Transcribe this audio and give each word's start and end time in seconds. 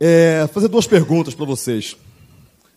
é, 0.00 0.48
fazer 0.52 0.68
duas 0.68 0.86
perguntas 0.86 1.34
para 1.34 1.44
vocês. 1.44 1.96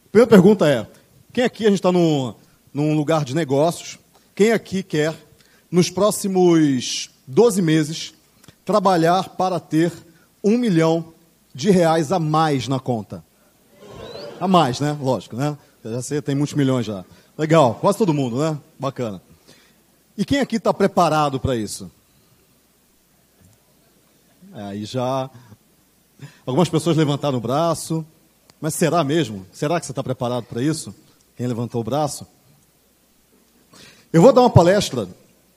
A 0.05 0.09
primeira 0.11 0.29
pergunta 0.29 0.67
é: 0.67 0.87
quem 1.31 1.43
aqui, 1.43 1.65
a 1.65 1.69
gente 1.69 1.79
está 1.79 1.91
num, 1.91 2.33
num 2.73 2.95
lugar 2.95 3.23
de 3.23 3.35
negócios, 3.35 3.99
quem 4.35 4.51
aqui 4.51 4.83
quer, 4.83 5.15
nos 5.69 5.89
próximos 5.89 7.09
12 7.27 7.61
meses, 7.61 8.13
trabalhar 8.65 9.29
para 9.29 9.59
ter 9.59 9.91
um 10.43 10.57
milhão 10.57 11.13
de 11.53 11.69
reais 11.69 12.11
a 12.11 12.19
mais 12.19 12.67
na 12.67 12.79
conta? 12.79 13.23
A 14.39 14.47
mais, 14.47 14.79
né? 14.79 14.97
Lógico, 14.99 15.35
né? 15.35 15.57
Já 15.83 16.01
sei, 16.01 16.21
tem 16.21 16.35
muitos 16.35 16.55
milhões 16.55 16.85
já. 16.85 17.05
Legal, 17.37 17.75
quase 17.75 17.97
todo 17.97 18.13
mundo, 18.13 18.37
né? 18.37 18.57
Bacana. 18.79 19.21
E 20.17 20.25
quem 20.25 20.39
aqui 20.39 20.57
está 20.57 20.73
preparado 20.73 21.39
para 21.39 21.55
isso? 21.55 21.89
É, 24.53 24.63
aí 24.63 24.85
já. 24.85 25.29
Algumas 26.45 26.69
pessoas 26.69 26.97
levantaram 26.97 27.37
o 27.37 27.41
braço. 27.41 28.05
Mas 28.59 28.75
será 28.75 29.03
mesmo? 29.03 29.45
Será 29.51 29.79
que 29.79 29.85
você 29.85 29.91
está 29.91 30.03
preparado 30.03 30.43
para 30.43 30.61
isso? 30.61 30.93
Quem 31.35 31.47
levantou 31.47 31.81
o 31.81 31.83
braço? 31.83 32.27
Eu 34.13 34.21
vou 34.21 34.31
dar 34.31 34.41
uma 34.41 34.49
palestra. 34.49 35.09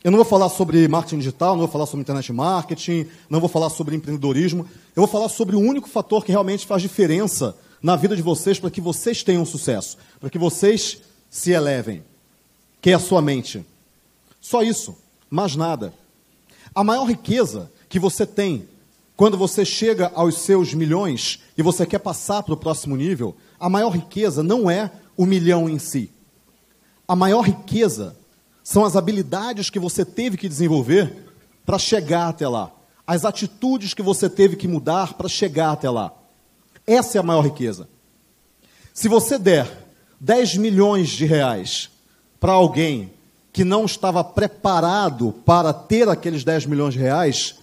Eu 0.02 0.10
não 0.10 0.19
vou 0.19 0.24
falar 0.24 0.48
sobre 0.48 0.86
marketing 0.88 1.19
digital, 1.19 1.52
não 1.52 1.60
vou 1.60 1.69
falar 1.69 1.86
sobre 1.86 2.02
internet 2.02 2.32
marketing, 2.32 3.06
não 3.28 3.41
vou 3.41 3.48
falar 3.48 3.70
sobre 3.70 3.96
empreendedorismo. 3.96 4.69
Eu 4.95 5.02
vou 5.02 5.06
falar 5.06 5.28
sobre 5.28 5.56
o 5.56 5.60
único 5.60 5.88
fator 5.88 6.24
que 6.24 6.32
realmente 6.32 6.66
faz 6.66 6.80
diferença 6.80 7.56
na 7.83 7.96
vida 7.96 8.16
de 8.16 8.22
vocês 8.22 8.58
para 8.58 8.70
que 8.70 8.80
vocês 8.80 9.22
tenham 9.22 9.44
sucesso, 9.44 9.98
para 10.19 10.30
que 10.30 10.38
vocês 10.38 11.02
se 11.28 11.50
elevem, 11.50 12.02
que 12.80 12.91
é 12.91 12.94
a 12.94 12.98
sua 12.98 13.20
mente. 13.20 13.64
Só 14.41 14.62
isso, 14.62 14.96
mais 15.28 15.56
nada. 15.56 15.92
A 16.74 16.84
maior 16.84 17.05
riqueza 17.05 17.70
que 17.88 17.98
você 17.98 18.27
tem 18.27 18.69
quando 19.16 19.38
você 19.38 19.64
chega 19.64 20.10
aos 20.14 20.38
seus 20.38 20.74
milhões 20.74 21.41
e 21.56 21.62
você 21.62 21.86
quer 21.86 22.00
passar 22.00 22.42
para 22.42 22.55
o 22.55 22.56
próximo 22.56 22.96
nível, 22.96 23.36
a 23.60 23.68
maior 23.68 23.91
riqueza 23.91 24.42
não 24.42 24.68
é 24.70 24.91
o 25.16 25.25
milhão 25.25 25.69
em 25.69 25.78
si. 25.78 26.11
A 27.06 27.14
maior 27.14 27.42
riqueza 27.42 28.16
são 28.62 28.84
as 28.84 28.97
habilidades 28.97 29.70
que 29.70 29.78
você 29.78 30.05
teve 30.05 30.36
que 30.36 30.48
desenvolver 30.48 31.28
para 31.64 31.78
chegar 31.78 32.28
até 32.28 32.48
lá. 32.48 32.72
As 33.06 33.25
atitudes 33.25 33.94
que 33.94 34.03
você 34.03 34.28
teve 34.28 34.56
que 34.56 34.66
mudar 34.66 35.14
para 35.14 35.28
chegar 35.28 35.72
até 35.72 35.88
lá. 35.88 36.12
Essa 36.86 37.19
é 37.19 37.20
a 37.20 37.25
maior 37.25 37.42
riqueza. 37.42 37.88
Se 38.92 39.08
você 39.08 39.38
der 39.38 39.86
10 40.20 40.56
milhões 40.56 41.10
de 41.10 41.25
reais 41.25 41.91
para 42.41 42.53
alguém 42.53 43.12
que 43.53 43.62
não 43.62 43.84
estava 43.84 44.25
preparado 44.25 45.33
para 45.44 45.72
ter 45.72 46.08
aqueles 46.08 46.42
10 46.42 46.66
milhões 46.66 46.94
de 46.94 47.00
reais, 47.00 47.56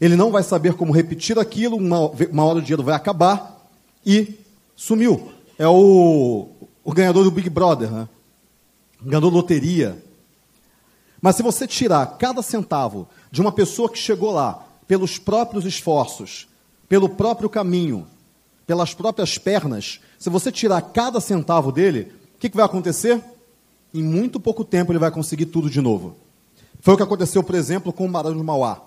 ele 0.00 0.16
não 0.16 0.30
vai 0.30 0.42
saber 0.42 0.74
como 0.74 0.92
repetir 0.92 1.38
aquilo, 1.38 1.76
uma, 1.76 2.08
uma 2.08 2.44
hora 2.44 2.58
o 2.58 2.62
dinheiro 2.62 2.82
vai 2.82 2.94
acabar 2.94 3.68
e 4.04 4.38
sumiu. 4.74 5.30
É 5.58 5.68
o, 5.68 6.48
o 6.82 6.92
ganhador 6.92 7.24
do 7.24 7.30
Big 7.30 7.50
Brother, 7.50 7.90
né? 7.90 8.08
ganhador 9.02 9.32
loteria. 9.32 10.02
Mas 11.20 11.36
se 11.36 11.42
você 11.42 11.66
tirar 11.66 12.06
cada 12.18 12.42
centavo 12.42 13.08
de 13.30 13.40
uma 13.40 13.52
pessoa 13.52 13.90
que 13.90 13.98
chegou 13.98 14.30
lá 14.30 14.66
pelos 14.86 15.18
próprios 15.18 15.66
esforços, 15.66 16.48
pelo 16.88 17.08
próprio 17.08 17.50
caminho, 17.50 18.06
pelas 18.66 18.94
próprias 18.94 19.36
pernas, 19.36 20.00
se 20.18 20.30
você 20.30 20.50
tirar 20.50 20.80
cada 20.80 21.20
centavo 21.20 21.70
dele, 21.70 22.12
o 22.36 22.38
que, 22.38 22.48
que 22.48 22.56
vai 22.56 22.64
acontecer? 22.64 23.22
em 23.92 24.02
muito 24.02 24.38
pouco 24.38 24.64
tempo 24.64 24.92
ele 24.92 24.98
vai 24.98 25.10
conseguir 25.10 25.46
tudo 25.46 25.68
de 25.68 25.80
novo. 25.80 26.16
Foi 26.80 26.94
o 26.94 26.96
que 26.96 27.02
aconteceu, 27.02 27.42
por 27.42 27.54
exemplo, 27.54 27.92
com 27.92 28.06
o 28.06 28.10
Barão 28.10 28.34
de 28.34 28.42
Mauá. 28.42 28.80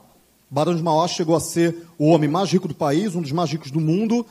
Barão 0.53 0.75
de 0.75 0.83
Mauá 0.83 1.07
chegou 1.07 1.35
a 1.35 1.39
ser 1.39 1.75
o 1.97 2.05
homem 2.05 2.29
mais 2.29 2.51
rico 2.51 2.67
do 2.67 2.75
país, 2.75 3.15
um 3.15 3.23
dos 3.23 3.31
mais 3.31 3.49
ricos 3.49 3.71
do 3.71 3.81
mundo, 3.81 4.23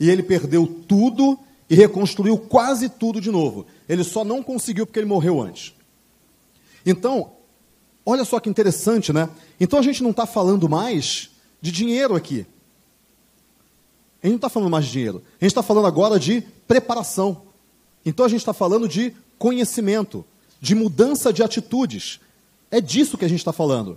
e 0.00 0.10
ele 0.10 0.24
perdeu 0.24 0.66
tudo 0.66 1.38
e 1.70 1.76
reconstruiu 1.76 2.36
quase 2.36 2.88
tudo 2.88 3.20
de 3.20 3.30
novo. 3.30 3.64
Ele 3.88 4.02
só 4.02 4.24
não 4.24 4.42
conseguiu 4.42 4.84
porque 4.84 4.98
ele 4.98 5.06
morreu 5.06 5.40
antes. 5.40 5.72
Então, 6.84 7.30
olha 8.04 8.24
só 8.24 8.40
que 8.40 8.50
interessante, 8.50 9.12
né? 9.12 9.30
Então 9.60 9.78
a 9.78 9.82
gente 9.82 10.02
não 10.02 10.10
está 10.10 10.26
falando 10.26 10.68
mais 10.68 11.30
de 11.60 11.70
dinheiro 11.70 12.16
aqui. 12.16 12.44
A 14.20 14.26
gente 14.26 14.32
não 14.32 14.36
está 14.36 14.48
falando 14.48 14.70
mais 14.70 14.84
de 14.84 14.90
dinheiro. 14.90 15.22
A 15.40 15.44
gente 15.44 15.52
está 15.52 15.62
falando 15.62 15.86
agora 15.86 16.18
de 16.18 16.40
preparação. 16.66 17.42
Então 18.04 18.26
a 18.26 18.28
gente 18.28 18.40
está 18.40 18.52
falando 18.52 18.88
de 18.88 19.14
conhecimento, 19.38 20.24
de 20.60 20.74
mudança 20.74 21.32
de 21.32 21.40
atitudes. 21.40 22.18
É 22.68 22.80
disso 22.80 23.16
que 23.16 23.24
a 23.24 23.28
gente 23.28 23.38
está 23.38 23.52
falando. 23.52 23.96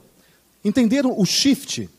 Entenderam 0.63 1.19
o 1.19 1.25
shift? 1.25 1.89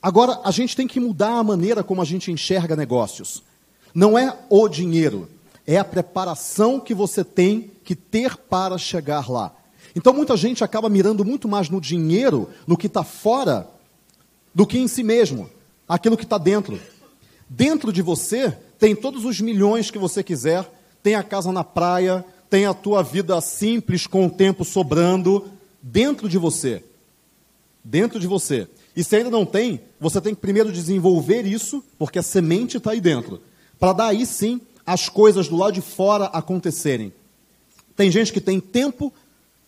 Agora 0.00 0.40
a 0.44 0.50
gente 0.50 0.76
tem 0.76 0.86
que 0.86 1.00
mudar 1.00 1.38
a 1.38 1.44
maneira 1.44 1.82
como 1.82 2.02
a 2.02 2.04
gente 2.04 2.30
enxerga 2.30 2.76
negócios. 2.76 3.42
Não 3.94 4.18
é 4.18 4.36
o 4.48 4.68
dinheiro, 4.68 5.28
é 5.66 5.78
a 5.78 5.84
preparação 5.84 6.80
que 6.80 6.94
você 6.94 7.22
tem 7.22 7.70
que 7.84 7.94
ter 7.94 8.36
para 8.36 8.78
chegar 8.78 9.30
lá. 9.30 9.54
Então 9.94 10.12
muita 10.12 10.36
gente 10.36 10.64
acaba 10.64 10.88
mirando 10.88 11.24
muito 11.24 11.46
mais 11.46 11.68
no 11.68 11.80
dinheiro, 11.80 12.48
no 12.66 12.76
que 12.76 12.86
está 12.86 13.04
fora, 13.04 13.68
do 14.54 14.66
que 14.66 14.78
em 14.78 14.88
si 14.88 15.02
mesmo, 15.02 15.48
aquilo 15.88 16.16
que 16.16 16.24
está 16.24 16.38
dentro. 16.38 16.80
Dentro 17.48 17.92
de 17.92 18.00
você 18.00 18.50
tem 18.78 18.96
todos 18.96 19.24
os 19.24 19.40
milhões 19.40 19.90
que 19.90 19.98
você 19.98 20.22
quiser, 20.22 20.68
tem 21.02 21.14
a 21.14 21.22
casa 21.22 21.52
na 21.52 21.62
praia, 21.62 22.24
tem 22.48 22.66
a 22.66 22.74
tua 22.74 23.02
vida 23.02 23.40
simples 23.40 24.06
com 24.06 24.26
o 24.26 24.30
tempo 24.30 24.64
sobrando 24.64 25.50
dentro 25.82 26.28
de 26.28 26.38
você. 26.38 26.82
Dentro 27.84 28.20
de 28.20 28.26
você. 28.26 28.68
E 28.94 29.02
se 29.02 29.16
ainda 29.16 29.30
não 29.30 29.44
tem, 29.44 29.80
você 29.98 30.20
tem 30.20 30.34
que 30.34 30.40
primeiro 30.40 30.70
desenvolver 30.70 31.46
isso, 31.46 31.82
porque 31.98 32.18
a 32.18 32.22
semente 32.22 32.76
está 32.76 32.92
aí 32.92 33.00
dentro. 33.00 33.40
Para 33.78 33.92
daí 33.92 34.26
sim 34.26 34.60
as 34.86 35.08
coisas 35.08 35.48
do 35.48 35.56
lado 35.56 35.72
de 35.72 35.80
fora 35.80 36.26
acontecerem. 36.26 37.12
Tem 37.96 38.10
gente 38.10 38.32
que 38.32 38.40
tem 38.40 38.60
tempo, 38.60 39.12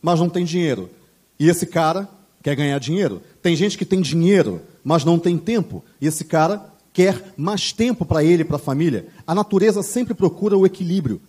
mas 0.01 0.21
não 0.21 0.29
tem 0.29 0.45
dinheiro. 0.45 0.91
E 1.39 1.49
esse 1.49 1.67
cara 1.67 2.09
quer 2.43 2.55
ganhar 2.55 2.79
dinheiro. 2.79 3.23
Tem 3.43 3.57
gente 3.57 3.79
que 3.79 3.85
tem 3.85 4.01
dinheiro, 4.01 4.61
mas 4.83 5.05
não 5.05 5.19
tem 5.19 5.39
tempo. 5.39 5.83
E 6.01 6.07
esse 6.07 6.25
cara 6.25 6.73
quer 6.93 7.33
mais 7.37 7.73
tempo 7.73 8.05
para 8.05 8.23
ele 8.23 8.43
e 8.43 8.45
para 8.45 8.57
a 8.57 8.61
família. 8.61 9.09
A 9.27 9.35
natureza 9.35 9.83
sempre 9.83 10.15
procura 10.15 10.57
o 10.57 10.67
equilíbrio. 10.67 11.21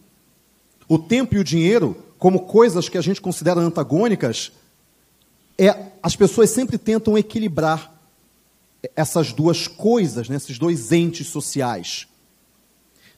O 0.88 1.00
tempo 1.00 1.36
e 1.36 1.40
o 1.40 1.44
dinheiro, 1.44 1.96
como 2.20 2.42
coisas 2.42 2.88
que 2.88 2.98
a 2.98 3.02
gente 3.02 3.20
considera 3.20 3.60
antagônicas, 3.60 4.52
é, 5.58 5.92
as 6.02 6.16
pessoas 6.16 6.50
sempre 6.50 6.78
tentam 6.78 7.18
equilibrar 7.18 7.94
essas 8.96 9.34
duas 9.34 9.68
coisas, 9.68 10.30
né, 10.30 10.36
esses 10.36 10.60
dois 10.60 10.92
entes 10.92 11.28
sociais. 11.28 12.08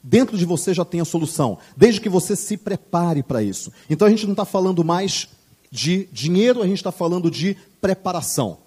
Dentro 0.01 0.37
de 0.37 0.45
você 0.45 0.73
já 0.73 0.85
tem 0.85 1.01
a 1.01 1.05
solução, 1.05 1.57
desde 1.75 1.99
que 1.99 2.07
você 2.07 2.35
se 2.35 2.55
prepare 2.55 3.23
para 3.23 3.43
isso. 3.43 3.71
Então 3.89 4.07
a 4.07 4.09
gente 4.09 4.25
não 4.25 4.33
está 4.33 4.45
falando 4.45 4.83
mais 4.83 5.27
de 5.69 6.05
dinheiro, 6.11 6.61
a 6.61 6.67
gente 6.67 6.77
está 6.77 6.91
falando 6.91 7.29
de 7.29 7.57
preparação. 7.81 8.59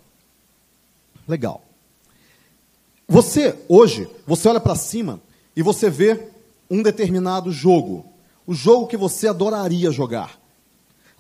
Legal. 1.27 1.65
Você, 3.09 3.57
hoje, 3.69 4.09
você 4.27 4.49
olha 4.49 4.61
para 4.61 4.75
cima 4.75 5.21
e 5.57 5.63
você 5.63 5.89
vê 5.89 6.29
um 6.69 6.83
determinado 6.83 7.51
jogo 7.51 8.11
o 8.51 8.55
jogo 8.55 8.89
que 8.89 8.97
você 8.97 9.29
adoraria 9.29 9.93
jogar. 9.93 10.40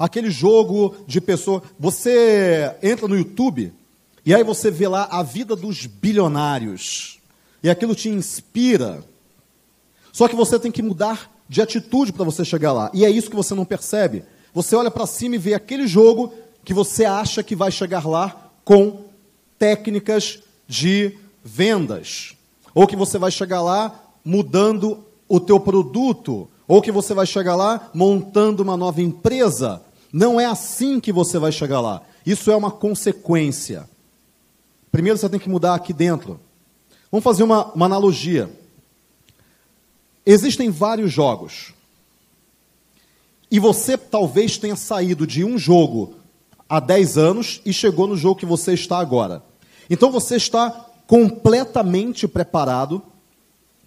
Aquele 0.00 0.30
jogo 0.30 0.96
de 1.06 1.20
pessoa. 1.20 1.62
Você 1.78 2.74
entra 2.82 3.06
no 3.06 3.18
YouTube 3.18 3.70
e 4.24 4.34
aí 4.34 4.42
você 4.42 4.70
vê 4.70 4.88
lá 4.88 5.06
a 5.10 5.22
vida 5.22 5.54
dos 5.54 5.84
bilionários. 5.84 7.20
E 7.62 7.68
aquilo 7.68 7.94
te 7.94 8.08
inspira. 8.08 9.04
Só 10.10 10.26
que 10.26 10.34
você 10.34 10.58
tem 10.58 10.72
que 10.72 10.82
mudar 10.82 11.30
de 11.46 11.60
atitude 11.60 12.14
para 12.14 12.24
você 12.24 12.46
chegar 12.46 12.72
lá. 12.72 12.90
E 12.94 13.04
é 13.04 13.10
isso 13.10 13.28
que 13.28 13.36
você 13.36 13.54
não 13.54 13.66
percebe. 13.66 14.24
Você 14.54 14.74
olha 14.74 14.90
para 14.90 15.06
cima 15.06 15.34
e 15.34 15.38
vê 15.38 15.52
aquele 15.52 15.86
jogo 15.86 16.32
que 16.64 16.72
você 16.72 17.04
acha 17.04 17.42
que 17.42 17.54
vai 17.54 17.70
chegar 17.70 18.06
lá 18.06 18.50
com 18.64 19.04
técnicas 19.58 20.38
de 20.66 21.18
vendas. 21.44 22.34
Ou 22.74 22.86
que 22.86 22.96
você 22.96 23.18
vai 23.18 23.30
chegar 23.30 23.60
lá 23.60 24.00
mudando 24.24 25.04
o 25.28 25.38
teu 25.38 25.60
produto, 25.60 26.48
ou 26.66 26.80
que 26.80 26.90
você 26.90 27.12
vai 27.12 27.26
chegar 27.26 27.54
lá 27.54 27.90
montando 27.92 28.62
uma 28.62 28.76
nova 28.76 29.02
empresa. 29.02 29.82
Não 30.12 30.40
é 30.40 30.46
assim 30.46 30.98
que 30.98 31.12
você 31.12 31.38
vai 31.38 31.52
chegar 31.52 31.80
lá. 31.80 32.02
Isso 32.24 32.50
é 32.50 32.56
uma 32.56 32.70
consequência. 32.70 33.88
Primeiro 34.90 35.18
você 35.18 35.28
tem 35.28 35.40
que 35.40 35.48
mudar 35.48 35.74
aqui 35.74 35.92
dentro. 35.92 36.40
Vamos 37.10 37.24
fazer 37.24 37.42
uma, 37.42 37.66
uma 37.72 37.86
analogia. 37.86 38.50
Existem 40.24 40.70
vários 40.70 41.12
jogos. 41.12 41.72
E 43.50 43.58
você 43.58 43.98
talvez 43.98 44.58
tenha 44.58 44.76
saído 44.76 45.26
de 45.26 45.44
um 45.44 45.58
jogo 45.58 46.14
há 46.68 46.78
10 46.78 47.18
anos 47.18 47.60
e 47.64 47.72
chegou 47.72 48.06
no 48.06 48.16
jogo 48.16 48.38
que 48.38 48.46
você 48.46 48.74
está 48.74 48.98
agora. 48.98 49.42
Então 49.88 50.10
você 50.10 50.36
está 50.36 50.70
completamente 51.06 52.28
preparado 52.28 53.02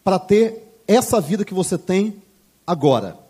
para 0.04 0.20
ter 0.20 0.82
essa 0.86 1.22
vida 1.22 1.46
que 1.46 1.54
você 1.54 1.78
tem 1.78 2.22
agora. 2.68 3.23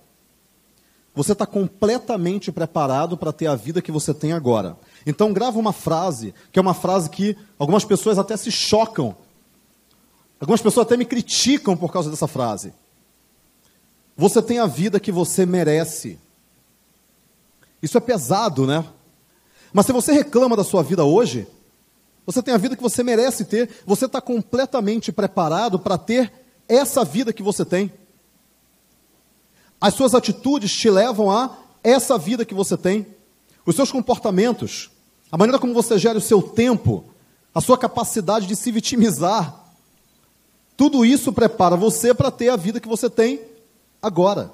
Você 1.16 1.34
está 1.34 1.46
completamente 1.46 2.52
preparado 2.52 3.16
para 3.16 3.32
ter 3.32 3.48
a 3.48 3.56
vida 3.56 3.82
que 3.82 3.92
você 3.92 4.14
tem 4.14 4.32
agora. 4.32 4.78
Então 5.06 5.32
grava 5.32 5.60
uma 5.60 5.74
frase, 5.74 6.34
que 6.52 6.58
é 6.58 6.62
uma 6.62 6.74
frase 6.74 7.10
que 7.10 7.38
algumas 7.58 7.86
pessoas 7.86 8.18
até 8.18 8.36
se 8.36 8.52
chocam 8.52 9.16
Algumas 10.44 10.62
pessoas 10.62 10.86
até 10.86 10.98
me 10.98 11.06
criticam 11.06 11.78
por 11.78 11.90
causa 11.90 12.10
dessa 12.10 12.28
frase. 12.28 12.74
Você 14.18 14.42
tem 14.42 14.60
a 14.60 14.66
vida 14.66 15.00
que 15.00 15.10
você 15.10 15.46
merece. 15.46 16.20
Isso 17.82 17.98
é 17.98 18.02
pesado, 18.02 18.68
né? 18.68 18.86
Mas 19.72 19.86
se 19.86 19.94
você 19.94 20.12
reclama 20.12 20.58
da 20.58 20.64
sua 20.66 20.84
vida 20.84 21.06
hoje, 21.06 21.48
você 22.26 22.44
tem 22.44 22.54
a 22.54 22.58
vida 22.58 22.76
que 22.76 22.84
você 22.84 23.04
merece 23.04 23.46
ter, 23.46 23.70
você 23.86 24.06
está 24.06 24.20
completamente 24.20 25.14
preparado 25.14 25.80
para 25.80 25.98
ter 25.98 26.30
essa 26.68 27.06
vida 27.06 27.32
que 27.32 27.42
você 27.42 27.64
tem. 27.64 27.90
As 29.84 29.96
suas 29.96 30.16
atitudes 30.16 30.72
te 30.72 30.90
levam 30.90 31.30
a 31.30 31.58
essa 31.84 32.18
vida 32.18 32.46
que 32.46 32.54
você 32.54 32.78
tem. 32.78 33.06
Os 33.66 33.76
seus 33.76 33.92
comportamentos, 33.92 34.90
a 35.30 35.38
maneira 35.38 35.60
como 35.60 35.74
você 35.74 35.98
gera 35.98 36.18
o 36.18 36.22
seu 36.22 36.42
tempo, 36.42 37.04
a 37.54 37.60
sua 37.60 37.78
capacidade 37.78 38.48
de 38.48 38.56
se 38.56 38.72
vitimizar, 38.72 39.62
tudo 40.78 41.04
isso 41.04 41.34
prepara 41.34 41.76
você 41.76 42.14
para 42.14 42.32
ter 42.32 42.48
a 42.48 42.56
vida 42.56 42.80
que 42.80 42.88
você 42.88 43.10
tem 43.10 43.42
agora. 44.02 44.54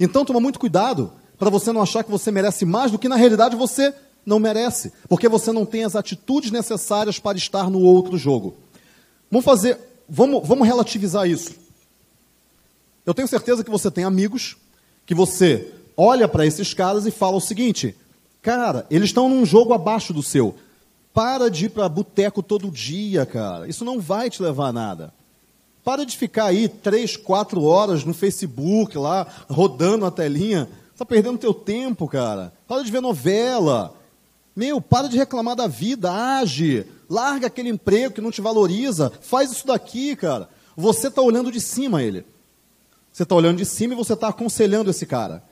Então 0.00 0.24
toma 0.24 0.40
muito 0.40 0.58
cuidado 0.58 1.12
para 1.38 1.50
você 1.50 1.70
não 1.70 1.82
achar 1.82 2.02
que 2.02 2.10
você 2.10 2.30
merece 2.30 2.64
mais 2.64 2.90
do 2.90 2.98
que 2.98 3.10
na 3.10 3.16
realidade 3.16 3.56
você 3.56 3.92
não 4.24 4.38
merece, 4.38 4.90
porque 5.06 5.28
você 5.28 5.52
não 5.52 5.66
tem 5.66 5.84
as 5.84 5.94
atitudes 5.94 6.50
necessárias 6.50 7.18
para 7.18 7.36
estar 7.36 7.68
no 7.68 7.80
outro 7.80 8.16
jogo. 8.16 8.56
Vamos 9.30 9.44
fazer, 9.44 9.78
vamos, 10.08 10.48
vamos 10.48 10.66
relativizar 10.66 11.28
isso. 11.28 11.67
Eu 13.08 13.14
tenho 13.14 13.26
certeza 13.26 13.64
que 13.64 13.70
você 13.70 13.90
tem 13.90 14.04
amigos 14.04 14.58
que 15.06 15.14
você 15.14 15.72
olha 15.96 16.28
para 16.28 16.44
esses 16.44 16.74
caras 16.74 17.06
e 17.06 17.10
fala 17.10 17.38
o 17.38 17.40
seguinte: 17.40 17.96
cara, 18.42 18.86
eles 18.90 19.08
estão 19.08 19.30
num 19.30 19.46
jogo 19.46 19.72
abaixo 19.72 20.12
do 20.12 20.22
seu. 20.22 20.54
Para 21.14 21.48
de 21.48 21.64
ir 21.64 21.68
para 21.70 21.88
boteco 21.88 22.42
todo 22.42 22.70
dia, 22.70 23.24
cara. 23.24 23.66
Isso 23.66 23.82
não 23.82 23.98
vai 23.98 24.28
te 24.28 24.42
levar 24.42 24.66
a 24.66 24.72
nada. 24.74 25.14
Para 25.82 26.04
de 26.04 26.18
ficar 26.18 26.44
aí 26.44 26.68
três, 26.68 27.16
quatro 27.16 27.62
horas 27.62 28.04
no 28.04 28.12
Facebook 28.12 28.98
lá, 28.98 29.26
rodando 29.48 30.04
a 30.04 30.10
telinha. 30.10 30.68
Está 30.92 31.06
perdendo 31.06 31.38
teu 31.38 31.54
tempo, 31.54 32.06
cara. 32.06 32.52
Para 32.66 32.82
de 32.82 32.92
ver 32.92 33.00
novela. 33.00 33.94
Meu, 34.54 34.82
para 34.82 35.08
de 35.08 35.16
reclamar 35.16 35.56
da 35.56 35.66
vida, 35.66 36.12
age. 36.12 36.84
Larga 37.08 37.46
aquele 37.46 37.70
emprego 37.70 38.12
que 38.12 38.20
não 38.20 38.30
te 38.30 38.42
valoriza. 38.42 39.10
Faz 39.22 39.50
isso 39.50 39.66
daqui, 39.66 40.14
cara. 40.14 40.46
Você 40.76 41.08
está 41.08 41.22
olhando 41.22 41.50
de 41.50 41.58
cima 41.58 42.02
ele. 42.02 42.26
Você 43.18 43.24
está 43.24 43.34
olhando 43.34 43.58
de 43.58 43.64
cima 43.64 43.94
e 43.94 43.96
você 43.96 44.12
está 44.12 44.28
aconselhando 44.28 44.90
esse 44.90 45.04
cara. 45.04 45.42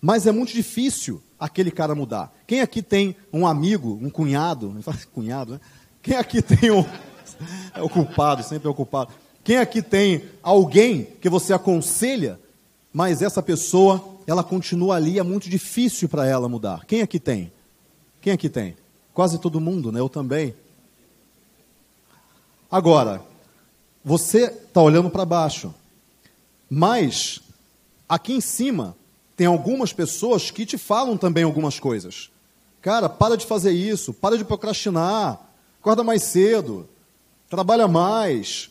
Mas 0.00 0.26
é 0.26 0.32
muito 0.32 0.52
difícil 0.52 1.22
aquele 1.38 1.70
cara 1.70 1.94
mudar. 1.94 2.34
Quem 2.44 2.60
aqui 2.60 2.82
tem 2.82 3.14
um 3.32 3.46
amigo, 3.46 3.96
um 4.02 4.10
cunhado, 4.10 4.74
cunhado, 5.14 5.52
né? 5.52 5.60
Quem 6.02 6.16
aqui 6.16 6.42
tem 6.42 6.72
um 6.72 6.84
é 7.72 7.80
o 7.80 7.88
culpado, 7.88 8.42
sempre 8.42 8.66
é 8.66 8.70
o 8.72 8.74
culpado. 8.74 9.12
Quem 9.44 9.58
aqui 9.58 9.80
tem 9.80 10.24
alguém 10.42 11.04
que 11.20 11.28
você 11.28 11.52
aconselha, 11.52 12.36
mas 12.92 13.22
essa 13.22 13.40
pessoa, 13.40 14.04
ela 14.26 14.42
continua 14.42 14.96
ali, 14.96 15.16
é 15.16 15.22
muito 15.22 15.48
difícil 15.48 16.08
para 16.08 16.26
ela 16.26 16.48
mudar. 16.48 16.84
Quem 16.84 17.00
aqui 17.00 17.20
tem? 17.20 17.52
Quem 18.20 18.32
aqui 18.32 18.48
tem? 18.48 18.76
Quase 19.12 19.38
todo 19.38 19.60
mundo, 19.60 19.92
né? 19.92 20.00
Eu 20.00 20.08
também. 20.08 20.52
Agora, 22.68 23.22
você 24.04 24.46
está 24.46 24.82
olhando 24.82 25.08
para 25.08 25.24
baixo, 25.24 25.72
mas 26.74 27.38
aqui 28.08 28.32
em 28.32 28.40
cima 28.40 28.96
tem 29.36 29.46
algumas 29.46 29.92
pessoas 29.92 30.50
que 30.50 30.66
te 30.66 30.76
falam 30.76 31.16
também 31.16 31.44
algumas 31.44 31.78
coisas. 31.78 32.30
Cara, 32.82 33.08
para 33.08 33.36
de 33.36 33.46
fazer 33.46 33.70
isso, 33.70 34.12
para 34.12 34.36
de 34.36 34.44
procrastinar, 34.44 35.40
acorda 35.80 36.02
mais 36.02 36.24
cedo, 36.24 36.88
trabalha 37.48 37.86
mais. 37.86 38.70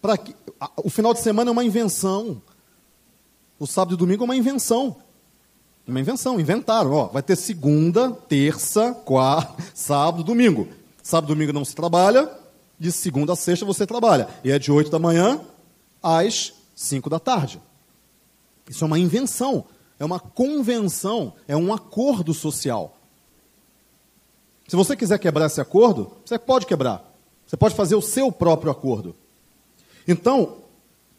Para 0.00 0.16
que... 0.16 0.34
O 0.82 0.88
final 0.88 1.12
de 1.12 1.20
semana 1.20 1.50
é 1.50 1.52
uma 1.52 1.62
invenção. 1.62 2.40
O 3.58 3.66
sábado 3.66 3.94
e 3.94 3.98
domingo 3.98 4.22
é 4.22 4.26
uma 4.26 4.36
invenção. 4.36 4.96
Uma 5.86 6.00
invenção, 6.00 6.40
inventaram. 6.40 6.92
Ó, 6.92 7.06
vai 7.08 7.22
ter 7.22 7.36
segunda, 7.36 8.10
terça, 8.10 8.94
quarta, 9.04 9.62
sábado, 9.74 10.24
domingo. 10.24 10.66
Sábado 11.02 11.30
e 11.30 11.34
domingo 11.34 11.52
não 11.52 11.64
se 11.64 11.74
trabalha, 11.74 12.30
de 12.78 12.90
segunda 12.90 13.34
a 13.34 13.36
sexta 13.36 13.66
você 13.66 13.86
trabalha. 13.86 14.30
E 14.42 14.50
é 14.50 14.58
de 14.58 14.72
8 14.72 14.90
da 14.90 14.98
manhã 14.98 15.42
às 16.02 16.53
5 16.74 17.08
da 17.08 17.18
tarde. 17.18 17.60
Isso 18.68 18.84
é 18.84 18.86
uma 18.86 18.98
invenção 18.98 19.66
é 19.98 20.04
uma 20.04 20.18
convenção, 20.18 21.34
é 21.46 21.56
um 21.56 21.72
acordo 21.72 22.34
social. 22.34 22.98
Se 24.66 24.76
você 24.76 24.96
quiser 24.96 25.18
quebrar 25.18 25.46
esse 25.46 25.60
acordo, 25.60 26.12
você 26.24 26.38
pode 26.38 26.66
quebrar. 26.66 27.12
Você 27.46 27.56
pode 27.56 27.74
fazer 27.74 27.94
o 27.94 28.02
seu 28.02 28.32
próprio 28.32 28.72
acordo. 28.72 29.14
Então, 30.08 30.58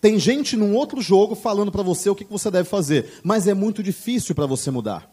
tem 0.01 0.19
gente 0.19 0.57
num 0.57 0.75
outro 0.75 1.01
jogo 1.01 1.35
falando 1.35 1.71
para 1.71 1.83
você 1.83 2.09
o 2.09 2.15
que 2.15 2.25
você 2.25 2.51
deve 2.51 2.67
fazer, 2.67 3.19
mas 3.23 3.47
é 3.47 3.53
muito 3.53 3.81
difícil 3.81 4.35
para 4.35 4.45
você 4.45 4.69
mudar. 4.71 5.11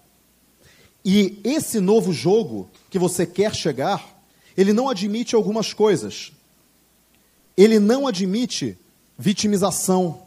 E 1.04 1.40
esse 1.44 1.80
novo 1.80 2.12
jogo 2.12 2.70
que 2.90 2.98
você 2.98 3.26
quer 3.26 3.54
chegar, 3.54 4.22
ele 4.56 4.72
não 4.72 4.88
admite 4.88 5.34
algumas 5.34 5.72
coisas. 5.72 6.32
Ele 7.56 7.78
não 7.78 8.06
admite 8.06 8.78
vitimização. 9.18 10.22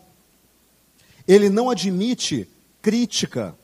Ele 1.27 1.49
não 1.49 1.69
admite 1.69 2.47
crítica. 2.81 3.55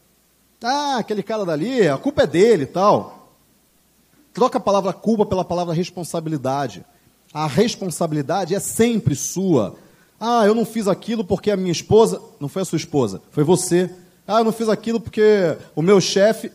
Ah, 0.64 0.98
aquele 0.98 1.24
cara 1.24 1.46
dali, 1.46 1.88
a 1.88 1.98
culpa 1.98 2.24
é 2.24 2.28
dele 2.28 2.64
e 2.64 2.68
tal. 2.68 3.36
Troca 4.34 4.58
a 4.58 4.62
palavra 4.62 4.94
culpa 4.94 5.26
pela 5.26 5.44
palavra 5.44 5.74
responsabilidade. 5.74 6.86
A 7.34 7.48
responsabilidade 7.48 8.56
é 8.56 8.60
sempre 8.60 9.16
sua. 9.16 9.76
Ah, 10.20 10.46
eu 10.46 10.54
não 10.54 10.66
fiz 10.66 10.88
aquilo 10.88 11.24
porque 11.24 11.52
a 11.52 11.58
minha 11.58 11.72
esposa. 11.72 12.22
Não 12.40 12.48
foi 12.48 12.62
a 12.62 12.66
sua 12.66 12.78
esposa, 12.78 13.22
foi 13.32 13.44
você. 13.44 13.90
Ah, 14.28 14.40
eu 14.40 14.44
não 14.44 14.52
fiz 14.52 14.70
aquilo 14.70 15.00
porque 15.00 15.58
o 15.76 15.82
meu 15.82 16.00
chefe. 16.00 16.52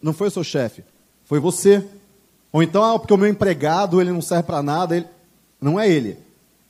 Não 0.00 0.12
foi 0.12 0.28
o 0.28 0.30
seu 0.30 0.42
chefe, 0.42 0.82
foi 1.24 1.38
você. 1.38 1.84
Ou 2.52 2.62
então, 2.62 2.82
ah, 2.82 2.98
porque 2.98 3.14
o 3.14 3.18
meu 3.18 3.28
empregado 3.28 4.00
ele 4.00 4.10
não 4.10 4.20
serve 4.20 4.44
para 4.44 4.62
nada. 4.62 4.96
Ele... 4.96 5.06
Não 5.60 5.78
é 5.78 5.88
ele, 5.88 6.18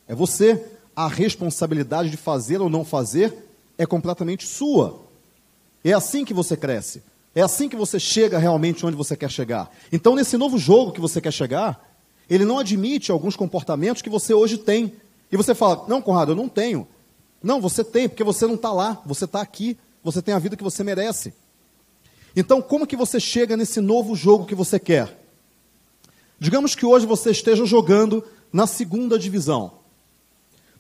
é 0.07 0.15
você. 0.15 0.63
A 0.95 1.09
responsabilidade 1.09 2.11
de 2.11 2.17
fazer 2.17 2.61
ou 2.61 2.69
não 2.69 2.85
fazer 2.85 3.33
é 3.83 3.87
completamente 3.87 4.47
sua. 4.47 5.03
É 5.85 5.93
assim 5.93 6.25
que 6.25 6.35
você 6.35 6.57
cresce. 6.57 7.03
É 7.35 7.41
assim 7.41 7.69
que 7.69 7.77
você 7.77 7.99
chega 7.99 8.39
realmente 8.39 8.85
onde 8.85 8.97
você 8.97 9.17
quer 9.17 9.31
chegar. 9.31 9.71
Então, 9.91 10.15
nesse 10.15 10.37
novo 10.37 10.59
jogo 10.59 10.93
que 10.93 11.01
você 11.01 11.21
quer 11.21 11.33
chegar, 11.33 11.93
ele 12.29 12.45
não 12.45 12.59
admite 12.59 13.11
alguns 13.11 13.37
comportamentos 13.37 14.03
que 14.03 14.11
você 14.11 14.35
hoje 14.35 14.59
tem. 14.59 14.95
E 15.31 15.37
você 15.37 15.55
fala: 15.55 15.85
Não, 15.89 16.03
Conrado, 16.03 16.33
eu 16.33 16.37
não 16.37 16.49
tenho. 16.49 16.87
Não, 17.43 17.61
você 17.61 17.83
tem, 17.83 18.09
porque 18.09 18.23
você 18.23 18.47
não 18.47 18.55
está 18.55 18.73
lá, 18.73 19.03
você 19.05 19.25
está 19.25 19.41
aqui, 19.41 19.77
você 20.05 20.23
tem 20.23 20.35
a 20.35 20.39
vida 20.39 20.57
que 20.57 20.63
você 20.63 20.85
merece. 20.85 21.35
Então, 22.37 22.63
como 22.63 22.87
que 22.87 22.97
você 22.97 23.19
chega 23.19 23.57
nesse 23.57 23.81
novo 23.81 24.15
jogo 24.15 24.47
que 24.47 24.55
você 24.55 24.79
quer? 24.79 25.19
Digamos 26.39 26.75
que 26.75 26.87
hoje 26.87 27.07
você 27.07 27.31
esteja 27.31 27.65
jogando 27.65 28.25
na 28.53 28.67
segunda 28.67 29.19
divisão. 29.19 29.82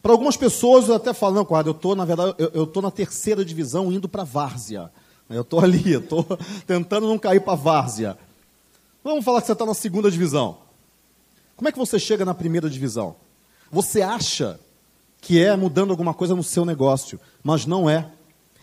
Para 0.03 0.13
algumas 0.13 0.37
pessoas 0.37 0.89
eu 0.89 0.97
até 0.97 1.15
falo, 1.15 1.37
não, 1.37 1.45
Conrado, 1.45 1.69
eu 1.69 1.73
estou, 1.73 1.95
na 1.95 2.05
verdade, 2.05 2.35
eu 2.39 2.65
estou 2.65 2.83
na 2.83 2.91
terceira 2.91 3.45
divisão 3.45 3.93
indo 3.93 4.09
para 4.09 4.23
a 4.23 4.25
várzea. 4.25 4.91
Eu 5.31 5.43
estou 5.43 5.61
ali, 5.65 5.95
estou 5.95 6.27
tentando 6.67 7.07
não 7.07 7.19
cair 7.19 7.41
para 7.41 7.53
a 7.53 7.57
várzea. 7.57 8.19
Vamos 9.05 9.25
falar 9.25 9.41
que 9.41 9.47
você 9.47 9.53
está 9.53 9.65
na 9.65 9.75
segunda 9.75 10.11
divisão. 10.11 10.59
Como 11.57 11.69
é 11.69 11.73
que 11.73 11.79
você 11.79 11.99
chega 11.99 12.25
na 12.25 12.35
primeira 12.35 12.69
divisão? 12.69 13.15
Você 13.71 14.03
acha 14.03 14.59
que 15.21 15.43
é 15.43 15.57
mudando 15.57 15.91
alguma 15.91 16.13
coisa 16.13 16.35
no 16.35 16.43
seu 16.43 16.65
negócio, 16.65 17.21
mas 17.43 17.65
não 17.65 17.89
é. 17.89 18.11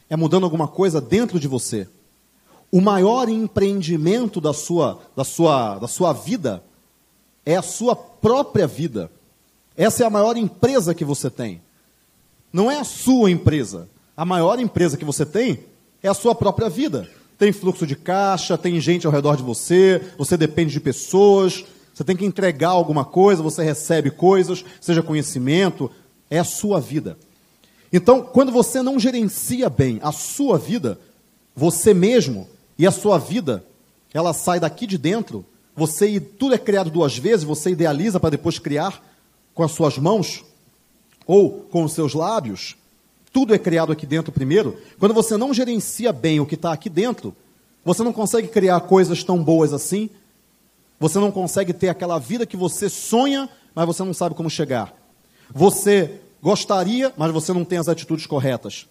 É 0.10 0.18
mudando 0.18 0.44
alguma 0.44 0.68
coisa 0.68 1.00
dentro 1.00 1.40
de 1.40 1.48
você. 1.48 1.88
O 2.72 2.82
maior 2.82 3.30
empreendimento 3.30 4.42
da 4.42 4.54
sua, 4.54 5.00
da 5.16 5.24
sua, 5.24 5.80
da 5.80 5.88
sua 5.88 6.12
vida 6.12 6.64
é 7.46 7.56
a 7.56 7.62
sua 7.62 7.96
própria 7.96 8.68
vida. 8.68 9.10
Essa 9.80 10.04
é 10.04 10.06
a 10.06 10.10
maior 10.10 10.36
empresa 10.36 10.94
que 10.94 11.06
você 11.06 11.30
tem. 11.30 11.62
Não 12.52 12.70
é 12.70 12.78
a 12.78 12.84
sua 12.84 13.32
empresa. 13.32 13.88
A 14.16 14.26
maior 14.26 14.60
empresa 14.60 14.98
que 14.98 15.06
você 15.06 15.26
tem 15.26 15.60
é 16.04 16.10
a 16.10 16.14
sua 16.14 16.36
própria 16.36 16.68
vida. 16.68 17.10
Tem 17.38 17.54
fluxo 17.54 17.88
de 17.88 17.96
caixa, 17.96 18.58
tem 18.58 18.78
gente 18.82 19.08
ao 19.08 19.14
redor 19.14 19.38
de 19.38 19.44
você, 19.44 20.04
você 20.18 20.36
depende 20.36 20.74
de 20.74 20.82
pessoas, 20.82 21.64
você 21.94 22.04
tem 22.04 22.18
que 22.18 22.26
entregar 22.26 22.72
alguma 22.72 23.06
coisa, 23.06 23.42
você 23.42 23.64
recebe 23.64 24.12
coisas, 24.12 24.66
seja 24.82 25.02
conhecimento, 25.02 25.90
é 26.30 26.40
a 26.40 26.44
sua 26.44 26.82
vida. 26.82 27.18
Então, 27.92 28.22
quando 28.22 28.52
você 28.52 28.82
não 28.82 29.00
gerencia 29.00 29.70
bem 29.70 29.98
a 30.04 30.12
sua 30.12 30.58
vida, 30.58 31.00
você 31.56 31.94
mesmo 31.94 32.50
e 32.78 32.86
a 32.86 32.92
sua 32.92 33.18
vida, 33.18 33.64
ela 34.14 34.34
sai 34.34 34.60
daqui 34.60 34.86
de 34.86 34.98
dentro, 34.98 35.46
você 35.74 36.20
tudo 36.20 36.54
é 36.54 36.58
criado 36.58 36.90
duas 36.90 37.18
vezes, 37.18 37.46
você 37.46 37.70
idealiza 37.70 38.20
para 38.20 38.32
depois 38.32 38.60
criar, 38.60 39.09
com 39.60 39.64
as 39.66 39.72
suas 39.74 39.98
mãos 39.98 40.46
ou 41.28 41.68
com 41.70 41.84
os 41.84 41.92
seus 41.92 42.14
lábios, 42.14 42.78
tudo 43.30 43.54
é 43.54 43.60
criado 43.60 43.92
aqui 43.92 44.06
dentro 44.06 44.32
primeiro. 44.32 44.82
Quando 44.98 45.14
você 45.14 45.36
não 45.36 45.54
gerencia 45.54 46.14
bem 46.14 46.40
o 46.40 46.46
que 46.46 46.56
está 46.56 46.72
aqui 46.72 46.90
dentro, 46.90 47.36
você 47.84 48.02
não 48.02 48.14
consegue 48.14 48.48
criar 48.48 48.80
coisas 48.80 49.22
tão 49.22 49.44
boas 49.44 49.74
assim. 49.74 50.10
Você 50.98 51.20
não 51.20 51.30
consegue 51.30 51.74
ter 51.74 51.90
aquela 51.90 52.18
vida 52.18 52.46
que 52.46 52.56
você 52.56 52.88
sonha, 52.88 53.50
mas 53.76 53.86
você 53.86 54.02
não 54.02 54.14
sabe 54.14 54.34
como 54.34 54.50
chegar. 54.50 54.94
Você 55.54 56.22
gostaria, 56.42 57.14
mas 57.18 57.30
você 57.34 57.52
não 57.52 57.66
tem 57.66 57.80
as 57.80 57.90
atitudes 57.90 58.26
corretas. 58.26 58.88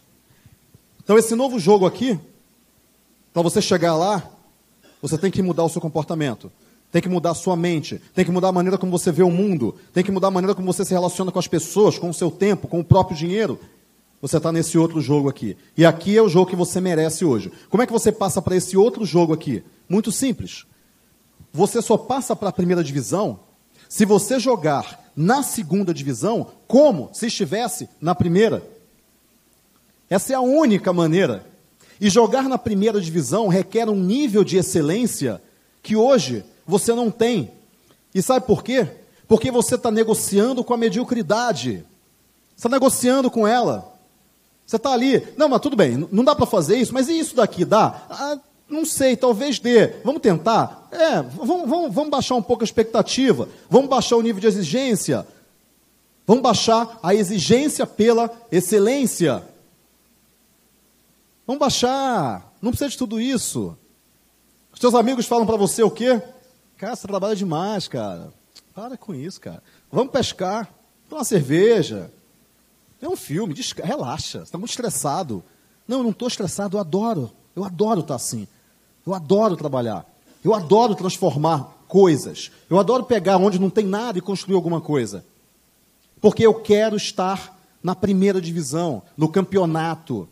Então, 1.03 1.17
esse 1.17 1.35
novo 1.35 1.59
jogo 1.59 1.87
aqui, 1.87 2.21
para 3.33 3.41
você 3.41 3.63
chegar 3.63 3.97
lá, 3.97 4.23
você 5.01 5.17
tem 5.17 5.31
que 5.31 5.41
mudar 5.41 5.65
o 5.65 5.71
seu 5.71 5.81
comportamento. 5.81 6.53
Tem 6.91 7.03
que 7.03 7.09
mudar 7.09 7.33
a 7.33 7.35
sua 7.35 7.55
mente, 7.55 8.01
tem 8.15 8.25
que 8.25 8.31
mudar 8.31 8.49
a 8.49 8.53
maneira 8.53 8.79
como 8.79 8.91
você 8.91 9.13
vê 9.13 9.23
o 9.23 9.31
mundo, 9.31 9.75
tem 9.93 10.03
que 10.03 10.11
mudar 10.11 10.29
a 10.29 10.31
maneira 10.31 10.55
como 10.55 10.73
você 10.73 10.85
se 10.85 10.93
relaciona 10.93 11.31
com 11.31 11.39
as 11.39 11.47
pessoas, 11.47 11.99
com 11.99 12.09
o 12.09 12.15
seu 12.15 12.31
tempo, 12.31 12.67
com 12.67 12.81
o 12.81 12.85
próprio 12.85 13.17
dinheiro. 13.17 13.59
Você 14.21 14.39
está 14.39 14.51
nesse 14.51 14.77
outro 14.77 15.01
jogo 15.01 15.29
aqui. 15.29 15.57
E 15.77 15.85
aqui 15.85 16.17
é 16.17 16.23
o 16.23 16.29
jogo 16.29 16.51
que 16.51 16.57
você 16.57 16.81
merece 16.81 17.25
hoje. 17.25 17.53
Como 17.69 17.83
é 17.83 17.87
que 17.87 17.93
você 17.93 18.11
passa 18.11 18.43
para 18.43 18.57
esse 18.57 18.77
outro 18.77 19.05
jogo 19.05 19.33
aqui? 19.33 19.63
Muito 19.89 20.11
simples. 20.11 20.65
Você 21.53 21.81
só 21.81 21.97
passa 21.97 22.35
para 22.35 22.49
a 22.49 22.53
primeira 22.53 22.83
divisão 22.83 23.41
se 23.89 24.05
você 24.05 24.41
jogar 24.41 25.11
na 25.15 25.43
segunda 25.43 25.95
divisão 25.95 26.49
como 26.67 27.11
se 27.13 27.27
estivesse 27.27 27.89
na 28.01 28.15
primeira. 28.15 28.63
Essa 30.11 30.33
é 30.33 30.37
a 30.37 30.41
única 30.41 30.93
maneira. 30.93 31.47
E 32.01 32.09
jogar 32.09 32.49
na 32.49 32.59
primeira 32.59 33.01
divisão 33.01 33.49
requer 33.49 33.89
um 33.89 33.97
nível 33.97 34.45
de 34.45 34.57
excelência 34.57 35.43
que 35.83 35.97
hoje 35.97 36.45
você 36.69 36.95
não 36.95 37.11
tem. 37.11 37.51
E 38.15 38.21
sabe 38.21 38.47
por 38.47 38.63
quê? 38.63 38.87
Porque 39.27 39.51
você 39.51 39.75
está 39.75 39.91
negociando 39.91 40.63
com 40.63 40.75
a 40.75 40.77
mediocridade. 40.77 41.85
Está 42.55 42.69
negociando 42.69 43.31
com 43.31 43.47
ela. 43.47 43.95
Você 44.67 44.77
está 44.77 44.93
ali, 44.93 45.27
não, 45.35 45.49
mas 45.49 45.61
tudo 45.61 45.75
bem, 45.75 46.07
não 46.13 46.23
dá 46.23 46.35
para 46.35 46.45
fazer 46.45 46.77
isso, 46.77 46.93
mas 46.93 47.09
e 47.09 47.19
isso 47.19 47.35
daqui 47.35 47.65
dá? 47.65 48.03
Ah, 48.11 48.39
não 48.69 48.85
sei, 48.85 49.17
talvez 49.17 49.59
dê. 49.59 49.87
Vamos 50.05 50.21
tentar? 50.21 50.87
É, 50.93 51.23
vamos, 51.23 51.69
vamos, 51.69 51.95
vamos 51.95 52.11
baixar 52.11 52.35
um 52.35 52.43
pouco 52.43 52.63
a 52.63 52.67
expectativa, 52.67 53.49
vamos 53.71 53.89
baixar 53.89 54.17
o 54.17 54.23
nível 54.23 54.43
de 54.43 54.47
exigência, 54.47 55.27
vamos 56.27 56.43
baixar 56.43 56.99
a 57.03 57.15
exigência 57.15 57.87
pela 57.87 58.31
excelência. 58.53 59.43
Vamos 61.47 61.61
baixar, 61.61 62.53
não 62.61 62.71
precisa 62.71 62.91
de 62.91 62.99
tudo 62.99 63.19
isso. 63.19 63.75
Os 64.71 64.95
amigos 64.95 65.27
falam 65.27 65.47
para 65.47 65.57
você 65.57 65.83
o 65.83 65.91
quê? 65.91 66.21
Cara, 66.79 66.95
você 66.95 67.09
trabalha 67.09 67.35
demais, 67.35 67.89
cara. 67.89 68.33
Para 68.73 68.97
com 68.97 69.13
isso, 69.13 69.41
cara. 69.41 69.61
Vamos 69.91 70.13
pescar. 70.13 70.73
Toma 71.09 71.21
uma 71.21 71.25
cerveja. 71.25 72.09
É 73.03 73.09
um 73.09 73.17
filme, 73.17 73.53
relaxa. 73.83 74.39
Você 74.39 74.45
está 74.45 74.57
muito 74.57 74.71
estressado. 74.71 75.43
Não, 75.89 75.99
eu 75.99 76.05
não 76.05 76.11
estou 76.11 76.29
estressado, 76.29 76.77
eu 76.77 76.81
adoro. 76.81 77.33
Eu 77.57 77.65
adoro 77.65 78.01
estar 78.01 78.15
assim. 78.15 78.47
Eu 79.05 79.13
adoro 79.13 79.57
trabalhar. 79.57 80.07
Eu 80.45 80.55
adoro 80.55 80.95
transformar 80.95 81.65
coisas. 81.89 82.53
Eu 82.71 82.79
adoro 82.79 83.03
pegar 83.03 83.39
onde 83.39 83.59
não 83.59 83.71
tem 83.71 83.85
nada 83.85 84.17
e 84.17 84.23
construir 84.23 84.55
alguma 84.55 84.81
coisa. 84.81 85.25
Porque 86.21 86.47
eu 86.47 86.55
quero 86.55 86.97
estar 86.97 87.59
na 87.83 87.97
primeira 87.97 88.41
divisão, 88.41 89.03
no 89.17 89.29
campeonato. 89.29 90.29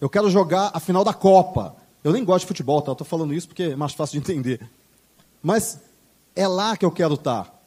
Eu 0.00 0.08
quero 0.08 0.30
jogar 0.30 0.70
a 0.72 0.80
final 0.80 1.04
da 1.04 1.12
Copa. 1.12 1.76
Eu 2.02 2.14
nem 2.14 2.24
gosto 2.24 2.42
de 2.42 2.48
futebol, 2.48 2.80
tá? 2.80 2.92
Estou 2.92 3.06
falando 3.06 3.34
isso 3.34 3.48
porque 3.48 3.64
é 3.64 3.76
mais 3.76 3.92
fácil 3.92 4.18
de 4.18 4.30
entender. 4.30 4.70
Mas 5.42 5.78
é 6.34 6.46
lá 6.46 6.76
que 6.76 6.84
eu 6.84 6.90
quero 6.90 7.14
estar. 7.14 7.58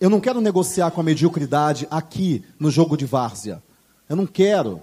Eu 0.00 0.08
não 0.08 0.20
quero 0.20 0.40
negociar 0.40 0.90
com 0.90 1.00
a 1.00 1.04
mediocridade 1.04 1.86
aqui 1.90 2.44
no 2.58 2.70
jogo 2.70 2.96
de 2.96 3.04
várzea. 3.04 3.62
Eu 4.08 4.16
não 4.16 4.26
quero. 4.26 4.80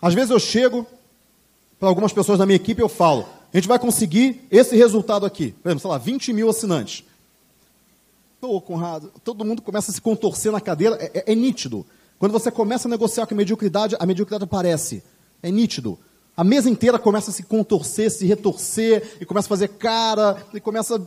Às 0.00 0.14
vezes 0.14 0.30
eu 0.30 0.38
chego 0.38 0.86
para 1.78 1.88
algumas 1.88 2.12
pessoas 2.12 2.38
da 2.38 2.46
minha 2.46 2.56
equipe 2.56 2.80
e 2.80 2.84
eu 2.84 2.88
falo: 2.88 3.26
a 3.52 3.56
gente 3.56 3.68
vai 3.68 3.78
conseguir 3.78 4.46
esse 4.50 4.76
resultado 4.76 5.26
aqui. 5.26 5.52
Por 5.52 5.68
exemplo, 5.68 5.80
sei 5.80 5.90
lá, 5.90 5.98
20 5.98 6.32
mil 6.32 6.48
assinantes. 6.48 7.04
Pô, 8.40 8.60
Conrado, 8.60 9.12
todo 9.22 9.44
mundo 9.44 9.60
começa 9.60 9.90
a 9.90 9.94
se 9.94 10.00
contorcer 10.00 10.50
na 10.50 10.60
cadeira, 10.60 10.96
é, 10.96 11.10
é, 11.18 11.32
é 11.32 11.34
nítido. 11.34 11.84
Quando 12.18 12.32
você 12.32 12.50
começa 12.50 12.86
a 12.86 12.90
negociar 12.90 13.26
com 13.26 13.34
a 13.34 13.36
mediocridade, 13.36 13.96
a 13.98 14.06
mediocridade 14.06 14.44
aparece. 14.44 15.02
É 15.42 15.50
nítido. 15.50 15.98
A 16.36 16.44
mesa 16.44 16.70
inteira 16.70 16.98
começa 16.98 17.30
a 17.30 17.34
se 17.34 17.42
contorcer, 17.42 18.10
se 18.10 18.26
retorcer, 18.26 19.16
e 19.20 19.26
começa 19.26 19.46
a 19.46 19.50
fazer 19.50 19.68
cara, 19.68 20.46
e 20.54 20.60
começa. 20.60 21.00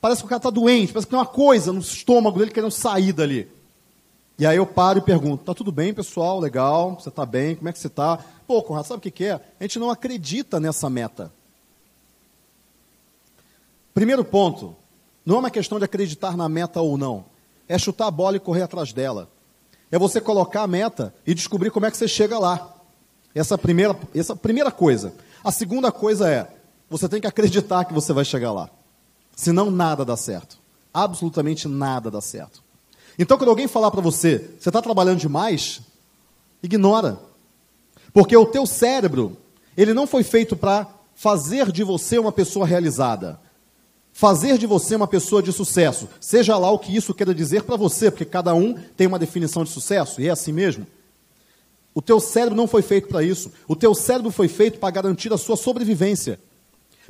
Parece 0.00 0.20
que 0.20 0.26
o 0.26 0.28
cara 0.28 0.38
está 0.38 0.50
doente, 0.50 0.92
parece 0.92 1.06
que 1.06 1.10
tem 1.10 1.18
uma 1.18 1.26
coisa 1.26 1.72
no 1.72 1.80
estômago 1.80 2.38
dele 2.38 2.50
querendo 2.50 2.70
sair 2.70 3.12
dali. 3.12 3.48
E 4.38 4.46
aí 4.46 4.56
eu 4.56 4.66
paro 4.66 4.98
e 4.98 5.02
pergunto: 5.02 5.44
tá 5.44 5.54
tudo 5.54 5.72
bem, 5.72 5.94
pessoal? 5.94 6.38
Legal? 6.38 6.94
Você 7.00 7.08
está 7.08 7.24
bem? 7.24 7.56
Como 7.56 7.68
é 7.68 7.72
que 7.72 7.78
você 7.78 7.86
está? 7.86 8.18
Pô, 8.46 8.62
Conrado, 8.62 8.86
sabe 8.86 8.98
o 8.98 9.02
que, 9.02 9.10
que 9.10 9.24
é? 9.24 9.34
A 9.34 9.64
gente 9.64 9.78
não 9.78 9.90
acredita 9.90 10.60
nessa 10.60 10.90
meta. 10.90 11.32
Primeiro 13.94 14.24
ponto: 14.24 14.76
não 15.24 15.36
é 15.36 15.38
uma 15.38 15.50
questão 15.50 15.78
de 15.78 15.84
acreditar 15.84 16.36
na 16.36 16.48
meta 16.48 16.80
ou 16.80 16.98
não. 16.98 17.24
É 17.66 17.78
chutar 17.78 18.06
a 18.06 18.10
bola 18.10 18.36
e 18.36 18.40
correr 18.40 18.62
atrás 18.62 18.92
dela. 18.92 19.28
É 19.90 19.98
você 19.98 20.20
colocar 20.20 20.62
a 20.62 20.66
meta 20.66 21.14
e 21.26 21.34
descobrir 21.34 21.70
como 21.70 21.86
é 21.86 21.90
que 21.90 21.96
você 21.96 22.06
chega 22.06 22.38
lá. 22.38 22.75
Essa 23.36 23.58
primeira, 23.58 23.94
essa 24.14 24.34
primeira 24.34 24.70
coisa. 24.70 25.12
A 25.44 25.52
segunda 25.52 25.92
coisa 25.92 26.26
é, 26.26 26.48
você 26.88 27.06
tem 27.06 27.20
que 27.20 27.26
acreditar 27.26 27.84
que 27.84 27.92
você 27.92 28.10
vai 28.10 28.24
chegar 28.24 28.50
lá. 28.50 28.70
Senão 29.36 29.70
nada 29.70 30.06
dá 30.06 30.16
certo. 30.16 30.58
Absolutamente 30.92 31.68
nada 31.68 32.10
dá 32.10 32.22
certo. 32.22 32.64
Então, 33.18 33.36
quando 33.36 33.50
alguém 33.50 33.68
falar 33.68 33.90
para 33.90 34.00
você, 34.00 34.38
você 34.58 34.70
está 34.70 34.80
trabalhando 34.80 35.18
demais, 35.18 35.82
ignora. 36.62 37.18
Porque 38.10 38.34
o 38.34 38.46
teu 38.46 38.64
cérebro, 38.64 39.36
ele 39.76 39.92
não 39.92 40.06
foi 40.06 40.22
feito 40.22 40.56
para 40.56 40.86
fazer 41.14 41.70
de 41.70 41.84
você 41.84 42.18
uma 42.18 42.32
pessoa 42.32 42.66
realizada. 42.66 43.38
Fazer 44.14 44.56
de 44.56 44.66
você 44.66 44.96
uma 44.96 45.06
pessoa 45.06 45.42
de 45.42 45.52
sucesso. 45.52 46.08
Seja 46.22 46.56
lá 46.56 46.70
o 46.70 46.78
que 46.78 46.96
isso 46.96 47.12
queira 47.12 47.34
dizer 47.34 47.64
para 47.64 47.76
você, 47.76 48.10
porque 48.10 48.24
cada 48.24 48.54
um 48.54 48.72
tem 48.96 49.06
uma 49.06 49.18
definição 49.18 49.62
de 49.62 49.68
sucesso, 49.68 50.22
e 50.22 50.28
é 50.28 50.30
assim 50.30 50.52
mesmo. 50.52 50.86
O 51.96 52.02
teu 52.02 52.20
cérebro 52.20 52.54
não 52.54 52.66
foi 52.66 52.82
feito 52.82 53.08
para 53.08 53.22
isso. 53.22 53.50
O 53.66 53.74
teu 53.74 53.94
cérebro 53.94 54.30
foi 54.30 54.48
feito 54.48 54.78
para 54.78 54.90
garantir 54.90 55.32
a 55.32 55.38
sua 55.38 55.56
sobrevivência. 55.56 56.38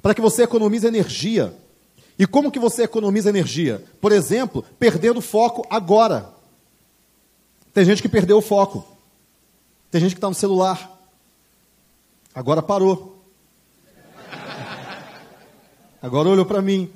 Para 0.00 0.14
que 0.14 0.21
você 0.21 0.45
economize 0.45 0.87
energia. 0.87 1.52
E 2.16 2.25
como 2.25 2.52
que 2.52 2.59
você 2.61 2.85
economiza 2.85 3.28
energia? 3.28 3.85
Por 4.00 4.12
exemplo, 4.12 4.64
perdendo 4.78 5.21
foco 5.21 5.66
agora. 5.69 6.33
Tem 7.75 7.85
gente 7.85 8.00
que 8.00 8.09
perdeu 8.09 8.38
o 8.38 8.40
foco. 8.40 8.87
Tem 9.90 10.00
gente 10.00 10.12
que 10.12 10.19
está 10.19 10.28
no 10.28 10.37
celular. 10.37 10.88
Agora 12.33 12.62
parou. 12.62 13.26
Agora 16.00 16.28
olhou 16.28 16.47
para 16.47 16.62
mim. 16.62 16.88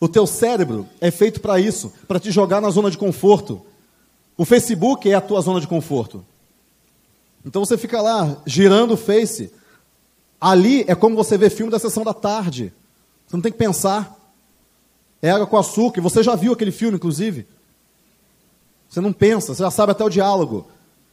O 0.00 0.08
teu 0.08 0.26
cérebro 0.26 0.84
é 1.00 1.12
feito 1.12 1.40
para 1.40 1.60
isso, 1.60 1.92
para 2.08 2.18
te 2.18 2.32
jogar 2.32 2.60
na 2.60 2.70
zona 2.70 2.90
de 2.90 2.98
conforto, 2.98 3.64
o 4.36 4.44
Facebook 4.44 5.10
é 5.10 5.14
a 5.14 5.20
tua 5.20 5.40
zona 5.40 5.60
de 5.60 5.66
conforto. 5.66 6.24
Então 7.44 7.64
você 7.64 7.78
fica 7.78 8.02
lá 8.02 8.42
girando 8.44 8.94
o 8.94 8.96
Face. 8.96 9.52
Ali 10.40 10.84
é 10.86 10.94
como 10.94 11.16
você 11.16 11.38
vê 11.38 11.48
filme 11.48 11.72
da 11.72 11.78
sessão 11.78 12.04
da 12.04 12.12
tarde. 12.12 12.72
Você 13.26 13.36
não 13.36 13.42
tem 13.42 13.52
que 13.52 13.58
pensar. 13.58 14.14
É 15.22 15.30
água 15.30 15.46
com 15.46 15.56
açúcar. 15.56 16.00
Você 16.02 16.22
já 16.22 16.34
viu 16.34 16.52
aquele 16.52 16.72
filme, 16.72 16.96
inclusive. 16.96 17.46
Você 18.88 19.00
não 19.00 19.12
pensa, 19.12 19.54
você 19.54 19.62
já 19.62 19.70
sabe 19.70 19.92
até 19.92 20.04
o 20.04 20.10
diálogo. 20.10 20.66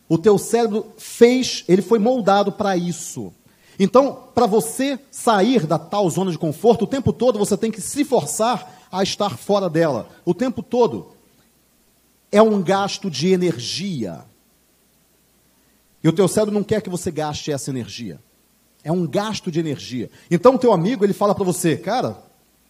O 0.10 0.18
teu 0.18 0.38
cérebro 0.38 0.92
fez, 0.98 1.64
ele 1.68 1.82
foi 1.82 2.00
moldado 2.00 2.52
para 2.52 2.76
isso. 2.76 3.34
Então, 3.80 4.28
para 4.36 4.46
você 4.46 5.00
sair 5.10 5.66
da 5.66 5.80
tal 5.80 6.10
zona 6.10 6.32
de 6.32 6.38
conforto, 6.38 6.84
o 6.84 6.88
tempo 6.88 7.12
todo 7.14 7.40
você 7.40 7.58
tem 7.58 7.72
que 7.72 7.82
se 7.82 8.04
forçar 8.04 8.88
a 8.92 9.02
estar 9.02 9.38
fora 9.38 9.70
dela. 9.70 10.08
O 10.26 10.34
tempo 10.34 10.62
todo 10.62 11.13
é 12.34 12.42
um 12.42 12.62
gasto 12.62 13.12
de 13.12 13.32
energia. 13.32 14.26
E 16.04 16.10
o 16.10 16.12
teu 16.12 16.28
cérebro 16.28 16.54
não 16.54 16.64
quer 16.64 16.82
que 16.82 16.90
você 16.90 17.12
gaste 17.12 17.52
essa 17.52 17.70
energia. 17.70 18.20
É 18.84 18.92
um 18.92 19.08
gasto 19.08 19.52
de 19.52 19.60
energia. 19.60 20.10
Então 20.30 20.56
o 20.56 20.60
teu 20.60 20.74
amigo, 20.74 21.06
ele 21.06 21.14
fala 21.14 21.36
para 21.36 21.46
você, 21.46 21.78
cara, 21.78 22.18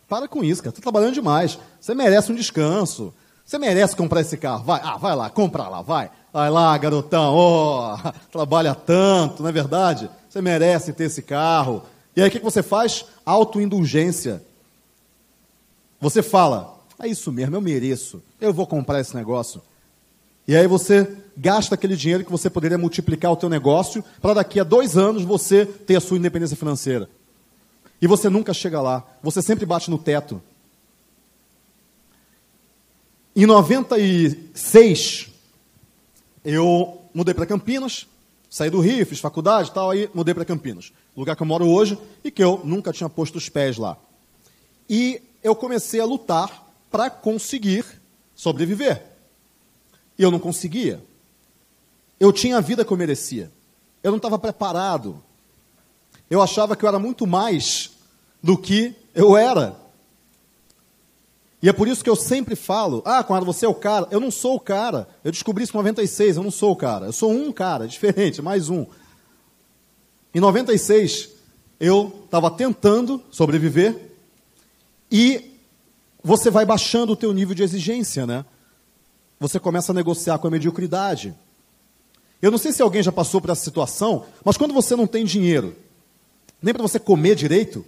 para 0.08 0.28
com 0.28 0.44
isso, 0.44 0.62
cara, 0.62 0.72
está 0.72 0.82
trabalhando 0.82 1.14
demais. 1.14 1.58
Você 1.80 1.96
merece 1.96 2.32
um 2.32 2.36
descanso. 2.36 3.14
Você 3.46 3.58
merece 3.58 3.96
comprar 3.96 4.22
esse 4.22 4.36
carro. 4.36 4.66
Vai, 4.66 4.82
ah, 4.84 4.98
vai 4.98 5.16
lá, 5.16 5.30
compra 5.30 5.68
lá, 5.68 5.82
vai. 5.82 6.12
Vai 6.32 6.50
lá, 6.50 6.78
garotão, 6.78 7.34
oh, 7.34 8.12
trabalha 8.32 8.76
tanto, 8.76 9.42
não 9.44 9.50
é 9.50 9.54
verdade? 9.54 10.10
Você 10.30 10.42
merece 10.42 10.92
ter 10.92 11.06
esse 11.06 11.22
carro. 11.22 11.84
E 12.16 12.22
aí 12.22 12.28
o 12.28 12.32
que 12.32 12.40
você 12.40 12.62
faz? 12.62 13.06
Autoindulgência. 13.26 14.44
Você 16.02 16.22
fala, 16.22 16.73
é 17.04 17.08
isso 17.08 17.32
mesmo, 17.32 17.56
eu 17.56 17.62
mereço. 17.62 18.22
Eu 18.40 18.54
vou 18.54 18.66
comprar 18.66 19.00
esse 19.00 19.16
negócio. 19.16 19.62
E 20.48 20.56
aí 20.56 20.68
você 20.68 21.18
gasta 21.38 21.76
aquele 21.76 21.96
dinheiro 21.96 22.26
que 22.26 22.32
você 22.32 22.50
poderia 22.50 22.78
multiplicar 22.78 23.32
o 23.32 23.36
teu 23.36 23.50
negócio 23.50 24.04
para 24.22 24.36
daqui 24.36 24.60
a 24.60 24.64
dois 24.64 24.98
anos 24.98 25.24
você 25.24 25.66
ter 25.66 25.96
a 25.96 26.02
sua 26.02 26.18
independência 26.18 26.58
financeira. 26.58 27.10
E 28.02 28.08
você 28.08 28.30
nunca 28.30 28.54
chega 28.54 28.82
lá. 28.82 29.06
Você 29.22 29.42
sempre 29.42 29.66
bate 29.66 29.90
no 29.90 29.98
teto. 29.98 30.42
Em 33.36 33.46
96, 33.46 35.30
eu 36.44 37.02
mudei 37.14 37.34
para 37.34 37.46
Campinas, 37.46 38.06
saí 38.50 38.70
do 38.70 38.80
Rio, 38.80 39.06
fiz 39.06 39.20
faculdade 39.20 39.70
e 39.70 39.74
tal, 39.74 39.90
aí 39.90 40.10
mudei 40.14 40.34
para 40.34 40.46
Campinas, 40.46 40.92
lugar 41.18 41.36
que 41.36 41.42
eu 41.42 41.48
moro 41.48 41.68
hoje 41.68 41.98
e 42.24 42.30
que 42.30 42.44
eu 42.44 42.62
nunca 42.64 42.94
tinha 42.94 43.10
posto 43.10 43.38
os 43.38 43.50
pés 43.50 43.78
lá. 43.78 43.98
E 44.88 45.22
eu 45.42 45.56
comecei 45.56 46.00
a 46.00 46.06
lutar 46.06 46.63
para 46.94 47.10
conseguir 47.10 47.84
sobreviver. 48.36 49.04
E 50.16 50.22
eu 50.22 50.30
não 50.30 50.38
conseguia. 50.38 51.04
Eu 52.20 52.32
tinha 52.32 52.58
a 52.58 52.62
vida 52.62 52.86
que 52.86 52.94
eu 52.94 52.98
merecia. 52.98 53.52
Eu 54.04 54.12
não 54.12 54.18
estava 54.18 54.38
preparado. 54.38 55.20
Eu 56.30 56.40
achava 56.40 56.76
que 56.76 56.86
eu 56.86 56.88
era 56.88 57.00
muito 57.00 57.26
mais 57.26 57.94
do 58.44 58.56
que 58.56 58.96
eu 59.16 59.36
era. 59.36 59.76
E 61.64 61.68
é 61.68 61.74
por 61.74 61.88
isso 61.88 62.04
que 62.04 62.10
eu 62.12 62.16
sempre 62.16 62.56
falo: 62.56 63.02
ah, 63.06 63.24
Conrado, 63.24 63.48
você 63.48 63.66
é 63.66 63.70
o 63.70 63.74
cara. 63.74 64.08
Eu 64.12 64.20
não 64.20 64.30
sou 64.30 64.58
o 64.58 64.60
cara. 64.60 65.08
Eu 65.24 65.32
descobri 65.32 65.64
isso 65.64 65.74
em 65.74 65.78
96, 65.78 66.38
eu 66.38 66.44
não 66.44 66.52
sou 66.52 66.74
o 66.74 66.76
cara. 66.76 67.08
Eu 67.08 67.14
sou 67.14 67.32
um 67.32 67.52
cara, 67.52 67.88
diferente, 67.90 68.40
mais 68.40 68.70
um. 68.70 68.86
Em 70.32 70.40
96, 70.40 71.30
eu 71.80 72.22
estava 72.26 72.52
tentando 72.52 73.20
sobreviver 73.32 74.12
e 75.12 75.53
você 76.24 76.50
vai 76.50 76.66
baixando 76.66 77.14
o 77.14 77.16
teu 77.16 77.34
nível 77.34 77.54
de 77.54 77.64
exigência, 77.64 78.26
né? 78.26 78.46
Você 79.40 79.60
começa 79.60 79.92
a 79.92 79.96
negociar 79.96 80.38
com 80.38 80.48
a 80.48 80.52
mediocridade. 80.52 81.36
Eu 82.42 82.50
não 82.50 82.58
sei 82.58 82.72
se 82.72 82.82
alguém 82.82 83.04
já 83.04 83.12
passou 83.12 83.42
por 83.42 83.50
essa 83.50 83.64
situação, 83.64 84.26
mas 84.44 84.56
quando 84.56 84.74
você 84.74 84.96
não 84.96 85.06
tem 85.06 85.26
dinheiro, 85.26 85.76
nem 86.62 86.74
para 86.74 86.82
você 86.82 86.98
comer 87.00 87.36
direito, 87.36 87.86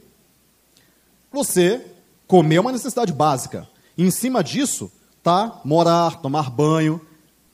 você 1.31 1.85
comer 2.27 2.55
é 2.55 2.59
uma 2.59 2.71
necessidade 2.71 3.13
básica. 3.13 3.67
E 3.97 4.03
em 4.03 4.11
cima 4.11 4.43
disso, 4.43 4.91
tá 5.23 5.61
morar, 5.63 6.21
tomar 6.21 6.49
banho. 6.49 6.99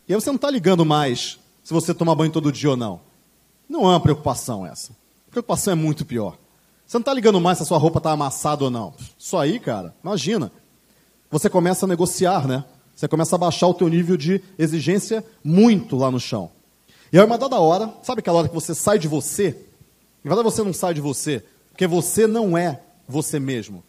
E 0.08 0.14
aí 0.14 0.20
você 0.20 0.30
não 0.30 0.36
está 0.36 0.50
ligando 0.50 0.84
mais 0.84 1.40
se 1.64 1.74
você 1.74 1.94
toma 1.94 2.16
banho 2.16 2.32
todo 2.32 2.52
dia 2.52 2.72
ou 2.72 2.78
não. 2.78 3.02
Não 3.70 3.82
é 3.84 3.90
uma 3.90 4.00
preocupação 4.00 4.66
essa. 4.66 4.94
A 5.28 5.32
preocupação 5.32 5.74
é 5.74 5.76
muito 5.76 6.06
pior. 6.06 6.38
Você 6.86 6.98
não 6.98 7.02
está 7.02 7.14
ligando 7.14 7.40
mais 7.40 7.58
se 7.58 7.64
a 7.64 7.68
sua 7.68 7.78
roupa 7.78 8.00
está 8.00 8.12
amassada 8.12 8.64
ou 8.64 8.70
não. 8.70 8.94
Isso 9.18 9.38
aí, 9.38 9.60
cara, 9.60 9.96
imagina. 10.04 10.52
Você 11.32 11.50
começa 11.50 11.86
a 11.86 11.88
negociar, 11.88 12.46
né? 12.46 12.66
Você 12.94 13.08
começa 13.08 13.36
a 13.36 13.40
baixar 13.40 13.68
o 13.68 13.74
teu 13.74 13.88
nível 13.88 14.18
de 14.18 14.44
exigência 14.60 15.26
muito 15.44 15.96
lá 15.96 16.12
no 16.12 16.20
chão. 16.20 16.52
E 17.12 17.18
aí, 17.18 17.26
uma 17.26 17.38
dada 17.38 17.60
hora, 17.60 17.92
sabe 18.04 18.20
aquela 18.20 18.40
hora 18.40 18.50
que 18.50 18.54
você 18.54 18.76
sai 18.76 19.00
de 19.00 19.08
você? 19.08 19.58
Na 20.24 20.36
verdade, 20.36 20.44
você 20.44 20.64
não 20.64 20.74
sai 20.74 20.94
de 20.94 21.02
você, 21.02 21.44
porque 21.70 21.88
você 21.88 22.28
não 22.28 22.58
é 22.58 22.82
você 23.08 23.40
mesmo. 23.40 23.84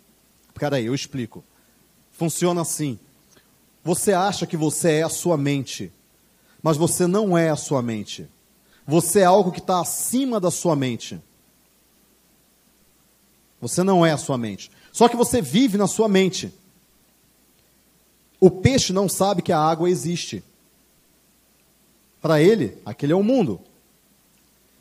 Peraí, 0.54 0.86
eu 0.86 0.94
explico. 0.94 1.44
Funciona 2.12 2.62
assim. 2.62 2.98
Você 3.84 4.12
acha 4.12 4.46
que 4.46 4.56
você 4.56 4.92
é 4.92 5.02
a 5.02 5.08
sua 5.08 5.36
mente, 5.36 5.92
mas 6.62 6.76
você 6.76 7.06
não 7.06 7.36
é 7.36 7.50
a 7.50 7.56
sua 7.56 7.82
mente. 7.82 8.28
Você 8.86 9.20
é 9.20 9.24
algo 9.24 9.50
que 9.50 9.58
está 9.58 9.80
acima 9.80 10.38
da 10.38 10.50
sua 10.50 10.76
mente. 10.76 11.20
Você 13.60 13.82
não 13.82 14.06
é 14.06 14.12
a 14.12 14.16
sua 14.16 14.38
mente. 14.38 14.70
Só 14.92 15.08
que 15.08 15.16
você 15.16 15.42
vive 15.42 15.76
na 15.76 15.86
sua 15.86 16.08
mente. 16.08 16.52
O 18.42 18.50
peixe 18.50 18.92
não 18.92 19.08
sabe 19.08 19.40
que 19.40 19.52
a 19.52 19.58
água 19.60 19.88
existe. 19.88 20.42
Para 22.20 22.42
ele, 22.42 22.76
aquele 22.84 23.12
é 23.12 23.14
o 23.14 23.22
mundo. 23.22 23.60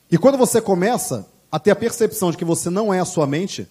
E 0.10 0.18
quando 0.18 0.36
você 0.36 0.60
começa 0.60 1.30
a 1.52 1.60
ter 1.60 1.70
a 1.70 1.76
percepção 1.76 2.32
de 2.32 2.38
que 2.38 2.44
você 2.44 2.72
não 2.72 2.92
é 2.92 3.00
a 3.00 3.06
sua 3.06 3.28
mente, 3.28 3.68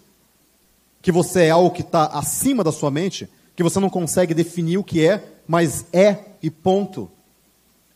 que 1.02 1.10
você 1.10 1.46
é 1.46 1.50
algo 1.50 1.72
que 1.72 1.80
está 1.80 2.06
acima 2.06 2.62
da 2.62 2.70
sua 2.70 2.88
mente, 2.88 3.28
que 3.56 3.64
você 3.64 3.80
não 3.80 3.90
consegue 3.90 4.32
definir 4.32 4.78
o 4.78 4.84
que 4.84 5.04
é, 5.04 5.24
mas 5.44 5.84
é 5.92 6.18
e 6.40 6.52
ponto. 6.52 7.10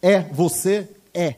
É, 0.03 0.19
você 0.19 0.89
é. 1.15 1.37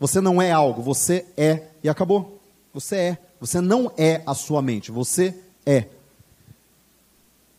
Você 0.00 0.22
não 0.22 0.40
é 0.40 0.50
algo, 0.50 0.80
você 0.80 1.26
é 1.36 1.64
e 1.84 1.88
acabou. 1.88 2.40
Você 2.72 2.96
é. 2.96 3.18
Você 3.38 3.60
não 3.60 3.92
é 3.98 4.22
a 4.24 4.32
sua 4.32 4.62
mente, 4.62 4.90
você 4.90 5.34
é. 5.66 5.84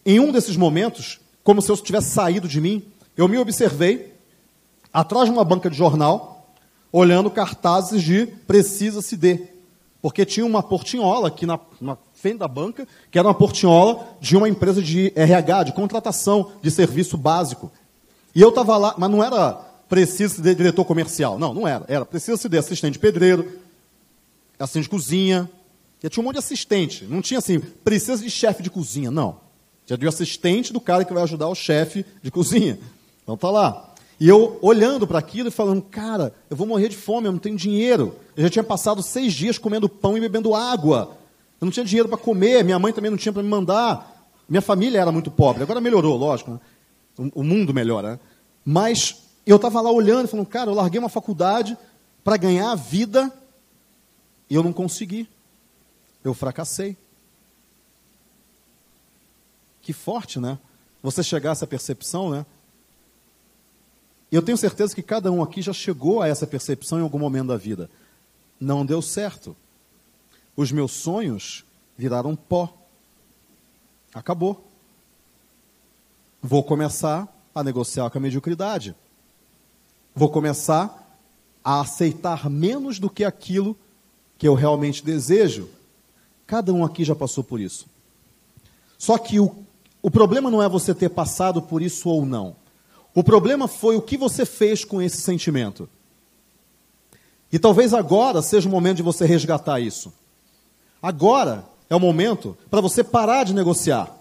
Em 0.03 0.19
um 0.19 0.31
desses 0.31 0.57
momentos, 0.57 1.19
como 1.49 1.63
se 1.63 1.71
eu 1.71 1.77
tivesse 1.77 2.11
saído 2.11 2.47
de 2.47 2.61
mim, 2.61 2.83
eu 3.17 3.27
me 3.27 3.35
observei 3.39 4.13
atrás 4.93 5.25
de 5.25 5.31
uma 5.31 5.43
banca 5.43 5.67
de 5.67 5.75
jornal, 5.75 6.53
olhando 6.91 7.27
cartazes 7.31 8.03
de 8.03 8.27
precisa-se 8.45 9.17
de. 9.17 9.47
Porque 9.99 10.27
tinha 10.27 10.45
uma 10.45 10.61
portinhola 10.61 11.29
aqui 11.29 11.47
na, 11.47 11.59
na 11.81 11.97
frente 12.13 12.37
da 12.37 12.47
banca, 12.47 12.87
que 13.09 13.17
era 13.17 13.27
uma 13.27 13.33
portinhola 13.33 14.15
de 14.21 14.37
uma 14.37 14.47
empresa 14.47 14.79
de 14.79 15.11
RH, 15.15 15.63
de 15.63 15.73
contratação 15.73 16.51
de 16.61 16.69
serviço 16.69 17.17
básico. 17.17 17.71
E 18.35 18.41
eu 18.43 18.49
estava 18.49 18.77
lá, 18.77 18.93
mas 18.95 19.09
não 19.09 19.23
era 19.23 19.53
precisa 19.89 20.43
de 20.43 20.53
diretor 20.53 20.85
comercial, 20.85 21.39
não, 21.39 21.51
não 21.51 21.67
era. 21.67 21.83
Era 21.87 22.05
precisa 22.05 22.47
de 22.47 22.59
assistente 22.59 22.93
de 22.93 22.99
pedreiro, 22.99 23.59
assistente 24.59 24.83
de 24.83 24.89
cozinha, 24.89 25.49
e 26.03 26.09
tinha 26.09 26.21
um 26.21 26.25
monte 26.25 26.35
de 26.35 26.41
assistente. 26.41 27.05
Não 27.05 27.23
tinha 27.23 27.39
assim, 27.39 27.59
precisa 27.59 28.21
de 28.21 28.29
chefe 28.29 28.61
de 28.61 28.69
cozinha, 28.69 29.09
não. 29.09 29.48
Tinha 29.89 29.97
de 29.97 30.07
assistente 30.07 30.71
do 30.71 30.79
cara 30.79 31.03
que 31.03 31.11
vai 31.11 31.23
ajudar 31.23 31.47
o 31.47 31.55
chefe 31.55 32.05
de 32.21 32.29
cozinha. 32.29 32.77
Então 33.23 33.35
tá 33.35 33.49
lá. 33.49 33.91
E 34.19 34.29
eu 34.29 34.59
olhando 34.61 35.07
para 35.07 35.17
aquilo 35.17 35.47
e 35.47 35.51
falando, 35.51 35.81
cara, 35.81 36.31
eu 36.47 36.55
vou 36.55 36.67
morrer 36.67 36.89
de 36.89 36.95
fome, 36.95 37.27
eu 37.27 37.31
não 37.31 37.39
tenho 37.39 37.57
dinheiro. 37.57 38.15
Eu 38.37 38.43
já 38.43 38.51
tinha 38.51 38.63
passado 38.63 39.01
seis 39.01 39.33
dias 39.33 39.57
comendo 39.57 39.89
pão 39.89 40.15
e 40.15 40.19
bebendo 40.19 40.53
água. 40.53 41.17
Eu 41.59 41.65
não 41.65 41.71
tinha 41.71 41.83
dinheiro 41.83 42.07
para 42.07 42.19
comer, 42.19 42.63
minha 42.63 42.77
mãe 42.77 42.93
também 42.93 43.09
não 43.09 43.17
tinha 43.17 43.33
para 43.33 43.41
me 43.41 43.49
mandar. 43.49 44.29
Minha 44.47 44.61
família 44.61 44.99
era 44.99 45.11
muito 45.11 45.31
pobre. 45.31 45.63
Agora 45.63 45.81
melhorou, 45.81 46.15
lógico. 46.15 46.51
Né? 46.51 46.59
O, 47.33 47.41
mundo 47.41 47.73
melhora. 47.73 48.11
Né? 48.11 48.19
Mas 48.63 49.23
eu 49.43 49.55
estava 49.55 49.81
lá 49.81 49.89
olhando 49.89 50.25
e 50.25 50.29
falando, 50.29 50.45
cara, 50.45 50.69
eu 50.69 50.75
larguei 50.75 50.99
uma 50.99 51.09
faculdade 51.09 51.75
para 52.23 52.37
ganhar 52.37 52.71
a 52.71 52.75
vida 52.75 53.33
e 54.47 54.53
eu 54.53 54.61
não 54.61 54.71
consegui. 54.71 55.27
Eu 56.23 56.35
fracassei. 56.35 56.95
Que 59.89 59.93
forte, 59.93 60.39
né? 60.39 60.59
Você 61.01 61.23
chegar 61.23 61.49
a 61.49 61.53
essa 61.53 61.65
percepção, 61.65 62.29
né? 62.29 62.45
E 64.31 64.35
eu 64.35 64.41
tenho 64.43 64.55
certeza 64.55 64.93
que 64.93 65.01
cada 65.01 65.31
um 65.31 65.41
aqui 65.41 65.63
já 65.63 65.73
chegou 65.73 66.21
a 66.21 66.27
essa 66.27 66.45
percepção 66.45 66.99
em 66.99 67.01
algum 67.01 67.17
momento 67.17 67.47
da 67.47 67.57
vida. 67.57 67.89
Não 68.59 68.85
deu 68.85 69.01
certo. 69.01 69.57
Os 70.55 70.71
meus 70.71 70.91
sonhos 70.91 71.65
viraram 71.97 72.35
pó. 72.35 72.71
Acabou. 74.13 74.63
Vou 76.39 76.63
começar 76.63 77.27
a 77.55 77.63
negociar 77.63 78.11
com 78.11 78.19
a 78.19 78.21
mediocridade. 78.21 78.95
Vou 80.13 80.29
começar 80.29 81.19
a 81.63 81.81
aceitar 81.81 82.47
menos 82.47 82.99
do 82.99 83.09
que 83.09 83.23
aquilo 83.23 83.75
que 84.37 84.47
eu 84.47 84.53
realmente 84.53 85.03
desejo. 85.03 85.67
Cada 86.45 86.71
um 86.71 86.85
aqui 86.85 87.03
já 87.03 87.15
passou 87.15 87.43
por 87.43 87.59
isso. 87.59 87.87
Só 88.99 89.17
que 89.17 89.39
o, 89.39 89.65
o 90.01 90.09
problema 90.09 90.49
não 90.49 90.61
é 90.61 90.69
você 90.69 90.93
ter 90.93 91.09
passado 91.09 91.61
por 91.61 91.81
isso 91.81 92.09
ou 92.09 92.25
não. 92.25 92.55
O 93.13 93.23
problema 93.23 93.67
foi 93.67 93.95
o 93.95 94.01
que 94.01 94.17
você 94.17 94.45
fez 94.45 94.85
com 94.85 95.01
esse 95.01 95.21
sentimento. 95.21 95.89
E 97.51 97.57
talvez 97.57 97.93
agora 97.93 98.41
seja 98.41 98.69
o 98.69 98.71
momento 98.71 98.97
de 98.97 99.03
você 99.03 99.25
resgatar 99.25 99.79
isso. 99.79 100.13
Agora 101.01 101.65
é 101.89 101.95
o 101.95 101.99
momento 101.99 102.55
para 102.69 102.81
você 102.81 103.03
parar 103.03 103.43
de 103.43 103.53
negociar. 103.53 104.15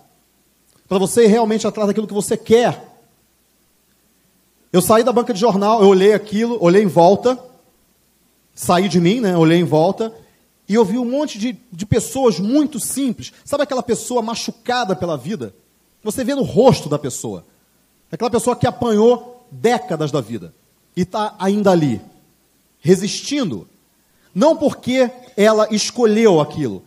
Para 0.89 0.99
você 0.99 1.25
ir 1.25 1.29
realmente 1.29 1.67
atrás 1.67 1.87
daquilo 1.87 2.07
que 2.07 2.15
você 2.15 2.37
quer. 2.37 2.97
Eu 4.73 4.81
saí 4.81 5.05
da 5.05 5.13
banca 5.13 5.35
de 5.35 5.41
jornal, 5.41 5.83
eu 5.83 5.89
olhei 5.89 6.13
aquilo, 6.13 6.57
olhei 6.61 6.83
em 6.83 6.87
volta, 6.87 7.39
saí 8.55 8.89
de 8.89 9.01
mim, 9.01 9.21
né? 9.21 9.37
Olhei 9.37 9.59
em 9.59 9.65
volta 9.65 10.13
e 10.69 10.75
eu 10.75 10.85
vi 10.85 10.99
um 10.99 11.05
monte 11.05 11.39
de, 11.39 11.59
de 11.73 11.87
pessoas 11.87 12.39
muito 12.39 12.81
simples. 12.81 13.33
Sabe 13.45 13.63
aquela 13.63 13.83
pessoa 13.83 14.21
machucada 14.21 14.97
pela 14.97 15.17
vida? 15.17 15.55
Você 16.03 16.25
vê 16.25 16.35
no 16.35 16.43
rosto 16.43 16.89
da 16.89 16.99
pessoa. 16.99 17.45
Aquela 18.11 18.31
pessoa 18.31 18.57
que 18.57 18.67
apanhou 18.67 19.47
décadas 19.51 20.11
da 20.11 20.21
vida 20.21 20.55
e 20.97 21.03
está 21.03 21.35
ainda 21.39 21.71
ali, 21.71 22.01
resistindo. 22.81 23.69
Não 24.35 24.57
porque 24.57 25.11
ela 25.37 25.69
escolheu 25.71 26.41
aquilo. 26.41 26.83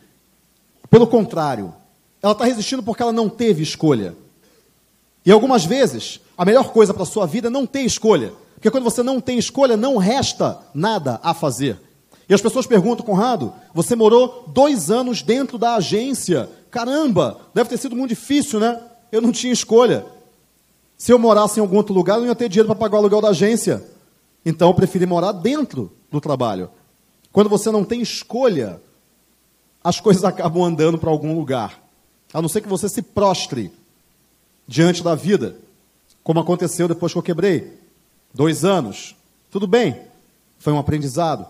Pelo 0.90 1.08
contrário, 1.08 1.74
ela 2.22 2.34
está 2.34 2.46
resistindo 2.46 2.84
porque 2.84 3.02
ela 3.02 3.12
não 3.12 3.30
teve 3.30 3.64
escolha. 3.64 4.16
E 5.26 5.32
algumas 5.32 5.64
vezes, 5.64 6.20
a 6.38 6.44
melhor 6.44 6.72
coisa 6.72 6.94
para 6.94 7.04
a 7.04 7.06
sua 7.06 7.26
vida 7.26 7.48
é 7.48 7.52
não 7.52 7.66
ter 7.66 7.82
escolha. 7.82 8.34
Porque 8.56 8.70
quando 8.72 8.84
você 8.84 9.02
não 9.02 9.20
tem 9.20 9.38
escolha, 9.38 9.78
não 9.78 9.98
resta 9.98 10.60
nada 10.74 11.20
a 11.24 11.34
fazer. 11.34 11.80
E 12.28 12.34
as 12.34 12.42
pessoas 12.42 12.66
perguntam, 12.66 13.06
Conrado, 13.06 13.54
você 13.74 13.96
morou 13.96 14.46
dois 14.48 14.90
anos 14.90 15.22
dentro 15.22 15.58
da 15.58 15.76
agência. 15.76 16.50
Caramba, 16.70 17.40
deve 17.54 17.70
ter 17.70 17.78
sido 17.78 17.96
muito 17.96 18.10
difícil, 18.10 18.60
né? 18.60 18.80
Eu 19.12 19.22
não 19.22 19.32
tinha 19.32 19.52
escolha. 19.52 20.06
Se 20.98 21.12
eu 21.12 21.20
morasse 21.20 21.60
em 21.60 21.62
algum 21.62 21.78
outro 21.78 21.94
lugar, 21.94 22.16
eu 22.16 22.22
não 22.22 22.28
ia 22.28 22.36
ter 22.36 22.48
dinheiro 22.48 22.68
para 22.68 22.76
pagar 22.76 22.96
o 22.96 23.00
aluguel 23.00 23.22
da 23.22 23.30
agência. 23.30 23.84
Então 24.46 24.70
eu 24.70 24.74
preferi 24.74 25.06
morar 25.06 25.32
dentro 25.32 25.92
do 26.12 26.22
trabalho. 26.22 26.70
Quando 27.32 27.50
você 27.50 27.72
não 27.72 27.84
tem 27.84 28.02
escolha, 28.02 28.82
as 29.84 30.00
coisas 30.02 30.24
acabam 30.24 30.64
andando 30.64 30.98
para 30.98 31.10
algum 31.10 31.36
lugar. 31.36 31.82
A 32.34 32.42
não 32.42 32.48
ser 32.48 32.62
que 32.62 32.70
você 32.70 32.88
se 32.88 33.02
prostre 33.02 33.72
diante 34.68 35.04
da 35.04 35.16
vida, 35.16 35.58
como 36.24 36.40
aconteceu 36.40 36.88
depois 36.88 37.12
que 37.12 37.18
eu 37.18 37.24
quebrei. 37.24 37.78
Dois 38.34 38.64
anos. 38.64 39.16
Tudo 39.50 39.68
bem. 39.68 40.00
Foi 40.60 40.72
um 40.72 40.80
aprendizado. 40.80 41.46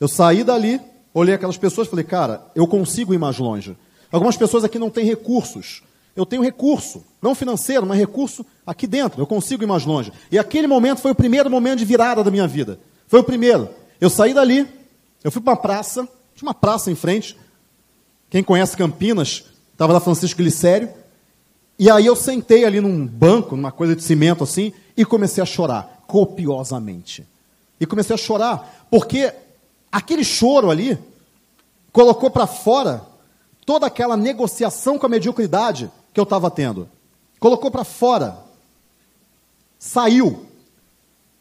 Eu 0.00 0.08
saí 0.08 0.44
dali, 0.44 0.80
olhei 1.12 1.34
aquelas 1.34 1.58
pessoas 1.58 1.88
e 1.88 1.90
falei, 1.90 2.04
cara, 2.04 2.46
eu 2.54 2.66
consigo 2.66 3.12
ir 3.12 3.18
mais 3.18 3.38
longe. 3.38 3.76
Algumas 4.10 4.36
pessoas 4.36 4.64
aqui 4.64 4.78
não 4.78 4.88
têm 4.88 5.04
recursos. 5.04 5.82
Eu 6.18 6.26
tenho 6.26 6.42
recurso, 6.42 7.04
não 7.22 7.32
financeiro, 7.32 7.86
mas 7.86 7.96
recurso 7.96 8.44
aqui 8.66 8.88
dentro, 8.88 9.22
eu 9.22 9.26
consigo 9.26 9.62
ir 9.62 9.68
mais 9.68 9.84
longe. 9.84 10.12
E 10.32 10.36
aquele 10.36 10.66
momento 10.66 11.00
foi 11.00 11.12
o 11.12 11.14
primeiro 11.14 11.48
momento 11.48 11.78
de 11.78 11.84
virada 11.84 12.24
da 12.24 12.30
minha 12.30 12.48
vida. 12.48 12.80
Foi 13.06 13.20
o 13.20 13.24
primeiro. 13.24 13.68
Eu 14.00 14.10
saí 14.10 14.34
dali, 14.34 14.66
eu 15.22 15.30
fui 15.30 15.40
para 15.40 15.52
uma 15.52 15.56
praça, 15.56 16.08
tinha 16.34 16.48
uma 16.48 16.54
praça 16.54 16.90
em 16.90 16.96
frente. 16.96 17.38
Quem 18.28 18.42
conhece 18.42 18.76
Campinas, 18.76 19.44
estava 19.72 19.92
lá 19.92 20.00
Francisco 20.00 20.38
Glicério. 20.38 20.90
E 21.78 21.88
aí 21.88 22.06
eu 22.06 22.16
sentei 22.16 22.64
ali 22.64 22.80
num 22.80 23.06
banco, 23.06 23.54
numa 23.54 23.70
coisa 23.70 23.94
de 23.94 24.02
cimento 24.02 24.42
assim, 24.42 24.72
e 24.96 25.04
comecei 25.04 25.40
a 25.40 25.46
chorar, 25.46 26.02
copiosamente. 26.08 27.24
E 27.78 27.86
comecei 27.86 28.14
a 28.14 28.18
chorar, 28.18 28.88
porque 28.90 29.32
aquele 29.92 30.24
choro 30.24 30.68
ali 30.68 30.98
colocou 31.92 32.28
para 32.28 32.48
fora 32.48 33.02
toda 33.64 33.86
aquela 33.86 34.16
negociação 34.16 34.98
com 34.98 35.06
a 35.06 35.08
mediocridade 35.08 35.88
que 36.18 36.20
eu 36.20 36.24
estava 36.24 36.50
tendo. 36.50 36.88
Colocou 37.38 37.70
para 37.70 37.84
fora. 37.84 38.36
Saiu. 39.78 40.46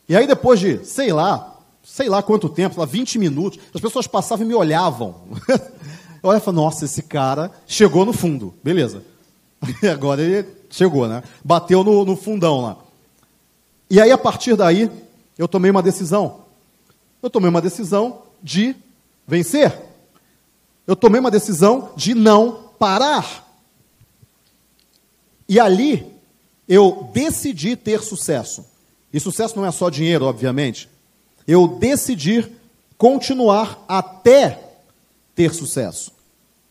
E 0.08 0.16
aí 0.16 0.28
depois 0.28 0.60
de, 0.60 0.86
sei 0.86 1.12
lá, 1.12 1.58
sei 1.84 2.08
lá 2.08 2.22
quanto 2.22 2.48
tempo, 2.48 2.80
lá 2.80 2.86
20 2.86 3.18
minutos, 3.18 3.60
as 3.74 3.82
pessoas 3.82 4.06
passavam 4.06 4.46
e 4.46 4.48
me 4.48 4.54
olhavam. 4.54 5.16
eu 6.22 6.30
olhava 6.30 6.52
nossa, 6.52 6.86
esse 6.86 7.02
cara 7.02 7.52
chegou 7.66 8.06
no 8.06 8.13
fundo. 8.13 8.54
Beleza. 8.63 9.04
E 9.82 9.88
agora 9.90 10.22
ele 10.22 10.48
chegou, 10.70 11.08
né? 11.08 11.24
Bateu 11.44 11.84
no, 11.84 12.06
no 12.06 12.16
fundão 12.16 12.62
lá. 12.62 12.78
E 13.90 14.00
aí, 14.00 14.12
a 14.12 14.18
partir 14.18 14.56
daí, 14.56 14.92
eu 15.40 15.48
tomei 15.48 15.72
uma 15.72 15.82
decisão. 15.82 16.42
Eu 17.24 17.32
tomei 17.32 17.50
uma 17.50 17.62
decisão 17.62 18.22
de 18.44 18.76
vencer. 19.26 19.76
Eu 20.86 20.96
tomei 20.96 21.20
uma 21.20 21.32
decisão 21.32 21.90
de 21.96 22.13
não 22.13 22.70
parar. 22.78 23.47
E 25.48 25.60
ali, 25.60 26.06
eu 26.68 27.10
decidi 27.14 27.76
ter 27.76 28.02
sucesso. 28.02 28.66
E 29.12 29.20
sucesso 29.20 29.56
não 29.56 29.66
é 29.66 29.72
só 29.72 29.90
dinheiro, 29.90 30.26
obviamente. 30.26 30.90
Eu 31.48 31.68
decidi 31.68 32.52
continuar 32.98 33.84
até 33.88 34.62
ter 35.34 35.54
sucesso. 35.54 36.12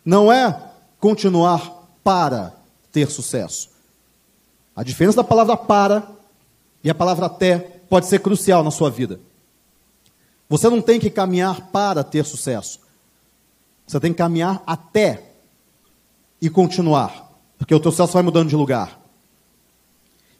Não 0.04 0.30
é 0.30 0.70
continuar 1.00 1.88
para 2.04 2.54
ter 2.92 3.10
sucesso. 3.10 3.70
A 4.74 4.82
diferença 4.82 5.16
da 5.16 5.24
palavra 5.24 5.56
para 5.56 6.06
e 6.84 6.90
a 6.90 6.94
palavra 6.94 7.26
até 7.26 7.58
pode 7.58 8.06
ser 8.06 8.20
crucial 8.20 8.62
na 8.62 8.70
sua 8.70 8.90
vida. 8.90 9.18
Você 10.48 10.68
não 10.68 10.80
tem 10.80 11.00
que 11.00 11.10
caminhar 11.10 11.70
para 11.70 12.04
ter 12.04 12.24
sucesso. 12.24 12.80
Você 13.86 13.98
tem 13.98 14.12
que 14.12 14.18
caminhar 14.18 14.62
até 14.66 15.30
e 16.40 16.50
continuar, 16.50 17.25
porque 17.58 17.74
o 17.74 17.80
teu 17.80 17.90
sucesso 17.90 18.12
vai 18.12 18.22
mudando 18.22 18.48
de 18.48 18.56
lugar. 18.56 19.00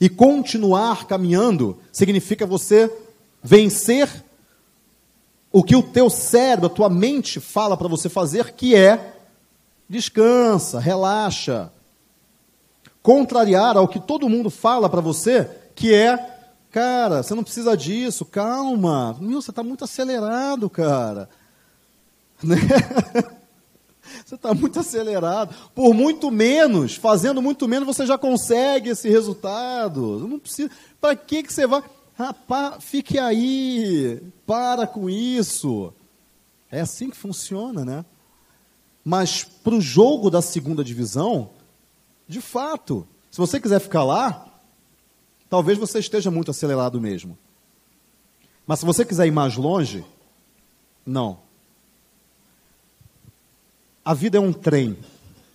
E 0.00 0.08
continuar 0.08 1.06
caminhando 1.06 1.78
significa 1.92 2.46
você 2.46 2.92
vencer 3.42 4.24
o 5.50 5.62
que 5.62 5.74
o 5.74 5.82
teu 5.82 6.10
cérebro, 6.10 6.66
a 6.66 6.70
tua 6.70 6.90
mente 6.90 7.40
fala 7.40 7.76
para 7.76 7.88
você 7.88 8.08
fazer, 8.08 8.52
que 8.52 8.76
é 8.76 9.14
descansa, 9.88 10.78
relaxa. 10.78 11.72
Contrariar 13.02 13.76
ao 13.76 13.88
que 13.88 14.00
todo 14.00 14.28
mundo 14.28 14.50
fala 14.50 14.88
para 14.90 15.00
você, 15.00 15.48
que 15.74 15.94
é 15.94 16.36
Cara, 16.76 17.22
você 17.22 17.34
não 17.34 17.42
precisa 17.42 17.74
disso, 17.74 18.22
calma. 18.26 19.16
Meu, 19.18 19.40
você 19.40 19.50
está 19.50 19.62
muito 19.62 19.82
acelerado, 19.82 20.68
cara. 20.68 21.26
Né? 22.44 22.56
Você 24.24 24.34
está 24.34 24.54
muito 24.54 24.80
acelerado. 24.80 25.54
Por 25.74 25.94
muito 25.94 26.30
menos, 26.30 26.94
fazendo 26.96 27.42
muito 27.42 27.66
menos, 27.68 27.86
você 27.86 28.06
já 28.06 28.18
consegue 28.18 28.90
esse 28.90 29.08
resultado. 29.08 30.26
Não 30.26 30.38
precisa. 30.38 30.70
Para 31.00 31.14
que, 31.16 31.42
que 31.42 31.52
você 31.52 31.66
vai. 31.66 31.82
Rapaz, 32.14 32.82
fique 32.84 33.18
aí. 33.18 34.22
Para 34.46 34.86
com 34.86 35.08
isso. 35.10 35.92
É 36.70 36.80
assim 36.80 37.10
que 37.10 37.16
funciona, 37.16 37.84
né? 37.84 38.04
Mas 39.04 39.44
para 39.44 39.74
o 39.74 39.80
jogo 39.80 40.30
da 40.30 40.42
segunda 40.42 40.82
divisão, 40.82 41.50
de 42.26 42.40
fato, 42.40 43.06
se 43.30 43.38
você 43.38 43.60
quiser 43.60 43.78
ficar 43.78 44.02
lá, 44.02 44.46
talvez 45.48 45.78
você 45.78 46.00
esteja 46.00 46.30
muito 46.30 46.50
acelerado 46.50 47.00
mesmo. 47.00 47.38
Mas 48.66 48.80
se 48.80 48.84
você 48.84 49.04
quiser 49.04 49.26
ir 49.26 49.30
mais 49.30 49.56
longe, 49.56 50.04
não. 51.04 51.45
A 54.06 54.14
vida 54.14 54.38
é 54.38 54.40
um 54.40 54.52
trem. 54.52 54.96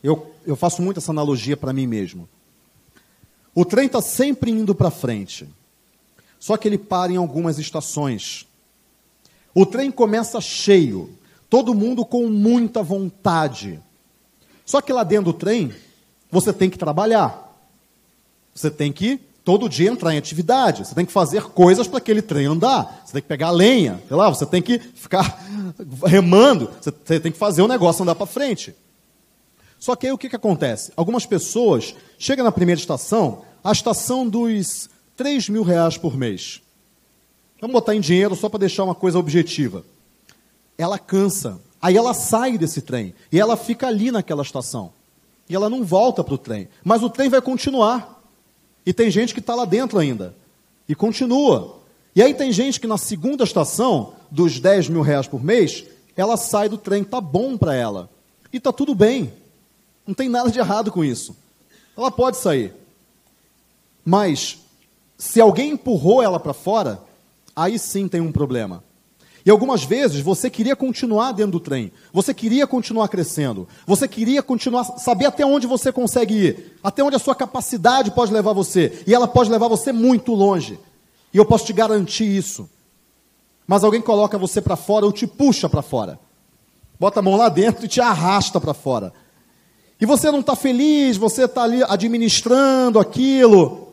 Eu, 0.03 0.35
eu 0.45 0.57
faço 0.57 0.81
muito 0.81 0.97
essa 0.97 1.09
analogia 1.09 1.55
para 1.55 1.71
mim 1.71 1.87
mesmo. 1.87 2.27
O 3.55 3.63
trem 3.63 3.85
está 3.85 4.01
sempre 4.01 4.51
indo 4.51 4.75
para 4.75 4.91
frente. 4.91 5.47
Só 6.37 6.57
que 6.57 6.67
ele 6.67 6.77
para 6.77 7.13
em 7.13 7.15
algumas 7.15 7.57
estações. 7.57 8.45
O 9.55 9.65
trem 9.65 9.89
começa 9.89 10.41
cheio, 10.41 11.17
todo 11.49 11.73
mundo 11.73 12.03
com 12.03 12.27
muita 12.27 12.83
vontade. 12.83 13.81
Só 14.65 14.81
que 14.81 14.91
lá 14.91 15.05
dentro 15.05 15.31
do 15.31 15.37
trem, 15.37 15.73
você 16.29 16.51
tem 16.51 16.69
que 16.69 16.77
trabalhar. 16.77 17.57
Você 18.53 18.69
tem 18.69 18.91
que 18.91 19.17
todo 19.43 19.69
dia 19.69 19.89
entrar 19.89 20.13
em 20.13 20.17
atividade. 20.17 20.85
Você 20.85 20.95
tem 20.95 21.05
que 21.05 21.11
fazer 21.11 21.43
coisas 21.43 21.87
para 21.87 21.97
aquele 21.97 22.21
trem 22.21 22.45
andar. 22.45 23.03
Você 23.05 23.13
tem 23.13 23.21
que 23.21 23.27
pegar 23.27 23.51
lenha, 23.51 24.01
sei 24.07 24.15
lá, 24.15 24.29
você 24.29 24.45
tem 24.45 24.61
que 24.61 24.79
ficar 24.79 25.39
remando. 26.05 26.69
Você 26.79 27.19
tem 27.19 27.31
que 27.31 27.37
fazer 27.37 27.61
o 27.61 27.67
negócio 27.67 28.03
andar 28.03 28.15
para 28.15 28.25
frente. 28.25 28.75
Só 29.79 29.95
que 29.95 30.05
aí 30.05 30.13
o 30.13 30.17
que, 30.17 30.29
que 30.29 30.35
acontece? 30.35 30.91
Algumas 30.95 31.25
pessoas 31.25 31.95
chegam 32.17 32.45
na 32.45 32.51
primeira 32.51 32.79
estação, 32.79 33.41
a 33.63 33.71
estação 33.71 34.27
dos 34.27 34.89
3 35.17 35.49
mil 35.49 35.63
reais 35.63 35.97
por 35.97 36.15
mês. 36.15 36.61
Vamos 37.59 37.73
botar 37.73 37.95
em 37.95 37.99
dinheiro 37.99 38.35
só 38.35 38.47
para 38.47 38.59
deixar 38.59 38.83
uma 38.83 38.95
coisa 38.95 39.17
objetiva. 39.17 39.83
Ela 40.77 40.99
cansa. 40.99 41.59
Aí 41.81 41.97
ela 41.97 42.13
sai 42.13 42.57
desse 42.57 42.81
trem. 42.81 43.13
E 43.31 43.39
ela 43.39 43.57
fica 43.57 43.87
ali 43.87 44.11
naquela 44.11 44.43
estação. 44.43 44.93
E 45.49 45.55
ela 45.55 45.69
não 45.69 45.83
volta 45.83 46.23
para 46.23 46.33
o 46.33 46.37
trem. 46.37 46.69
Mas 46.83 47.03
o 47.03 47.09
trem 47.09 47.29
vai 47.29 47.41
continuar. 47.41 48.20
E 48.85 48.93
tem 48.93 49.11
gente 49.11 49.33
que 49.33 49.39
está 49.39 49.55
lá 49.55 49.65
dentro 49.65 49.99
ainda. 49.99 50.35
E 50.87 50.95
continua. 50.95 51.79
E 52.15 52.21
aí 52.21 52.33
tem 52.33 52.51
gente 52.51 52.79
que 52.79 52.87
na 52.87 52.97
segunda 52.97 53.43
estação, 53.43 54.13
dos 54.29 54.59
10 54.59 54.89
mil 54.89 55.01
reais 55.01 55.27
por 55.27 55.43
mês, 55.43 55.85
ela 56.15 56.37
sai 56.37 56.67
do 56.67 56.77
trem, 56.77 57.03
tá 57.03 57.21
bom 57.21 57.57
para 57.57 57.75
ela. 57.75 58.09
E 58.51 58.59
tá 58.59 58.71
tudo 58.71 58.93
bem. 58.93 59.31
Não 60.05 60.13
tem 60.13 60.27
nada 60.27 60.51
de 60.51 60.59
errado 60.59 60.91
com 60.91 61.03
isso. 61.03 61.35
Ela 61.97 62.11
pode 62.11 62.37
sair. 62.37 62.73
Mas, 64.03 64.59
se 65.17 65.39
alguém 65.39 65.71
empurrou 65.71 66.21
ela 66.21 66.39
para 66.39 66.53
fora, 66.53 67.01
aí 67.55 67.77
sim 67.77 68.07
tem 68.07 68.19
um 68.19 68.31
problema. 68.31 68.83
E 69.45 69.49
algumas 69.49 69.83
vezes 69.83 70.21
você 70.21 70.49
queria 70.49 70.75
continuar 70.75 71.31
dentro 71.31 71.53
do 71.53 71.59
trem, 71.59 71.91
você 72.13 72.33
queria 72.33 72.67
continuar 72.67 73.07
crescendo, 73.07 73.67
você 73.87 74.07
queria 74.07 74.43
continuar, 74.43 74.83
saber 74.83 75.25
até 75.25 75.45
onde 75.45 75.65
você 75.65 75.91
consegue 75.91 76.35
ir, 76.35 76.77
até 76.83 77.03
onde 77.03 77.15
a 77.15 77.19
sua 77.19 77.33
capacidade 77.33 78.11
pode 78.11 78.31
levar 78.31 78.53
você, 78.53 79.03
e 79.07 79.13
ela 79.13 79.27
pode 79.27 79.49
levar 79.49 79.67
você 79.67 79.91
muito 79.91 80.33
longe. 80.33 80.79
E 81.33 81.37
eu 81.37 81.45
posso 81.45 81.65
te 81.65 81.73
garantir 81.73 82.25
isso. 82.25 82.69
Mas 83.65 83.83
alguém 83.83 84.01
coloca 84.01 84.37
você 84.37 84.61
para 84.61 84.75
fora 84.75 85.05
ou 85.05 85.11
te 85.11 85.25
puxa 85.25 85.67
para 85.67 85.81
fora, 85.81 86.19
bota 86.99 87.19
a 87.19 87.23
mão 87.23 87.35
lá 87.35 87.49
dentro 87.49 87.85
e 87.85 87.87
te 87.87 87.99
arrasta 87.99 88.59
para 88.61 88.73
fora. 88.73 89.11
E 89.99 90.05
você 90.05 90.31
não 90.31 90.39
está 90.39 90.55
feliz, 90.55 91.17
você 91.17 91.45
está 91.45 91.63
ali 91.63 91.83
administrando 91.83 92.99
aquilo. 92.99 93.87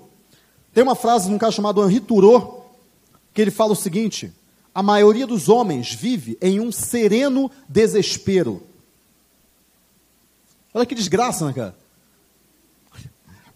Tem 0.74 0.82
uma 0.82 0.94
frase 0.94 1.28
de 1.28 1.34
um 1.34 1.38
cara 1.38 1.52
chamado 1.52 1.82
Henri 1.82 2.00
Thoreau, 2.00 2.74
que 3.32 3.42
ele 3.42 3.50
fala 3.50 3.72
o 3.72 3.76
seguinte: 3.76 4.32
a 4.78 4.82
maioria 4.82 5.26
dos 5.26 5.48
homens 5.48 5.92
vive 5.92 6.38
em 6.40 6.60
um 6.60 6.70
sereno 6.70 7.50
desespero. 7.68 8.62
Olha 10.72 10.86
que 10.86 10.94
desgraça, 10.94 11.44
né, 11.44 11.52
cara? 11.52 11.76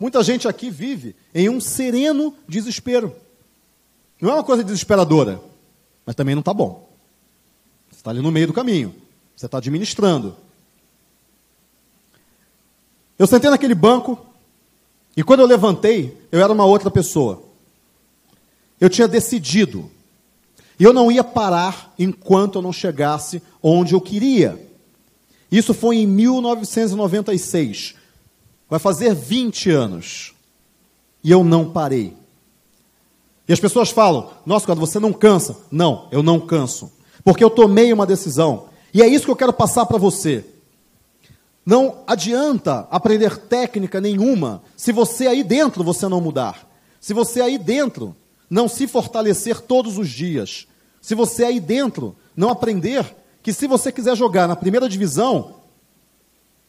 Muita 0.00 0.20
gente 0.24 0.48
aqui 0.48 0.68
vive 0.68 1.14
em 1.32 1.48
um 1.48 1.61
sereno 1.61 2.35
desespero. 2.48 3.14
Não 4.20 4.30
é 4.30 4.35
uma 4.35 4.42
coisa 4.42 4.64
desesperadora, 4.64 5.40
mas 6.04 6.16
também 6.16 6.35
não 6.35 6.40
está 6.40 6.52
bom. 6.52 6.90
Você 7.88 7.98
está 7.98 8.11
ali 8.11 8.20
no 8.20 8.32
meio 8.32 8.48
do 8.48 8.52
caminho. 8.52 8.92
Você 9.37 9.46
está 9.46 9.58
administrando. 9.58 10.37
Eu 13.16 13.28
sentei 13.28 13.48
naquele 13.48 13.76
banco 13.76 14.18
e 15.16 15.22
quando 15.22 15.38
eu 15.38 15.46
levantei, 15.46 16.20
eu 16.32 16.40
era 16.40 16.52
uma 16.52 16.64
outra 16.64 16.90
pessoa. 16.90 17.44
Eu 18.80 18.90
tinha 18.90 19.06
decidido 19.06 19.88
e 20.83 20.85
eu 20.85 20.92
não 20.92 21.12
ia 21.12 21.23
parar 21.23 21.95
enquanto 21.97 22.59
eu 22.59 22.62
não 22.62 22.73
chegasse 22.73 23.40
onde 23.62 23.95
eu 23.95 24.01
queria. 24.01 24.68
Isso 25.49 25.73
foi 25.73 25.99
em 25.99 26.09
1996. 26.09 27.95
Vai 28.68 28.81
fazer 28.81 29.14
20 29.14 29.71
anos. 29.71 30.35
E 31.23 31.31
eu 31.31 31.45
não 31.45 31.71
parei. 31.71 32.16
E 33.47 33.53
as 33.53 33.61
pessoas 33.61 33.90
falam: 33.90 34.33
Nossa, 34.45 34.66
quando 34.66 34.81
você 34.81 34.99
não 34.99 35.12
cansa. 35.12 35.57
Não, 35.71 36.09
eu 36.11 36.21
não 36.21 36.40
canso. 36.40 36.90
Porque 37.23 37.45
eu 37.45 37.51
tomei 37.51 37.92
uma 37.92 38.05
decisão. 38.05 38.66
E 38.92 39.01
é 39.03 39.07
isso 39.07 39.25
que 39.25 39.31
eu 39.31 39.37
quero 39.37 39.53
passar 39.53 39.87
para 39.87 39.99
você. 39.99 40.45
Não 41.64 42.03
adianta 42.09 42.88
aprender 42.90 43.37
técnica 43.38 44.01
nenhuma 44.01 44.64
se 44.77 44.90
você 44.90 45.29
aí 45.29 45.45
dentro 45.45 45.85
você 45.85 46.09
não 46.09 46.21
mudar. 46.21 46.68
Se 47.01 47.14
você 47.14 47.40
aí 47.40 47.57
dentro 47.57 48.16
não 48.51 48.66
se 48.66 48.88
fortalecer 48.88 49.61
todos 49.61 49.97
os 49.97 50.09
dias. 50.09 50.66
Se 51.02 51.16
você 51.16 51.44
aí 51.44 51.58
dentro 51.58 52.16
não 52.34 52.48
aprender 52.48 53.04
que 53.42 53.52
se 53.52 53.66
você 53.66 53.90
quiser 53.90 54.16
jogar 54.16 54.46
na 54.46 54.54
primeira 54.54 54.88
divisão, 54.88 55.56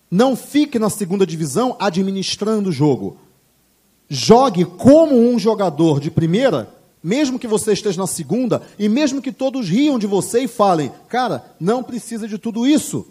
não 0.09 0.35
fique 0.35 0.79
na 0.79 0.89
segunda 0.89 1.25
divisão 1.25 1.77
administrando 1.79 2.69
o 2.69 2.73
jogo. 2.73 3.17
Jogue 4.09 4.65
como 4.65 5.15
um 5.15 5.37
jogador 5.37 5.99
de 5.99 6.09
primeira, 6.09 6.67
mesmo 7.01 7.37
que 7.37 7.47
você 7.47 7.73
esteja 7.73 8.01
na 8.01 8.07
segunda, 8.07 8.61
e 8.77 8.89
mesmo 8.89 9.21
que 9.21 9.31
todos 9.31 9.69
riam 9.69 9.99
de 9.99 10.07
você 10.07 10.41
e 10.41 10.47
falem, 10.47 10.91
cara, 11.07 11.45
não 11.59 11.83
precisa 11.83 12.27
de 12.27 12.39
tudo 12.39 12.65
isso. 12.67 13.07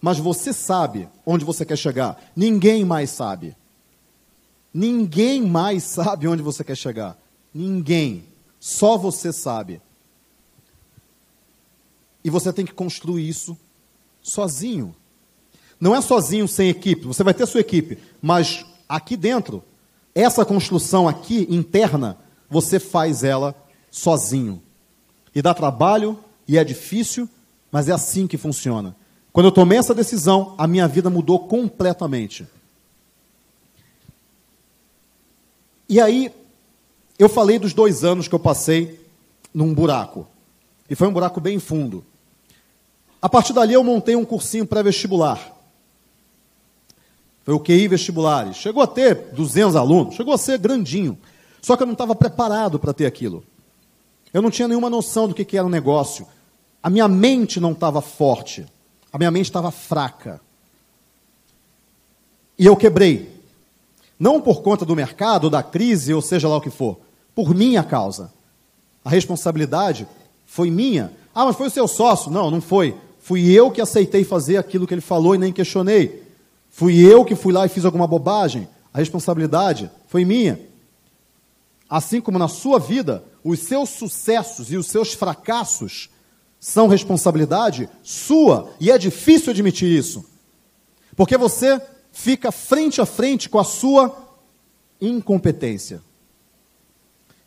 Mas 0.00 0.18
você 0.18 0.52
sabe 0.52 1.08
onde 1.26 1.44
você 1.44 1.64
quer 1.64 1.78
chegar. 1.78 2.22
Ninguém 2.36 2.84
mais 2.84 3.10
sabe. 3.10 3.56
Ninguém 4.72 5.42
mais 5.42 5.82
sabe 5.82 6.28
onde 6.28 6.42
você 6.42 6.62
quer 6.62 6.76
chegar. 6.76 7.18
Ninguém. 7.52 8.33
Só 8.64 8.96
você 8.96 9.30
sabe. 9.30 9.78
E 12.24 12.30
você 12.30 12.50
tem 12.50 12.64
que 12.64 12.72
construir 12.72 13.28
isso 13.28 13.58
sozinho. 14.22 14.96
Não 15.78 15.94
é 15.94 16.00
sozinho 16.00 16.48
sem 16.48 16.70
equipe. 16.70 17.04
Você 17.04 17.22
vai 17.22 17.34
ter 17.34 17.44
sua 17.44 17.60
equipe, 17.60 17.98
mas 18.22 18.64
aqui 18.88 19.18
dentro, 19.18 19.62
essa 20.14 20.46
construção 20.46 21.06
aqui 21.06 21.46
interna, 21.50 22.16
você 22.48 22.80
faz 22.80 23.22
ela 23.22 23.54
sozinho. 23.90 24.62
E 25.34 25.42
dá 25.42 25.52
trabalho 25.52 26.18
e 26.48 26.56
é 26.56 26.64
difícil, 26.64 27.28
mas 27.70 27.90
é 27.90 27.92
assim 27.92 28.26
que 28.26 28.38
funciona. 28.38 28.96
Quando 29.30 29.44
eu 29.44 29.52
tomei 29.52 29.76
essa 29.76 29.94
decisão, 29.94 30.54
a 30.56 30.66
minha 30.66 30.88
vida 30.88 31.10
mudou 31.10 31.40
completamente. 31.40 32.46
E 35.86 36.00
aí, 36.00 36.32
eu 37.18 37.28
falei 37.28 37.58
dos 37.58 37.72
dois 37.72 38.04
anos 38.04 38.28
que 38.28 38.34
eu 38.34 38.38
passei 38.38 39.00
num 39.52 39.72
buraco. 39.72 40.26
E 40.88 40.94
foi 40.94 41.08
um 41.08 41.12
buraco 41.12 41.40
bem 41.40 41.58
fundo. 41.58 42.04
A 43.22 43.28
partir 43.28 43.52
dali, 43.52 43.72
eu 43.72 43.82
montei 43.82 44.16
um 44.16 44.24
cursinho 44.24 44.66
pré-vestibular. 44.66 45.54
Foi 47.44 47.54
o 47.54 47.60
QI 47.60 47.88
vestibulares. 47.88 48.56
Chegou 48.56 48.82
a 48.82 48.86
ter 48.86 49.14
200 49.32 49.76
alunos, 49.76 50.14
chegou 50.14 50.34
a 50.34 50.38
ser 50.38 50.58
grandinho. 50.58 51.18
Só 51.62 51.76
que 51.76 51.82
eu 51.82 51.86
não 51.86 51.92
estava 51.92 52.14
preparado 52.14 52.78
para 52.78 52.92
ter 52.92 53.06
aquilo. 53.06 53.44
Eu 54.32 54.42
não 54.42 54.50
tinha 54.50 54.66
nenhuma 54.66 54.90
noção 54.90 55.28
do 55.28 55.34
que, 55.34 55.44
que 55.44 55.56
era 55.56 55.66
um 55.66 55.70
negócio. 55.70 56.26
A 56.82 56.90
minha 56.90 57.08
mente 57.08 57.60
não 57.60 57.72
estava 57.72 58.02
forte. 58.02 58.66
A 59.12 59.16
minha 59.16 59.30
mente 59.30 59.46
estava 59.46 59.70
fraca. 59.70 60.40
E 62.58 62.66
eu 62.66 62.76
quebrei. 62.76 63.33
Não 64.18 64.40
por 64.40 64.62
conta 64.62 64.84
do 64.84 64.96
mercado, 64.96 65.50
da 65.50 65.62
crise, 65.62 66.14
ou 66.14 66.22
seja 66.22 66.48
lá 66.48 66.56
o 66.56 66.60
que 66.60 66.70
for. 66.70 66.98
Por 67.34 67.54
minha 67.54 67.82
causa. 67.82 68.32
A 69.04 69.10
responsabilidade 69.10 70.06
foi 70.46 70.70
minha. 70.70 71.12
Ah, 71.34 71.44
mas 71.44 71.56
foi 71.56 71.66
o 71.66 71.70
seu 71.70 71.88
sócio? 71.88 72.30
Não, 72.30 72.50
não 72.50 72.60
foi. 72.60 72.96
Fui 73.18 73.50
eu 73.50 73.70
que 73.70 73.80
aceitei 73.80 74.24
fazer 74.24 74.56
aquilo 74.56 74.86
que 74.86 74.94
ele 74.94 75.00
falou 75.00 75.34
e 75.34 75.38
nem 75.38 75.52
questionei. 75.52 76.22
Fui 76.70 77.00
eu 77.00 77.24
que 77.24 77.34
fui 77.34 77.52
lá 77.52 77.66
e 77.66 77.68
fiz 77.68 77.84
alguma 77.84 78.06
bobagem. 78.06 78.68
A 78.92 78.98
responsabilidade 78.98 79.90
foi 80.06 80.24
minha. 80.24 80.60
Assim 81.88 82.20
como 82.20 82.38
na 82.38 82.48
sua 82.48 82.78
vida, 82.78 83.24
os 83.42 83.60
seus 83.60 83.90
sucessos 83.90 84.72
e 84.72 84.76
os 84.76 84.86
seus 84.86 85.12
fracassos 85.12 86.10
são 86.58 86.88
responsabilidade 86.88 87.90
sua, 88.02 88.70
e 88.80 88.90
é 88.90 88.96
difícil 88.96 89.50
admitir 89.50 89.90
isso. 89.90 90.24
Porque 91.14 91.36
você 91.36 91.80
fica 92.14 92.52
frente 92.52 93.00
a 93.00 93.06
frente 93.06 93.50
com 93.50 93.58
a 93.58 93.64
sua 93.64 94.16
incompetência. 95.00 96.00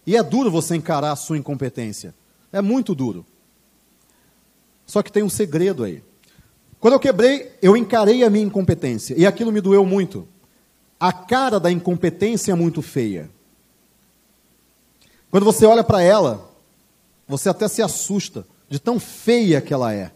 E 0.05 0.15
é 0.15 0.21
duro 0.21 0.51
você 0.51 0.75
encarar 0.75 1.13
a 1.13 1.15
sua 1.15 1.37
incompetência. 1.37 2.13
É 2.51 2.61
muito 2.61 2.93
duro. 2.93 3.25
Só 4.85 5.01
que 5.01 5.11
tem 5.11 5.23
um 5.23 5.29
segredo 5.29 5.83
aí. 5.83 6.03
Quando 6.79 6.93
eu 6.93 6.99
quebrei, 6.99 7.51
eu 7.61 7.75
encarei 7.75 8.23
a 8.23 8.29
minha 8.29 8.45
incompetência. 8.45 9.15
E 9.17 9.25
aquilo 9.25 9.51
me 9.51 9.61
doeu 9.61 9.85
muito. 9.85 10.27
A 10.99 11.13
cara 11.13 11.59
da 11.59 11.71
incompetência 11.71 12.51
é 12.51 12.55
muito 12.55 12.81
feia. 12.81 13.29
Quando 15.31 15.45
você 15.45 15.65
olha 15.65 15.83
para 15.83 16.01
ela, 16.01 16.51
você 17.27 17.49
até 17.49 17.67
se 17.69 17.81
assusta 17.81 18.45
de 18.69 18.79
tão 18.79 18.99
feia 18.99 19.61
que 19.61 19.73
ela 19.73 19.93
é. 19.93 20.11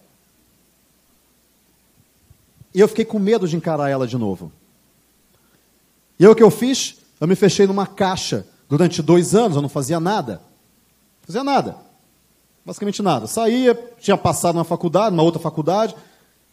E 2.73 2.79
eu 2.79 2.87
fiquei 2.87 3.05
com 3.05 3.19
medo 3.19 3.47
de 3.47 3.55
encarar 3.55 3.89
ela 3.89 4.07
de 4.07 4.17
novo. 4.17 4.51
E 6.19 6.25
aí 6.25 6.31
o 6.31 6.35
que 6.35 6.43
eu 6.43 6.51
fiz? 6.51 6.97
Eu 7.19 7.27
me 7.27 7.35
fechei 7.35 7.67
numa 7.67 7.85
caixa 7.85 8.45
durante 8.69 9.01
dois 9.01 9.35
anos, 9.35 9.55
eu 9.55 9.61
não 9.61 9.69
fazia 9.69 9.99
nada. 9.99 10.33
Não 10.33 11.27
fazia 11.27 11.43
nada. 11.43 11.75
Basicamente 12.65 13.01
nada. 13.01 13.27
Saía, 13.27 13.73
tinha 13.99 14.17
passado 14.17 14.55
na 14.55 14.63
faculdade, 14.63 15.15
numa 15.15 15.23
outra 15.23 15.41
faculdade, 15.41 15.95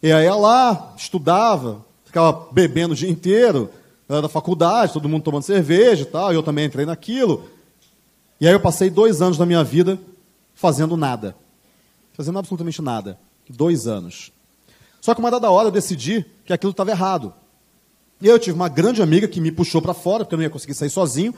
e 0.01 0.11
aí 0.11 0.25
ia 0.25 0.35
lá, 0.35 0.93
estudava, 0.97 1.85
ficava 2.03 2.47
bebendo 2.51 2.93
o 2.93 2.95
dia 2.95 3.09
inteiro, 3.09 3.69
era 4.07 4.23
da 4.23 4.29
faculdade, 4.29 4.93
todo 4.93 5.07
mundo 5.07 5.23
tomando 5.23 5.43
cerveja 5.43 6.01
e 6.01 6.05
tal, 6.05 6.31
e 6.31 6.35
eu 6.35 6.43
também 6.43 6.65
entrei 6.65 6.85
naquilo. 6.85 7.45
E 8.41 8.47
aí 8.47 8.53
eu 8.53 8.59
passei 8.59 8.89
dois 8.89 9.21
anos 9.21 9.37
da 9.37 9.45
minha 9.45 9.63
vida 9.63 9.99
fazendo 10.55 10.97
nada. 10.97 11.35
Fazendo 12.13 12.39
absolutamente 12.39 12.81
nada. 12.81 13.19
Dois 13.49 13.87
anos. 13.87 14.31
Só 15.01 15.13
que 15.13 15.19
uma 15.19 15.31
dada 15.31 15.49
hora 15.49 15.67
eu 15.67 15.71
decidi 15.71 16.25
que 16.45 16.53
aquilo 16.53 16.71
estava 16.71 16.91
errado. 16.91 17.33
E 18.21 18.27
eu 18.27 18.37
tive 18.37 18.55
uma 18.55 18.67
grande 18.67 19.01
amiga 19.01 19.27
que 19.27 19.39
me 19.39 19.51
puxou 19.51 19.81
para 19.81 19.93
fora, 19.93 20.23
porque 20.23 20.35
eu 20.35 20.37
não 20.37 20.43
ia 20.43 20.49
conseguir 20.49 20.73
sair 20.73 20.89
sozinho. 20.89 21.33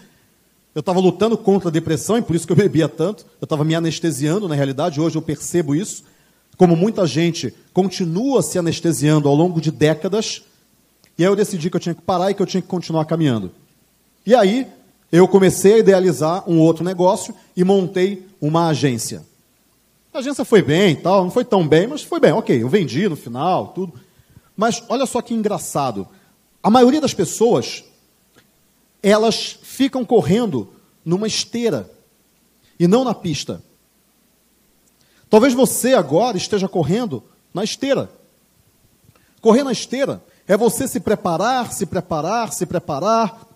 Eu 0.73 0.79
estava 0.79 0.99
lutando 0.99 1.37
contra 1.37 1.69
a 1.69 1.71
depressão 1.71 2.17
e 2.17 2.21
por 2.21 2.35
isso 2.35 2.47
que 2.47 2.53
eu 2.53 2.57
bebia 2.57 2.89
tanto. 2.89 3.25
Eu 3.39 3.45
estava 3.45 3.63
me 3.63 3.75
anestesiando, 3.75 4.47
na 4.47 4.55
realidade, 4.55 4.99
hoje 4.99 5.17
eu 5.17 5.21
percebo 5.21 5.75
isso 5.75 6.03
como 6.61 6.75
muita 6.75 7.07
gente 7.07 7.51
continua 7.73 8.43
se 8.43 8.59
anestesiando 8.59 9.27
ao 9.27 9.33
longo 9.33 9.59
de 9.59 9.71
décadas, 9.71 10.43
e 11.17 11.23
aí 11.23 11.27
eu 11.27 11.35
decidi 11.35 11.71
que 11.71 11.75
eu 11.75 11.79
tinha 11.79 11.95
que 11.95 12.03
parar 12.03 12.29
e 12.29 12.35
que 12.35 12.41
eu 12.41 12.45
tinha 12.45 12.61
que 12.61 12.67
continuar 12.67 13.05
caminhando. 13.05 13.51
E 14.23 14.35
aí 14.35 14.67
eu 15.11 15.27
comecei 15.27 15.73
a 15.73 15.77
idealizar 15.79 16.47
um 16.47 16.59
outro 16.59 16.83
negócio 16.83 17.33
e 17.57 17.63
montei 17.63 18.27
uma 18.39 18.67
agência. 18.67 19.23
A 20.13 20.19
agência 20.19 20.43
foi 20.43 20.61
bem, 20.61 20.95
tal, 20.95 21.23
não 21.23 21.31
foi 21.31 21.45
tão 21.45 21.65
bem, 21.65 21.87
mas 21.87 22.03
foi 22.03 22.19
bem, 22.19 22.33
ok, 22.33 22.61
eu 22.61 22.67
vendi 22.67 23.07
no 23.07 23.15
final, 23.15 23.69
tudo. 23.69 23.93
Mas 24.57 24.83
olha 24.89 25.05
só 25.05 25.21
que 25.21 25.33
engraçado. 25.33 26.07
A 26.61 26.69
maioria 26.69 26.99
das 26.99 27.13
pessoas, 27.13 27.83
elas 29.01 29.57
ficam 29.61 30.03
correndo 30.03 30.73
numa 31.03 31.27
esteira 31.27 31.89
e 32.77 32.87
não 32.87 33.03
na 33.03 33.15
pista. 33.15 33.63
Talvez 35.29 35.53
você 35.53 35.93
agora 35.93 36.35
esteja 36.35 36.67
correndo 36.67 37.23
na 37.53 37.63
esteira. 37.63 38.11
Correr 39.39 39.63
na 39.63 39.71
esteira 39.71 40.21
é 40.45 40.57
você 40.57 40.87
se 40.87 40.99
preparar, 40.99 41.71
se 41.71 41.85
preparar, 41.85 42.51
se 42.51 42.65
preparar. 42.65 43.47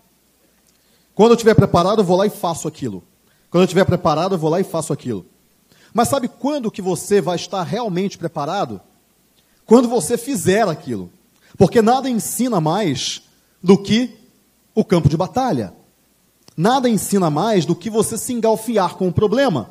Quando 1.14 1.32
eu 1.32 1.36
estiver 1.36 1.54
preparado, 1.54 2.00
eu 2.00 2.04
vou 2.04 2.16
lá 2.16 2.26
e 2.26 2.30
faço 2.30 2.66
aquilo. 2.66 3.04
Quando 3.50 3.62
eu 3.62 3.66
estiver 3.66 3.84
preparado, 3.84 4.34
eu 4.34 4.38
vou 4.38 4.48
lá 4.48 4.58
e 4.58 4.64
faço 4.64 4.92
aquilo. 4.92 5.26
Mas 5.96 6.08
sabe 6.08 6.28
quando 6.28 6.70
que 6.70 6.82
você 6.82 7.22
vai 7.22 7.36
estar 7.36 7.62
realmente 7.62 8.18
preparado? 8.18 8.82
Quando 9.64 9.88
você 9.88 10.18
fizer 10.18 10.68
aquilo. 10.68 11.10
Porque 11.56 11.80
nada 11.80 12.06
ensina 12.06 12.60
mais 12.60 13.22
do 13.62 13.78
que 13.78 14.14
o 14.74 14.84
campo 14.84 15.08
de 15.08 15.16
batalha. 15.16 15.72
Nada 16.54 16.86
ensina 16.86 17.30
mais 17.30 17.64
do 17.64 17.74
que 17.74 17.88
você 17.88 18.18
se 18.18 18.34
engalfiar 18.34 18.96
com 18.96 19.08
o 19.08 19.12
problema. 19.12 19.70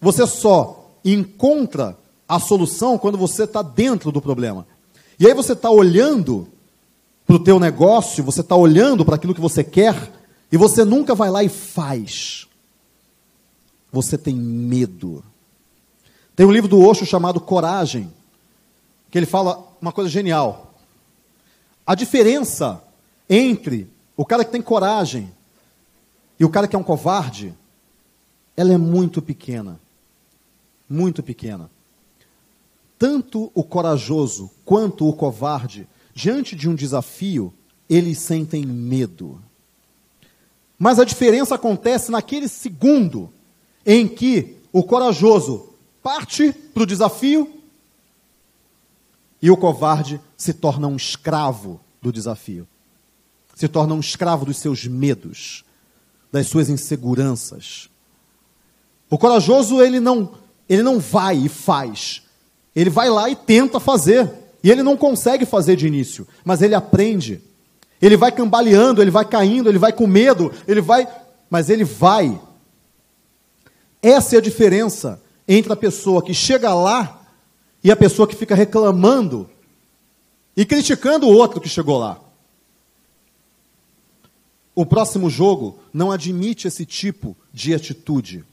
Você 0.00 0.26
só 0.26 0.90
encontra 1.04 1.98
a 2.26 2.40
solução 2.40 2.96
quando 2.96 3.18
você 3.18 3.44
está 3.44 3.60
dentro 3.60 4.10
do 4.10 4.22
problema. 4.22 4.66
E 5.20 5.26
aí 5.26 5.34
você 5.34 5.52
está 5.52 5.68
olhando 5.68 6.48
para 7.26 7.36
o 7.36 7.44
teu 7.44 7.60
negócio, 7.60 8.24
você 8.24 8.40
está 8.40 8.56
olhando 8.56 9.04
para 9.04 9.16
aquilo 9.16 9.34
que 9.34 9.40
você 9.40 9.62
quer, 9.62 10.12
e 10.50 10.56
você 10.56 10.82
nunca 10.82 11.14
vai 11.14 11.28
lá 11.28 11.44
e 11.44 11.50
faz. 11.50 12.48
Você 13.92 14.16
tem 14.16 14.34
medo. 14.34 15.22
Tem 16.34 16.46
um 16.46 16.52
livro 16.52 16.68
do 16.68 16.80
Osho 16.80 17.04
chamado 17.04 17.40
Coragem, 17.40 18.12
que 19.10 19.18
ele 19.18 19.26
fala 19.26 19.62
uma 19.80 19.92
coisa 19.92 20.08
genial. 20.08 20.74
A 21.86 21.94
diferença 21.94 22.82
entre 23.28 23.90
o 24.16 24.24
cara 24.24 24.44
que 24.44 24.52
tem 24.52 24.62
coragem 24.62 25.30
e 26.38 26.44
o 26.44 26.50
cara 26.50 26.66
que 26.66 26.76
é 26.76 26.78
um 26.78 26.84
covarde, 26.84 27.54
ela 28.56 28.72
é 28.72 28.78
muito 28.78 29.20
pequena 29.20 29.80
muito 30.92 31.22
pequena. 31.22 31.70
Tanto 32.98 33.50
o 33.54 33.64
corajoso 33.64 34.50
quanto 34.64 35.08
o 35.08 35.12
covarde, 35.12 35.88
diante 36.14 36.54
de 36.54 36.68
um 36.68 36.74
desafio, 36.74 37.52
eles 37.88 38.18
sentem 38.18 38.64
medo. 38.64 39.42
Mas 40.78 40.98
a 40.98 41.04
diferença 41.04 41.54
acontece 41.54 42.10
naquele 42.10 42.46
segundo 42.46 43.32
em 43.84 44.06
que 44.06 44.56
o 44.72 44.84
corajoso 44.84 45.70
parte 46.02 46.52
para 46.52 46.82
o 46.82 46.86
desafio 46.86 47.62
e 49.40 49.50
o 49.50 49.56
covarde 49.56 50.20
se 50.36 50.52
torna 50.52 50.86
um 50.86 50.96
escravo 50.96 51.80
do 52.00 52.12
desafio. 52.12 52.66
Se 53.54 53.68
torna 53.68 53.94
um 53.94 54.00
escravo 54.00 54.44
dos 54.44 54.56
seus 54.56 54.86
medos, 54.86 55.64
das 56.30 56.46
suas 56.46 56.68
inseguranças. 56.68 57.88
O 59.08 59.18
corajoso, 59.18 59.82
ele 59.82 60.00
não, 60.00 60.32
ele 60.68 60.82
não 60.82 60.98
vai 60.98 61.36
e 61.36 61.48
faz. 61.48 62.22
Ele 62.74 62.88
vai 62.88 63.10
lá 63.10 63.28
e 63.28 63.36
tenta 63.36 63.78
fazer. 63.78 64.30
E 64.64 64.70
ele 64.70 64.82
não 64.82 64.96
consegue 64.96 65.44
fazer 65.44 65.76
de 65.76 65.86
início, 65.86 66.26
mas 66.44 66.62
ele 66.62 66.74
aprende. 66.74 67.42
Ele 68.00 68.16
vai 68.16 68.32
cambaleando, 68.32 69.02
ele 69.02 69.10
vai 69.10 69.24
caindo, 69.24 69.68
ele 69.68 69.78
vai 69.78 69.92
com 69.92 70.06
medo, 70.06 70.52
ele 70.66 70.80
vai, 70.80 71.06
mas 71.50 71.68
ele 71.68 71.84
vai. 71.84 72.40
Essa 74.00 74.36
é 74.36 74.38
a 74.38 74.42
diferença 74.42 75.21
entre 75.46 75.72
a 75.72 75.76
pessoa 75.76 76.22
que 76.22 76.34
chega 76.34 76.74
lá 76.74 77.20
e 77.82 77.90
a 77.90 77.96
pessoa 77.96 78.28
que 78.28 78.36
fica 78.36 78.54
reclamando 78.54 79.48
e 80.56 80.64
criticando 80.64 81.26
o 81.26 81.32
outro 81.32 81.60
que 81.60 81.68
chegou 81.68 81.98
lá. 81.98 82.20
O 84.74 84.86
próximo 84.86 85.28
jogo 85.28 85.78
não 85.92 86.10
admite 86.10 86.66
esse 86.66 86.86
tipo 86.86 87.36
de 87.52 87.74
atitude. 87.74 88.44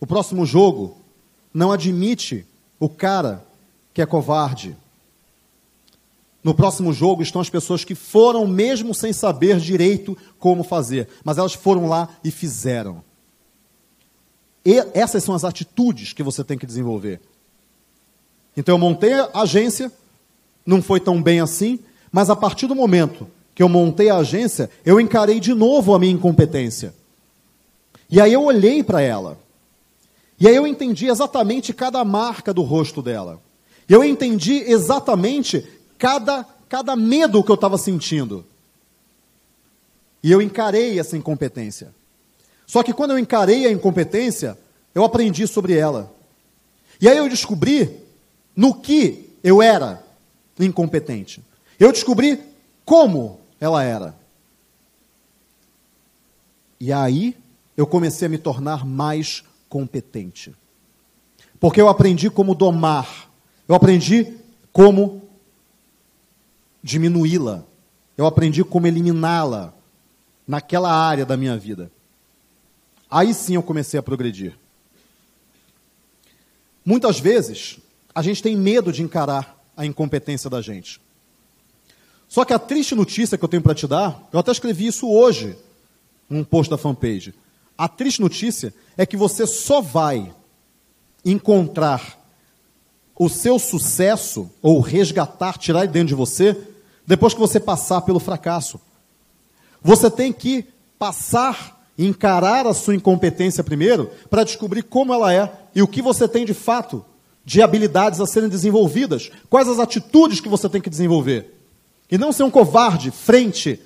O 0.00 0.06
próximo 0.06 0.44
jogo 0.44 0.96
não 1.52 1.70
admite 1.70 2.46
o 2.78 2.88
cara 2.88 3.46
que 3.92 4.02
é 4.02 4.06
covarde. 4.06 4.76
No 6.42 6.54
próximo 6.54 6.92
jogo 6.92 7.22
estão 7.22 7.40
as 7.40 7.50
pessoas 7.50 7.84
que 7.84 7.94
foram 7.94 8.46
mesmo 8.46 8.94
sem 8.94 9.12
saber 9.12 9.58
direito 9.58 10.16
como 10.38 10.62
fazer, 10.62 11.08
mas 11.24 11.36
elas 11.38 11.54
foram 11.54 11.88
lá 11.88 12.08
e 12.22 12.30
fizeram. 12.30 13.04
E 14.64 14.76
essas 14.94 15.24
são 15.24 15.34
as 15.34 15.44
atitudes 15.44 16.12
que 16.12 16.22
você 16.22 16.44
tem 16.44 16.58
que 16.58 16.66
desenvolver. 16.66 17.20
Então 18.56 18.74
eu 18.74 18.78
montei 18.78 19.12
a 19.12 19.30
agência, 19.34 19.90
não 20.66 20.82
foi 20.82 21.00
tão 21.00 21.22
bem 21.22 21.40
assim, 21.40 21.78
mas 22.10 22.28
a 22.28 22.36
partir 22.36 22.66
do 22.66 22.74
momento 22.74 23.28
que 23.54 23.62
eu 23.62 23.68
montei 23.68 24.10
a 24.10 24.16
agência, 24.18 24.70
eu 24.84 25.00
encarei 25.00 25.40
de 25.40 25.54
novo 25.54 25.94
a 25.94 25.98
minha 25.98 26.12
incompetência. 26.12 26.94
E 28.10 28.20
aí 28.20 28.32
eu 28.32 28.42
olhei 28.42 28.82
para 28.82 29.00
ela. 29.00 29.38
E 30.40 30.46
aí 30.46 30.54
eu 30.54 30.66
entendi 30.66 31.06
exatamente 31.08 31.72
cada 31.72 32.04
marca 32.04 32.54
do 32.54 32.62
rosto 32.62 33.02
dela. 33.02 33.40
E 33.88 33.92
eu 33.92 34.04
entendi 34.04 34.62
exatamente 34.66 35.66
cada, 35.98 36.44
cada 36.68 36.94
medo 36.94 37.42
que 37.42 37.50
eu 37.50 37.56
estava 37.56 37.76
sentindo. 37.76 38.44
E 40.22 40.30
eu 40.30 40.42
encarei 40.42 40.98
essa 40.98 41.16
incompetência. 41.16 41.94
Só 42.68 42.84
que 42.84 42.92
quando 42.92 43.10
eu 43.10 43.18
encarei 43.18 43.66
a 43.66 43.72
incompetência, 43.72 44.56
eu 44.94 45.02
aprendi 45.02 45.44
sobre 45.48 45.76
ela. 45.76 46.14
E 47.00 47.08
aí 47.08 47.18
eu 47.18 47.28
descobri 47.28 47.90
no 48.54 48.72
que 48.72 49.36
eu 49.42 49.60
era 49.60 50.00
incompetente. 50.60 51.42
Eu 51.80 51.90
descobri 51.90 52.40
como 52.84 53.40
ela 53.58 53.82
era. 53.82 54.14
E 56.78 56.92
aí 56.92 57.36
eu 57.76 57.88
comecei 57.88 58.26
a 58.26 58.28
me 58.28 58.38
tornar 58.38 58.86
mais 58.86 59.42
competente. 59.68 60.54
Porque 61.58 61.80
eu 61.80 61.88
aprendi 61.88 62.30
como 62.30 62.54
domar 62.54 63.28
eu 63.68 63.74
aprendi 63.74 64.34
como 64.72 65.22
diminuí-la. 66.82 67.64
Eu 68.16 68.24
aprendi 68.24 68.64
como 68.64 68.86
eliminá-la 68.86 69.74
naquela 70.46 70.90
área 70.90 71.26
da 71.26 71.36
minha 71.36 71.56
vida. 71.58 71.92
Aí 73.10 73.32
sim 73.32 73.54
eu 73.54 73.62
comecei 73.62 73.98
a 73.98 74.02
progredir. 74.02 74.56
Muitas 76.84 77.20
vezes, 77.20 77.78
a 78.14 78.22
gente 78.22 78.42
tem 78.42 78.56
medo 78.56 78.92
de 78.92 79.02
encarar 79.02 79.56
a 79.76 79.84
incompetência 79.86 80.48
da 80.50 80.60
gente. 80.60 81.00
Só 82.28 82.44
que 82.44 82.52
a 82.52 82.58
triste 82.58 82.94
notícia 82.94 83.38
que 83.38 83.44
eu 83.44 83.48
tenho 83.48 83.62
para 83.62 83.74
te 83.74 83.86
dar, 83.86 84.28
eu 84.32 84.38
até 84.38 84.52
escrevi 84.52 84.86
isso 84.86 85.08
hoje, 85.08 85.56
num 86.28 86.44
post 86.44 86.70
da 86.70 86.76
fanpage. 86.76 87.34
A 87.76 87.88
triste 87.88 88.20
notícia 88.20 88.74
é 88.96 89.06
que 89.06 89.16
você 89.16 89.46
só 89.46 89.80
vai 89.80 90.34
encontrar 91.24 92.18
o 93.18 93.28
seu 93.28 93.58
sucesso, 93.58 94.50
ou 94.62 94.80
resgatar, 94.80 95.58
tirar 95.58 95.86
de 95.86 95.92
dentro 95.92 96.08
de 96.08 96.14
você, 96.14 96.56
depois 97.06 97.34
que 97.34 97.40
você 97.40 97.58
passar 97.58 98.02
pelo 98.02 98.20
fracasso. 98.20 98.80
Você 99.82 100.10
tem 100.10 100.32
que 100.32 100.64
passar, 100.98 101.77
encarar 101.98 102.66
a 102.66 102.72
sua 102.72 102.94
incompetência 102.94 103.64
primeiro, 103.64 104.10
para 104.30 104.44
descobrir 104.44 104.82
como 104.82 105.12
ela 105.12 105.34
é 105.34 105.52
e 105.74 105.82
o 105.82 105.88
que 105.88 106.00
você 106.00 106.28
tem 106.28 106.44
de 106.44 106.54
fato 106.54 107.04
de 107.44 107.60
habilidades 107.62 108.20
a 108.20 108.26
serem 108.26 108.48
desenvolvidas, 108.48 109.30
quais 109.48 109.68
as 109.68 109.78
atitudes 109.78 110.38
que 110.38 110.48
você 110.48 110.68
tem 110.68 110.80
que 110.80 110.90
desenvolver. 110.90 111.54
E 112.10 112.16
não 112.16 112.30
ser 112.30 112.42
um 112.42 112.50
covarde 112.50 113.10
frente, 113.10 113.80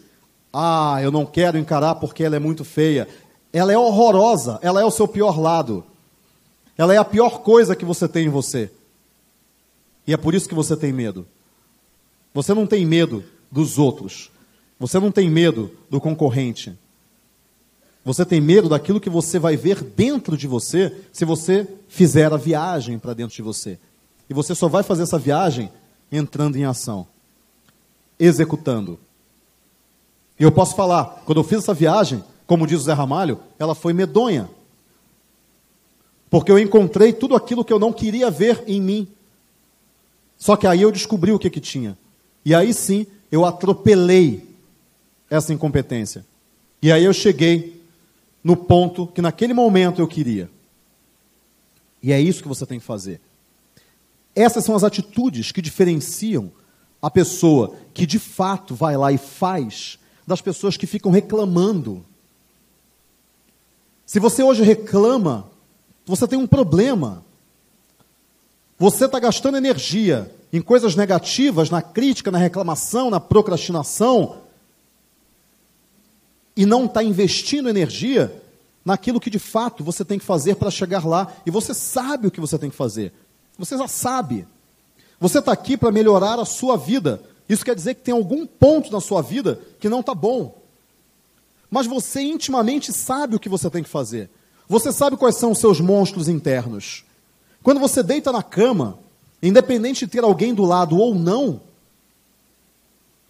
ah, 0.52 0.98
eu 1.02 1.10
não 1.10 1.24
quero 1.24 1.56
encarar 1.56 1.94
porque 1.94 2.22
ela 2.22 2.36
é 2.36 2.40
muito 2.40 2.64
feia. 2.64 3.08
Ela 3.52 3.72
é 3.72 3.78
horrorosa, 3.78 4.58
ela 4.62 4.80
é 4.80 4.84
o 4.84 4.90
seu 4.90 5.08
pior 5.08 5.40
lado. 5.40 5.84
Ela 6.76 6.94
é 6.94 6.98
a 6.98 7.04
pior 7.04 7.40
coisa 7.40 7.76
que 7.76 7.84
você 7.84 8.08
tem 8.08 8.26
em 8.26 8.30
você. 8.30 8.70
E 10.06 10.12
é 10.12 10.16
por 10.16 10.34
isso 10.34 10.48
que 10.48 10.54
você 10.54 10.76
tem 10.76 10.92
medo. 10.92 11.26
Você 12.34 12.52
não 12.54 12.66
tem 12.66 12.84
medo 12.84 13.24
dos 13.50 13.78
outros. 13.78 14.30
Você 14.78 14.98
não 14.98 15.12
tem 15.12 15.30
medo 15.30 15.70
do 15.88 16.00
concorrente. 16.00 16.76
Você 18.04 18.24
tem 18.24 18.40
medo 18.40 18.68
daquilo 18.68 19.00
que 19.00 19.10
você 19.10 19.38
vai 19.38 19.56
ver 19.56 19.82
dentro 19.82 20.36
de 20.36 20.48
você 20.48 20.96
se 21.12 21.24
você 21.24 21.68
fizer 21.88 22.32
a 22.32 22.36
viagem 22.36 22.98
para 22.98 23.14
dentro 23.14 23.34
de 23.34 23.42
você. 23.42 23.78
E 24.28 24.34
você 24.34 24.54
só 24.54 24.66
vai 24.66 24.82
fazer 24.82 25.04
essa 25.04 25.18
viagem 25.18 25.70
entrando 26.10 26.56
em 26.56 26.64
ação, 26.64 27.06
executando. 28.18 28.98
E 30.38 30.42
eu 30.42 30.50
posso 30.50 30.74
falar, 30.74 31.22
quando 31.24 31.38
eu 31.38 31.44
fiz 31.44 31.58
essa 31.58 31.74
viagem, 31.74 32.24
como 32.46 32.66
diz 32.66 32.80
o 32.80 32.84
Zé 32.84 32.92
Ramalho, 32.92 33.38
ela 33.58 33.74
foi 33.74 33.92
medonha. 33.92 34.50
Porque 36.28 36.50
eu 36.50 36.58
encontrei 36.58 37.12
tudo 37.12 37.36
aquilo 37.36 37.64
que 37.64 37.72
eu 37.72 37.78
não 37.78 37.92
queria 37.92 38.30
ver 38.30 38.64
em 38.66 38.80
mim. 38.80 39.08
Só 40.36 40.56
que 40.56 40.66
aí 40.66 40.82
eu 40.82 40.90
descobri 40.90 41.30
o 41.30 41.38
que, 41.38 41.50
que 41.50 41.60
tinha. 41.60 41.96
E 42.44 42.54
aí 42.54 42.74
sim 42.74 43.06
eu 43.30 43.44
atropelei 43.44 44.48
essa 45.30 45.52
incompetência. 45.52 46.26
E 46.82 46.90
aí 46.90 47.04
eu 47.04 47.12
cheguei 47.12 47.81
no 48.42 48.56
ponto 48.56 49.06
que 49.06 49.22
naquele 49.22 49.54
momento 49.54 50.00
eu 50.00 50.08
queria. 50.08 50.50
E 52.02 52.12
é 52.12 52.20
isso 52.20 52.42
que 52.42 52.48
você 52.48 52.66
tem 52.66 52.78
que 52.78 52.84
fazer. 52.84 53.20
Essas 54.34 54.64
são 54.64 54.74
as 54.74 54.82
atitudes 54.82 55.52
que 55.52 55.62
diferenciam 55.62 56.50
a 57.00 57.10
pessoa 57.10 57.76
que 57.92 58.06
de 58.06 58.18
fato 58.18 58.74
vai 58.74 58.96
lá 58.96 59.12
e 59.12 59.18
faz 59.18 59.98
das 60.26 60.40
pessoas 60.40 60.76
que 60.76 60.86
ficam 60.86 61.12
reclamando. 61.12 62.04
Se 64.06 64.18
você 64.18 64.42
hoje 64.42 64.62
reclama, 64.62 65.50
você 66.04 66.26
tem 66.26 66.38
um 66.38 66.46
problema. 66.46 67.24
Você 68.78 69.04
está 69.04 69.18
gastando 69.18 69.56
energia 69.56 70.32
em 70.52 70.60
coisas 70.60 70.94
negativas, 70.96 71.70
na 71.70 71.80
crítica, 71.80 72.30
na 72.30 72.38
reclamação, 72.38 73.10
na 73.10 73.20
procrastinação, 73.20 74.41
e 76.56 76.66
não 76.66 76.84
está 76.84 77.02
investindo 77.02 77.68
energia 77.68 78.42
naquilo 78.84 79.20
que 79.20 79.30
de 79.30 79.38
fato 79.38 79.82
você 79.84 80.04
tem 80.04 80.18
que 80.18 80.24
fazer 80.24 80.56
para 80.56 80.70
chegar 80.70 81.06
lá. 81.06 81.32
E 81.46 81.50
você 81.50 81.72
sabe 81.74 82.26
o 82.26 82.30
que 82.30 82.40
você 82.40 82.58
tem 82.58 82.70
que 82.70 82.76
fazer. 82.76 83.12
Você 83.58 83.76
já 83.76 83.88
sabe. 83.88 84.46
Você 85.20 85.38
está 85.38 85.52
aqui 85.52 85.76
para 85.76 85.92
melhorar 85.92 86.38
a 86.38 86.44
sua 86.44 86.76
vida. 86.76 87.22
Isso 87.48 87.64
quer 87.64 87.74
dizer 87.74 87.94
que 87.94 88.02
tem 88.02 88.14
algum 88.14 88.46
ponto 88.46 88.90
na 88.92 89.00
sua 89.00 89.22
vida 89.22 89.60
que 89.78 89.88
não 89.88 90.00
está 90.00 90.14
bom. 90.14 90.60
Mas 91.70 91.86
você 91.86 92.20
intimamente 92.20 92.92
sabe 92.92 93.36
o 93.36 93.40
que 93.40 93.48
você 93.48 93.70
tem 93.70 93.82
que 93.82 93.88
fazer. 93.88 94.28
Você 94.68 94.92
sabe 94.92 95.16
quais 95.16 95.36
são 95.36 95.52
os 95.52 95.58
seus 95.58 95.80
monstros 95.80 96.28
internos. 96.28 97.04
Quando 97.62 97.80
você 97.80 98.02
deita 98.02 98.32
na 98.32 98.42
cama, 98.42 98.98
independente 99.42 100.04
de 100.04 100.12
ter 100.12 100.24
alguém 100.24 100.52
do 100.52 100.64
lado 100.64 100.98
ou 100.98 101.14
não, 101.14 101.60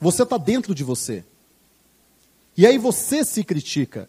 você 0.00 0.22
está 0.22 0.36
dentro 0.36 0.74
de 0.74 0.82
você. 0.82 1.24
E 2.56 2.66
aí 2.66 2.78
você 2.78 3.24
se 3.24 3.42
critica. 3.42 4.08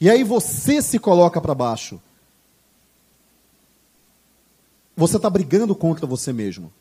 E 0.00 0.08
aí 0.08 0.22
você 0.22 0.82
se 0.82 0.98
coloca 0.98 1.40
para 1.40 1.54
baixo. 1.54 2.00
Você 4.96 5.16
está 5.16 5.28
brigando 5.28 5.74
contra 5.74 6.06
você 6.06 6.32
mesmo. 6.32 6.72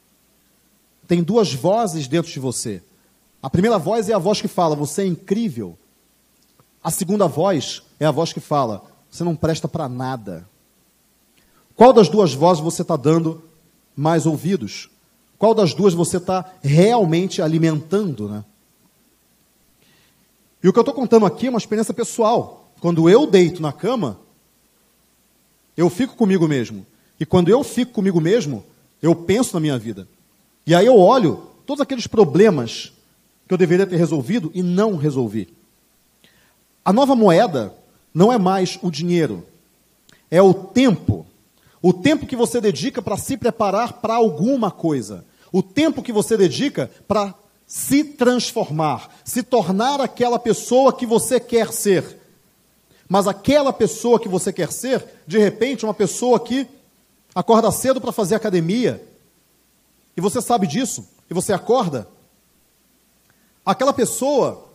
Tem 1.08 1.24
duas 1.24 1.54
vozes 1.54 2.08
dentro 2.08 2.32
de 2.32 2.40
você. 2.40 2.82
A 3.42 3.50
primeira 3.50 3.78
voz 3.78 4.10
é 4.10 4.14
a 4.14 4.20
voz 4.20 4.42
que 4.42 4.48
fala, 4.48 4.76
você 4.76 5.02
é 5.02 5.06
incrível. 5.06 5.78
A 6.84 6.92
segunda 6.92 7.28
voz 7.28 7.82
é 8.00 8.06
a 8.06 8.12
voz 8.12 8.32
que 8.32 8.40
fala, 8.40 8.84
você 9.10 9.24
não 9.24 9.36
presta 9.36 9.68
para 9.68 9.90
nada. 9.90 10.48
Qual 11.76 11.92
das 11.92 12.08
duas 12.08 12.34
vozes 12.34 12.64
você 12.64 12.84
está 12.84 12.96
dando 12.96 13.44
mais 13.96 14.26
ouvidos? 14.26 14.90
Qual 15.38 15.54
das 15.54 15.74
duas 15.74 15.94
você 15.94 16.18
está 16.18 16.54
realmente 16.62 17.42
alimentando? 17.42 18.30
Né? 18.30 18.46
E 20.64 20.68
o 20.68 20.72
que 20.72 20.80
eu 20.80 20.82
estou 20.82 20.96
contando 20.96 21.26
aqui 21.26 21.48
é 21.48 21.50
uma 21.50 21.60
experiência 21.60 21.94
pessoal. 21.94 22.72
Quando 22.80 23.10
eu 23.10 23.28
deito 23.28 23.62
na 23.62 23.74
cama, 23.74 24.18
eu 25.76 25.90
fico 25.90 26.16
comigo 26.16 26.48
mesmo. 26.48 26.86
E 27.20 27.26
quando 27.26 27.50
eu 27.50 27.64
fico 27.64 27.92
comigo 27.92 28.22
mesmo, 28.22 28.64
eu 29.02 29.14
penso 29.14 29.54
na 29.54 29.60
minha 29.60 29.78
vida. 29.78 30.08
E 30.66 30.74
aí 30.74 30.86
eu 30.86 30.98
olho 30.98 31.48
todos 31.66 31.82
aqueles 31.82 32.08
problemas 32.08 32.94
que 33.48 33.54
eu 33.54 33.58
deveria 33.58 33.86
ter 33.86 33.98
resolvido 33.98 34.50
e 34.54 34.64
não 34.64 34.96
resolvi. 34.96 35.54
A 36.86 36.94
nova 36.94 37.16
moeda 37.16 37.74
não 38.14 38.32
é 38.32 38.38
mais 38.38 38.80
o 38.82 38.90
dinheiro, 38.90 39.46
é 40.32 40.42
o 40.42 40.54
tempo. 40.54 41.26
O 41.82 41.92
tempo 41.92 42.26
que 42.26 42.36
você 42.36 42.62
dedica 42.62 43.02
para 43.02 43.18
se 43.18 43.36
preparar 43.36 43.94
para 43.94 44.16
alguma 44.16 44.72
coisa. 44.72 45.26
O 45.52 45.62
tempo 45.62 46.02
que 46.02 46.14
você 46.14 46.38
dedica 46.38 46.90
para 47.08 47.36
se 47.74 48.04
transformar, 48.04 49.10
se 49.26 49.42
tornar 49.42 50.00
aquela 50.00 50.38
pessoa 50.38 50.94
que 50.94 51.08
você 51.08 51.40
quer 51.40 51.74
ser. 51.74 52.20
Mas 53.10 53.28
aquela 53.28 53.74
pessoa 53.74 54.20
que 54.20 54.30
você 54.30 54.54
quer 54.54 54.72
ser, 54.72 55.04
de 55.26 55.40
repente, 55.40 55.84
uma 55.84 55.94
pessoa 55.94 56.40
que 56.40 56.68
acorda 57.34 57.72
cedo 57.72 58.00
para 58.00 58.12
fazer 58.12 58.36
academia, 58.36 59.04
e 60.16 60.22
você 60.22 60.40
sabe 60.40 60.68
disso, 60.68 61.04
e 61.28 61.34
você 61.34 61.52
acorda. 61.52 62.08
Aquela 63.66 63.92
pessoa 63.92 64.70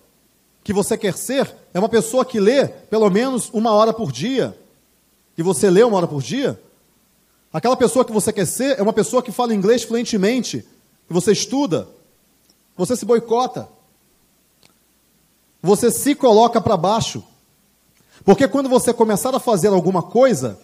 que 0.65 0.73
você 0.73 0.99
quer 0.99 1.17
ser 1.17 1.55
é 1.73 1.79
uma 1.79 1.89
pessoa 1.89 2.25
que 2.25 2.41
lê 2.41 2.67
pelo 2.67 3.09
menos 3.11 3.49
uma 3.53 3.71
hora 3.71 3.93
por 3.93 4.11
dia, 4.11 4.59
e 5.37 5.43
você 5.45 5.71
lê 5.71 5.85
uma 5.85 5.99
hora 5.99 6.09
por 6.09 6.21
dia. 6.21 6.61
Aquela 7.53 7.77
pessoa 7.77 8.05
que 8.05 8.11
você 8.11 8.33
quer 8.33 8.45
ser 8.45 8.77
é 8.77 8.83
uma 8.83 8.93
pessoa 8.93 9.23
que 9.23 9.31
fala 9.31 9.55
inglês 9.55 9.85
fluentemente, 9.85 10.67
que 11.07 11.15
você 11.15 11.31
estuda, 11.31 11.97
você 12.79 12.97
se 12.97 13.05
boicota, 13.05 13.69
você 15.61 15.91
se 15.91 16.15
coloca 16.15 16.61
para 16.61 16.77
baixo. 16.77 17.25
Porque 18.25 18.47
quando 18.47 18.69
você 18.69 18.95
começar 18.95 19.35
a 19.35 19.41
fazer 19.41 19.69
alguma 19.69 20.01
coisa, 20.01 20.61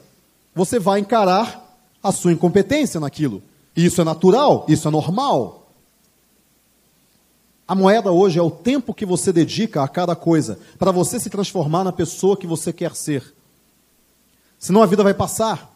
você 0.54 0.78
vai 0.78 1.00
encarar 1.00 1.76
a 2.00 2.12
sua 2.12 2.32
incompetência 2.32 3.00
naquilo. 3.00 3.42
E 3.76 3.84
isso 3.84 4.00
é 4.00 4.04
natural, 4.04 4.64
isso 4.68 4.86
é 4.86 4.90
normal. 4.92 5.66
A 7.66 7.74
moeda 7.74 8.12
hoje 8.12 8.38
é 8.38 8.42
o 8.42 8.50
tempo 8.50 8.94
que 8.94 9.04
você 9.04 9.32
dedica 9.32 9.82
a 9.82 9.88
cada 9.88 10.14
coisa, 10.14 10.60
para 10.78 10.92
você 10.92 11.18
se 11.18 11.28
transformar 11.28 11.82
na 11.82 11.92
pessoa 11.92 12.36
que 12.36 12.46
você 12.46 12.72
quer 12.72 12.94
ser. 12.94 13.34
Senão 14.58 14.82
a 14.82 14.86
vida 14.86 15.02
vai 15.02 15.14
passar. 15.14 15.74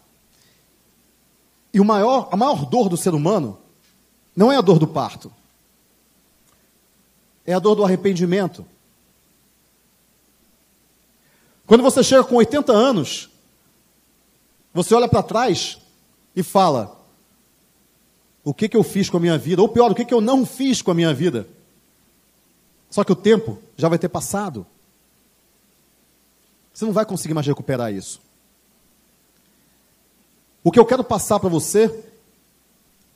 E 1.75 1.81
o 1.81 1.85
maior, 1.85 2.29
a 2.31 2.37
maior 2.37 2.65
dor 2.65 2.89
do 2.89 2.97
ser 2.97 3.13
humano 3.15 3.59
não 4.37 4.53
é 4.53 4.57
a 4.57 4.61
dor 4.61 4.79
do 4.79 4.87
parto, 4.87 5.33
é 7.49 7.55
a 7.55 7.59
dor 7.59 7.75
do 7.75 7.83
arrependimento. 7.83 8.67
Quando 11.67 11.83
você 11.83 12.05
chega 12.05 12.23
com 12.23 12.35
80 12.35 12.71
anos, 12.71 13.31
você 14.75 14.95
olha 14.95 15.09
para 15.09 15.23
trás 15.23 15.79
e 16.37 16.43
fala: 16.43 17.03
o 18.45 18.53
que, 18.53 18.69
que 18.69 18.77
eu 18.77 18.83
fiz 18.83 19.09
com 19.09 19.17
a 19.17 19.21
minha 19.21 19.39
vida? 19.39 19.63
Ou 19.63 19.69
pior, 19.71 19.91
o 19.91 19.95
que, 19.95 20.05
que 20.05 20.13
eu 20.13 20.21
não 20.21 20.45
fiz 20.45 20.83
com 20.83 20.91
a 20.91 20.95
minha 20.95 21.15
vida? 21.15 21.49
Só 22.91 23.03
que 23.03 23.13
o 23.13 23.17
tempo 23.17 23.59
já 23.79 23.89
vai 23.89 23.99
ter 23.99 24.11
passado. 24.11 24.67
Você 26.71 26.85
não 26.85 26.93
vai 26.93 27.07
conseguir 27.07 27.33
mais 27.33 27.47
recuperar 27.47 27.91
isso. 27.91 28.21
O 30.63 30.71
que 30.71 30.79
eu 30.79 30.85
quero 30.85 31.03
passar 31.03 31.41
para 31.41 31.49
você 31.49 32.05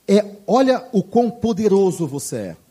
é: 0.07 0.37
olha 0.47 0.89
o 0.91 1.03
quão 1.03 1.29
poderoso 1.29 2.07
você 2.07 2.35
é. 2.35 2.62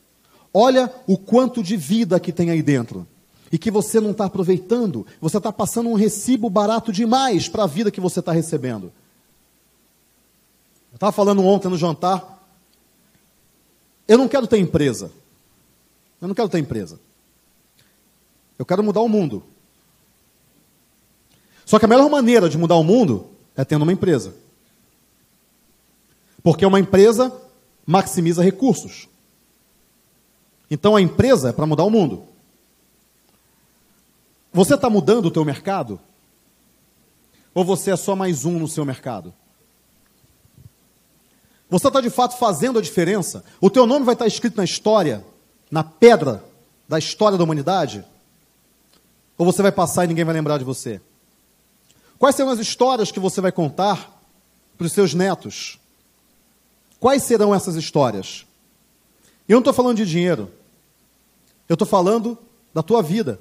Olha 0.54 0.92
o 1.06 1.16
quanto 1.16 1.62
de 1.62 1.76
vida 1.76 2.20
que 2.20 2.32
tem 2.32 2.50
aí 2.50 2.62
dentro. 2.62 3.06
E 3.50 3.58
que 3.58 3.70
você 3.70 4.00
não 4.00 4.12
está 4.12 4.26
aproveitando. 4.26 5.06
Você 5.20 5.38
está 5.38 5.52
passando 5.52 5.88
um 5.88 5.94
recibo 5.94 6.50
barato 6.50 6.92
demais 6.92 7.48
para 7.48 7.64
a 7.64 7.66
vida 7.66 7.90
que 7.90 8.00
você 8.00 8.20
está 8.20 8.32
recebendo. 8.32 8.92
Eu 10.90 10.96
estava 10.96 11.12
falando 11.12 11.44
ontem 11.44 11.68
no 11.68 11.78
jantar. 11.78 12.42
Eu 14.06 14.18
não 14.18 14.28
quero 14.28 14.46
ter 14.46 14.58
empresa. 14.58 15.10
Eu 16.20 16.28
não 16.28 16.34
quero 16.34 16.48
ter 16.48 16.58
empresa. 16.58 17.00
Eu 18.58 18.66
quero 18.66 18.82
mudar 18.82 19.00
o 19.00 19.08
mundo. 19.08 19.42
Só 21.64 21.78
que 21.78 21.84
a 21.84 21.88
melhor 21.88 22.10
maneira 22.10 22.48
de 22.48 22.58
mudar 22.58 22.76
o 22.76 22.84
mundo 22.84 23.26
é 23.56 23.64
tendo 23.64 23.82
uma 23.82 23.92
empresa. 23.92 24.34
Porque 26.42 26.66
uma 26.66 26.80
empresa 26.80 27.32
maximiza 27.86 28.42
recursos. 28.42 29.08
Então 30.72 30.96
a 30.96 31.02
empresa 31.02 31.50
é 31.50 31.52
para 31.52 31.66
mudar 31.66 31.84
o 31.84 31.90
mundo. 31.90 32.24
Você 34.54 34.74
está 34.74 34.88
mudando 34.88 35.26
o 35.26 35.30
teu 35.30 35.44
mercado? 35.44 36.00
Ou 37.52 37.62
você 37.62 37.90
é 37.90 37.96
só 37.96 38.16
mais 38.16 38.46
um 38.46 38.58
no 38.58 38.66
seu 38.66 38.82
mercado? 38.82 39.34
Você 41.68 41.88
está 41.88 42.00
de 42.00 42.08
fato 42.08 42.38
fazendo 42.38 42.78
a 42.78 42.82
diferença? 42.82 43.44
O 43.60 43.68
teu 43.68 43.86
nome 43.86 44.06
vai 44.06 44.14
estar 44.14 44.26
escrito 44.26 44.56
na 44.56 44.64
história, 44.64 45.22
na 45.70 45.84
pedra 45.84 46.42
da 46.88 46.98
história 46.98 47.36
da 47.36 47.44
humanidade? 47.44 48.02
Ou 49.36 49.44
você 49.44 49.60
vai 49.60 49.72
passar 49.72 50.06
e 50.06 50.08
ninguém 50.08 50.24
vai 50.24 50.32
lembrar 50.32 50.56
de 50.56 50.64
você? 50.64 51.02
Quais 52.18 52.34
serão 52.34 52.50
as 52.50 52.58
histórias 52.58 53.12
que 53.12 53.20
você 53.20 53.42
vai 53.42 53.52
contar 53.52 54.22
para 54.78 54.86
os 54.86 54.92
seus 54.94 55.12
netos? 55.12 55.78
Quais 56.98 57.24
serão 57.24 57.54
essas 57.54 57.76
histórias? 57.76 58.46
Eu 59.46 59.56
não 59.56 59.60
estou 59.60 59.74
falando 59.74 59.98
de 59.98 60.06
dinheiro. 60.06 60.50
Eu 61.68 61.74
estou 61.74 61.86
falando 61.86 62.38
da 62.72 62.82
tua 62.82 63.02
vida. 63.02 63.40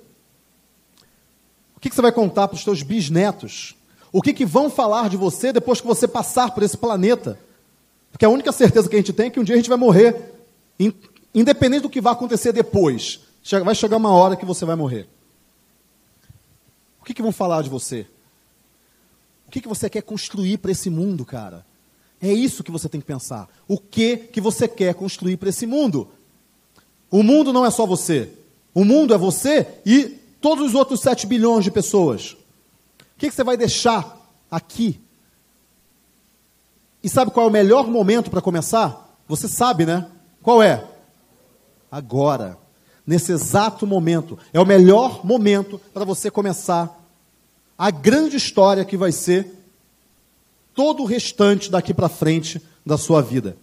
O 1.75 1.79
que, 1.79 1.89
que 1.89 1.95
você 1.95 2.01
vai 2.01 2.11
contar 2.11 2.47
para 2.47 2.55
os 2.55 2.63
teus 2.63 2.83
bisnetos? 2.83 3.75
O 4.11 4.21
que, 4.21 4.33
que 4.33 4.45
vão 4.45 4.69
falar 4.69 5.09
de 5.09 5.17
você 5.17 5.53
depois 5.53 5.81
que 5.81 5.87
você 5.87 6.07
passar 6.07 6.51
por 6.51 6.63
esse 6.63 6.77
planeta? 6.77 7.39
Porque 8.11 8.25
a 8.25 8.29
única 8.29 8.51
certeza 8.51 8.89
que 8.89 8.95
a 8.95 8.99
gente 8.99 9.13
tem 9.13 9.27
é 9.27 9.29
que 9.29 9.39
um 9.39 9.43
dia 9.43 9.55
a 9.55 9.57
gente 9.57 9.69
vai 9.69 9.77
morrer, 9.77 10.33
independente 11.33 11.83
do 11.83 11.89
que 11.89 12.01
vai 12.01 12.13
acontecer 12.13 12.51
depois. 12.51 13.21
Vai 13.63 13.73
chegar 13.73 13.97
uma 13.97 14.11
hora 14.11 14.35
que 14.35 14.45
você 14.45 14.65
vai 14.65 14.75
morrer. 14.75 15.07
O 17.01 17.05
que, 17.05 17.13
que 17.13 17.21
vão 17.21 17.31
falar 17.31 17.63
de 17.63 17.69
você? 17.69 18.05
O 19.47 19.51
que, 19.51 19.61
que 19.61 19.67
você 19.67 19.89
quer 19.89 20.01
construir 20.01 20.59
para 20.59 20.71
esse 20.71 20.89
mundo, 20.89 21.25
cara? 21.25 21.65
É 22.21 22.31
isso 22.31 22.63
que 22.63 22.71
você 22.71 22.87
tem 22.87 23.01
que 23.01 23.07
pensar. 23.07 23.49
O 23.67 23.79
que, 23.79 24.17
que 24.17 24.39
você 24.39 24.67
quer 24.67 24.93
construir 24.93 25.37
para 25.37 25.49
esse 25.49 25.65
mundo? 25.65 26.09
O 27.11 27.21
mundo 27.21 27.53
não 27.53 27.65
é 27.65 27.69
só 27.69 27.85
você. 27.85 28.31
O 28.73 28.83
mundo 28.83 29.13
é 29.13 29.17
você 29.17 29.67
e 29.85 30.17
todos 30.39 30.69
os 30.69 30.73
outros 30.73 31.01
7 31.01 31.27
bilhões 31.27 31.63
de 31.63 31.69
pessoas. 31.69 32.31
O 32.31 33.19
que, 33.19 33.29
que 33.29 33.35
você 33.35 33.43
vai 33.43 33.57
deixar 33.57 34.17
aqui 34.49 34.99
e 37.03 37.09
sabe 37.09 37.31
qual 37.31 37.47
é 37.47 37.49
o 37.49 37.51
melhor 37.51 37.87
momento 37.87 38.29
para 38.29 38.41
começar? 38.41 39.17
Você 39.27 39.47
sabe, 39.47 39.85
né? 39.85 40.07
Qual 40.41 40.61
é? 40.61 40.87
Agora. 41.91 42.57
Nesse 43.05 43.31
exato 43.31 43.87
momento. 43.87 44.37
É 44.53 44.59
o 44.59 44.65
melhor 44.65 45.25
momento 45.25 45.79
para 45.93 46.05
você 46.05 46.29
começar 46.29 46.99
a 47.77 47.89
grande 47.89 48.37
história 48.37 48.85
que 48.85 48.95
vai 48.95 49.11
ser 49.11 49.51
todo 50.75 51.01
o 51.01 51.05
restante 51.05 51.71
daqui 51.71 51.93
para 51.93 52.07
frente 52.07 52.61
da 52.85 52.97
sua 52.97 53.21
vida. 53.21 53.57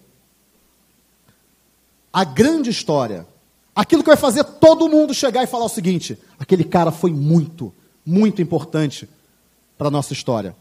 A 2.12 2.24
grande 2.24 2.70
história. 2.70 3.26
Aquilo 3.78 4.02
que 4.02 4.08
vai 4.08 4.16
fazer 4.16 4.42
todo 4.42 4.88
mundo 4.88 5.14
chegar 5.14 5.44
e 5.44 5.46
falar 5.46 5.66
o 5.66 5.68
seguinte: 5.68 6.18
aquele 6.36 6.64
cara 6.64 6.90
foi 6.90 7.12
muito, 7.12 7.72
muito 8.04 8.42
importante 8.42 9.08
para 9.78 9.86
a 9.86 9.90
nossa 9.90 10.12
história. 10.12 10.56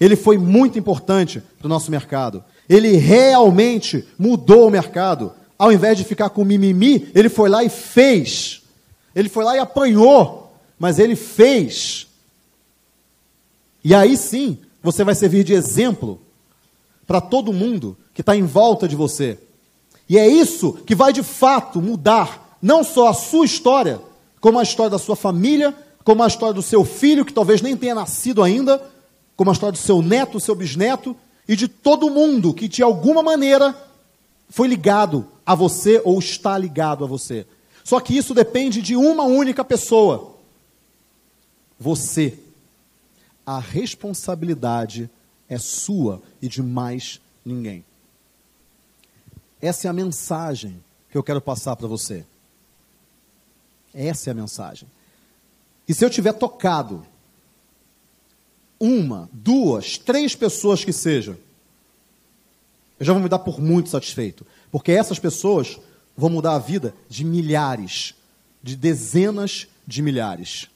Ele 0.00 0.16
foi 0.16 0.38
muito 0.38 0.78
importante 0.78 1.42
para 1.58 1.66
o 1.66 1.68
nosso 1.68 1.90
mercado. 1.90 2.42
Ele 2.66 2.96
realmente 2.96 4.08
mudou 4.18 4.66
o 4.66 4.70
mercado. 4.70 5.34
Ao 5.58 5.70
invés 5.70 5.98
de 5.98 6.04
ficar 6.04 6.30
com 6.30 6.46
mimimi, 6.46 7.10
ele 7.14 7.28
foi 7.28 7.50
lá 7.50 7.62
e 7.62 7.68
fez. 7.68 8.62
Ele 9.14 9.28
foi 9.28 9.44
lá 9.44 9.54
e 9.54 9.58
apanhou, 9.58 10.58
mas 10.78 10.98
ele 10.98 11.14
fez. 11.14 12.06
E 13.84 13.94
aí 13.94 14.16
sim, 14.16 14.56
você 14.82 15.04
vai 15.04 15.14
servir 15.14 15.44
de 15.44 15.52
exemplo 15.52 16.22
para 17.06 17.20
todo 17.20 17.52
mundo 17.52 17.98
que 18.14 18.22
está 18.22 18.34
em 18.34 18.44
volta 18.44 18.88
de 18.88 18.96
você. 18.96 19.38
E 20.08 20.16
é 20.16 20.26
isso 20.26 20.72
que 20.86 20.94
vai 20.94 21.12
de 21.12 21.22
fato 21.22 21.82
mudar 21.82 22.45
não 22.66 22.82
só 22.82 23.06
a 23.06 23.14
sua 23.14 23.46
história, 23.46 24.02
como 24.40 24.58
a 24.58 24.62
história 24.64 24.90
da 24.90 24.98
sua 24.98 25.14
família, 25.14 25.72
como 26.02 26.24
a 26.24 26.26
história 26.26 26.52
do 26.52 26.62
seu 26.62 26.84
filho, 26.84 27.24
que 27.24 27.32
talvez 27.32 27.62
nem 27.62 27.76
tenha 27.76 27.94
nascido 27.94 28.42
ainda, 28.42 28.84
como 29.36 29.50
a 29.50 29.52
história 29.52 29.70
do 29.70 29.78
seu 29.78 30.02
neto, 30.02 30.40
seu 30.40 30.52
bisneto 30.52 31.16
e 31.46 31.54
de 31.54 31.68
todo 31.68 32.10
mundo 32.10 32.52
que 32.52 32.66
de 32.66 32.82
alguma 32.82 33.22
maneira 33.22 33.72
foi 34.48 34.66
ligado 34.66 35.28
a 35.46 35.54
você 35.54 36.02
ou 36.04 36.18
está 36.18 36.58
ligado 36.58 37.04
a 37.04 37.06
você. 37.06 37.46
Só 37.84 38.00
que 38.00 38.16
isso 38.16 38.34
depende 38.34 38.82
de 38.82 38.96
uma 38.96 39.22
única 39.22 39.64
pessoa. 39.64 40.34
Você. 41.78 42.36
A 43.46 43.60
responsabilidade 43.60 45.08
é 45.48 45.56
sua 45.56 46.20
e 46.42 46.48
de 46.48 46.64
mais 46.64 47.20
ninguém. 47.44 47.84
Essa 49.62 49.86
é 49.86 49.88
a 49.88 49.92
mensagem 49.92 50.82
que 51.12 51.16
eu 51.16 51.22
quero 51.22 51.40
passar 51.40 51.76
para 51.76 51.86
você. 51.86 52.24
Essa 53.96 54.28
é 54.28 54.32
a 54.32 54.34
mensagem. 54.34 54.86
E 55.88 55.94
se 55.94 56.04
eu 56.04 56.10
tiver 56.10 56.34
tocado 56.34 57.06
uma, 58.78 59.30
duas, 59.32 59.96
três 59.96 60.36
pessoas 60.36 60.84
que 60.84 60.92
sejam, 60.92 61.36
Eu 62.98 63.04
já 63.04 63.12
vou 63.12 63.22
me 63.22 63.28
dar 63.28 63.40
por 63.40 63.60
muito 63.60 63.90
satisfeito. 63.90 64.46
Porque 64.70 64.92
essas 64.92 65.18
pessoas 65.18 65.78
vão 66.16 66.30
mudar 66.30 66.54
a 66.54 66.58
vida 66.58 66.94
de 67.08 67.24
milhares, 67.24 68.14
de 68.62 68.74
dezenas 68.74 69.66
de 69.86 70.00
milhares. 70.00 70.68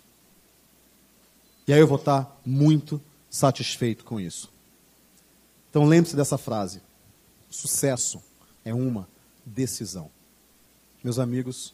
E 1.66 1.73
aí 1.73 1.81
eu 1.81 1.87
vou 1.87 1.97
estar 1.97 2.41
muito 2.45 3.01
satisfeito 3.31 4.05
com 4.05 4.21
isso. 4.21 4.51
Então 5.71 5.85
lembre-se 5.85 6.14
dessa 6.14 6.37
frase: 6.37 6.83
sucesso 7.49 8.23
é 8.64 8.75
uma 8.75 9.09
decisão. 9.47 10.11
Meus 11.03 11.18
amigos, 11.18 11.73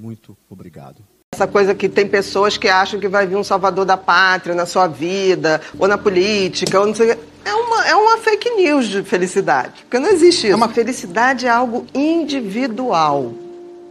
muito 0.00 0.36
obrigado. 0.48 0.96
Essa 1.34 1.46
coisa 1.46 1.74
que 1.74 1.88
tem 1.88 2.08
pessoas 2.08 2.56
que 2.56 2.68
acham 2.68 2.98
que 2.98 3.06
vai 3.06 3.26
vir 3.26 3.36
um 3.36 3.44
salvador 3.44 3.84
da 3.84 3.96
pátria 3.96 4.54
na 4.54 4.66
sua 4.66 4.88
vida, 4.88 5.60
ou 5.78 5.86
na 5.86 5.98
política, 5.98 6.80
ou 6.80 6.86
não 6.86 6.94
sei 6.94 7.16
é 7.44 7.54
uma, 7.54 7.86
é 7.86 7.94
uma 7.94 8.18
fake 8.18 8.50
news 8.50 8.88
de 8.88 9.02
felicidade. 9.02 9.82
Porque 9.82 9.98
não 9.98 10.08
existe 10.08 10.46
isso. 10.46 10.52
É 10.52 10.56
uma 10.56 10.68
felicidade 10.68 11.46
é 11.46 11.50
algo 11.50 11.86
individual. 11.94 13.32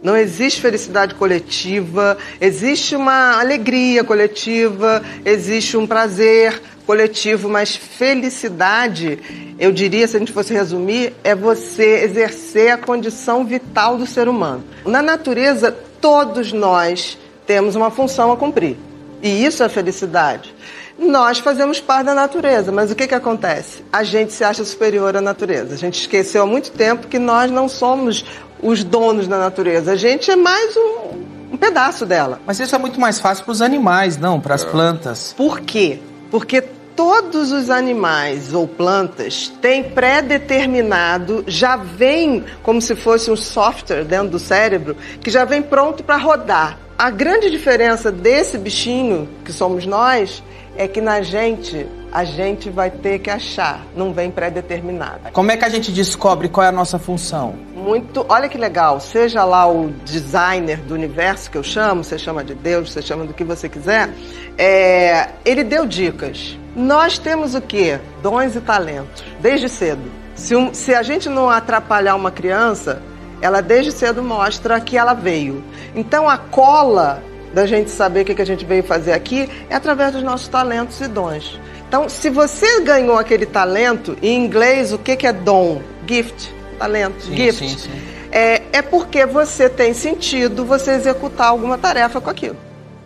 Não 0.02 0.16
existe 0.16 0.60
felicidade 0.60 1.14
coletiva, 1.14 2.16
existe 2.40 2.96
uma 2.96 3.38
alegria 3.38 4.02
coletiva, 4.02 5.02
existe 5.24 5.76
um 5.76 5.86
prazer 5.86 6.60
coletivo, 6.86 7.48
mas 7.50 7.76
felicidade, 7.76 9.18
eu 9.58 9.70
diria, 9.70 10.08
se 10.08 10.16
a 10.16 10.18
gente 10.18 10.32
fosse 10.32 10.54
resumir, 10.54 11.12
é 11.22 11.34
você 11.34 12.02
exercer 12.02 12.72
a 12.72 12.78
condição 12.78 13.44
vital 13.44 13.98
do 13.98 14.06
ser 14.06 14.26
humano. 14.26 14.64
Na 14.86 15.02
natureza, 15.02 15.76
todos 16.00 16.52
nós 16.52 17.18
temos 17.46 17.74
uma 17.76 17.90
função 17.90 18.32
a 18.32 18.36
cumprir. 18.36 18.76
E 19.22 19.44
isso 19.44 19.62
é 19.62 19.68
felicidade. 19.68 20.54
Nós 20.98 21.38
fazemos 21.38 21.80
parte 21.80 22.06
da 22.06 22.14
natureza, 22.14 22.70
mas 22.70 22.90
o 22.90 22.94
que, 22.94 23.06
que 23.06 23.14
acontece? 23.14 23.82
A 23.92 24.02
gente 24.02 24.32
se 24.32 24.44
acha 24.44 24.64
superior 24.64 25.16
à 25.16 25.20
natureza. 25.20 25.74
A 25.74 25.78
gente 25.78 26.00
esqueceu 26.00 26.42
há 26.42 26.46
muito 26.46 26.70
tempo 26.72 27.08
que 27.08 27.18
nós 27.18 27.50
não 27.50 27.68
somos 27.68 28.24
os 28.62 28.84
donos 28.84 29.26
da 29.26 29.38
natureza. 29.38 29.92
A 29.92 29.96
gente 29.96 30.30
é 30.30 30.36
mais 30.36 30.76
um, 30.76 31.52
um 31.52 31.56
pedaço 31.56 32.04
dela. 32.04 32.40
Mas 32.46 32.60
isso 32.60 32.74
é 32.74 32.78
muito 32.78 33.00
mais 33.00 33.18
fácil 33.18 33.44
para 33.44 33.52
os 33.52 33.62
animais, 33.62 34.16
não 34.16 34.40
para 34.40 34.54
as 34.54 34.62
é. 34.62 34.66
plantas. 34.66 35.34
Por 35.36 35.60
quê? 35.60 36.00
Porque 36.30 36.62
todos 37.00 37.50
os 37.50 37.70
animais 37.70 38.52
ou 38.52 38.68
plantas 38.68 39.48
têm 39.62 39.82
pré-determinado, 39.82 41.42
já 41.46 41.74
vem 41.74 42.44
como 42.62 42.78
se 42.82 42.94
fosse 42.94 43.30
um 43.30 43.36
software 43.36 44.04
dentro 44.04 44.28
do 44.28 44.38
cérebro, 44.38 44.94
que 45.18 45.30
já 45.30 45.46
vem 45.46 45.62
pronto 45.62 46.04
para 46.04 46.18
rodar. 46.18 46.78
A 46.98 47.08
grande 47.08 47.50
diferença 47.50 48.12
desse 48.12 48.58
bichinho, 48.58 49.26
que 49.42 49.50
somos 49.50 49.86
nós, 49.86 50.42
é 50.76 50.86
que 50.86 51.00
na 51.00 51.22
gente 51.22 51.88
a 52.12 52.22
gente 52.22 52.68
vai 52.68 52.90
ter 52.90 53.18
que 53.20 53.30
achar, 53.30 53.82
não 53.96 54.12
vem 54.12 54.30
pré-determinado. 54.30 55.30
Como 55.32 55.50
é 55.50 55.56
que 55.56 55.64
a 55.64 55.70
gente 55.70 55.90
descobre 55.90 56.50
qual 56.50 56.66
é 56.66 56.68
a 56.68 56.72
nossa 56.72 56.98
função? 56.98 57.54
Muito, 57.74 58.26
olha 58.28 58.46
que 58.46 58.58
legal, 58.58 59.00
seja 59.00 59.42
lá 59.42 59.66
o 59.66 59.88
designer 60.04 60.80
do 60.82 60.92
universo 60.92 61.50
que 61.50 61.56
eu 61.56 61.62
chamo, 61.62 62.04
você 62.04 62.18
chama 62.18 62.44
de 62.44 62.54
Deus, 62.54 62.92
você 62.92 63.00
chama 63.00 63.24
do 63.24 63.32
que 63.32 63.42
você 63.42 63.70
quiser, 63.70 64.10
é, 64.58 65.30
ele 65.46 65.64
deu 65.64 65.86
dicas. 65.86 66.59
Nós 66.74 67.18
temos 67.18 67.54
o 67.54 67.60
quê? 67.60 67.98
Dons 68.22 68.54
e 68.54 68.60
talentos, 68.60 69.24
desde 69.40 69.68
cedo. 69.68 70.02
Se, 70.34 70.54
um, 70.54 70.72
se 70.72 70.94
a 70.94 71.02
gente 71.02 71.28
não 71.28 71.50
atrapalhar 71.50 72.14
uma 72.14 72.30
criança, 72.30 73.02
ela 73.42 73.60
desde 73.60 73.92
cedo 73.92 74.22
mostra 74.22 74.80
que 74.80 74.96
ela 74.96 75.14
veio. 75.14 75.64
Então 75.94 76.28
a 76.28 76.38
cola 76.38 77.22
da 77.52 77.66
gente 77.66 77.90
saber 77.90 78.22
o 78.22 78.24
que 78.24 78.40
a 78.40 78.46
gente 78.46 78.64
veio 78.64 78.82
fazer 78.82 79.12
aqui 79.12 79.48
é 79.68 79.74
através 79.74 80.12
dos 80.12 80.22
nossos 80.22 80.48
talentos 80.48 81.00
e 81.00 81.08
dons. 81.08 81.58
Então, 81.88 82.08
se 82.08 82.30
você 82.30 82.82
ganhou 82.82 83.18
aquele 83.18 83.44
talento, 83.44 84.16
em 84.22 84.44
inglês, 84.44 84.92
o 84.92 84.98
que 84.98 85.26
é 85.26 85.32
dom? 85.32 85.82
Gift, 86.06 86.54
talento, 86.78 87.20
sim, 87.20 87.36
gift. 87.36 87.68
Sim, 87.68 87.76
sim. 87.76 87.90
É, 88.30 88.62
é 88.72 88.80
porque 88.80 89.26
você 89.26 89.68
tem 89.68 89.92
sentido 89.92 90.64
você 90.64 90.92
executar 90.92 91.48
alguma 91.48 91.76
tarefa 91.76 92.20
com 92.20 92.30
aquilo. 92.30 92.56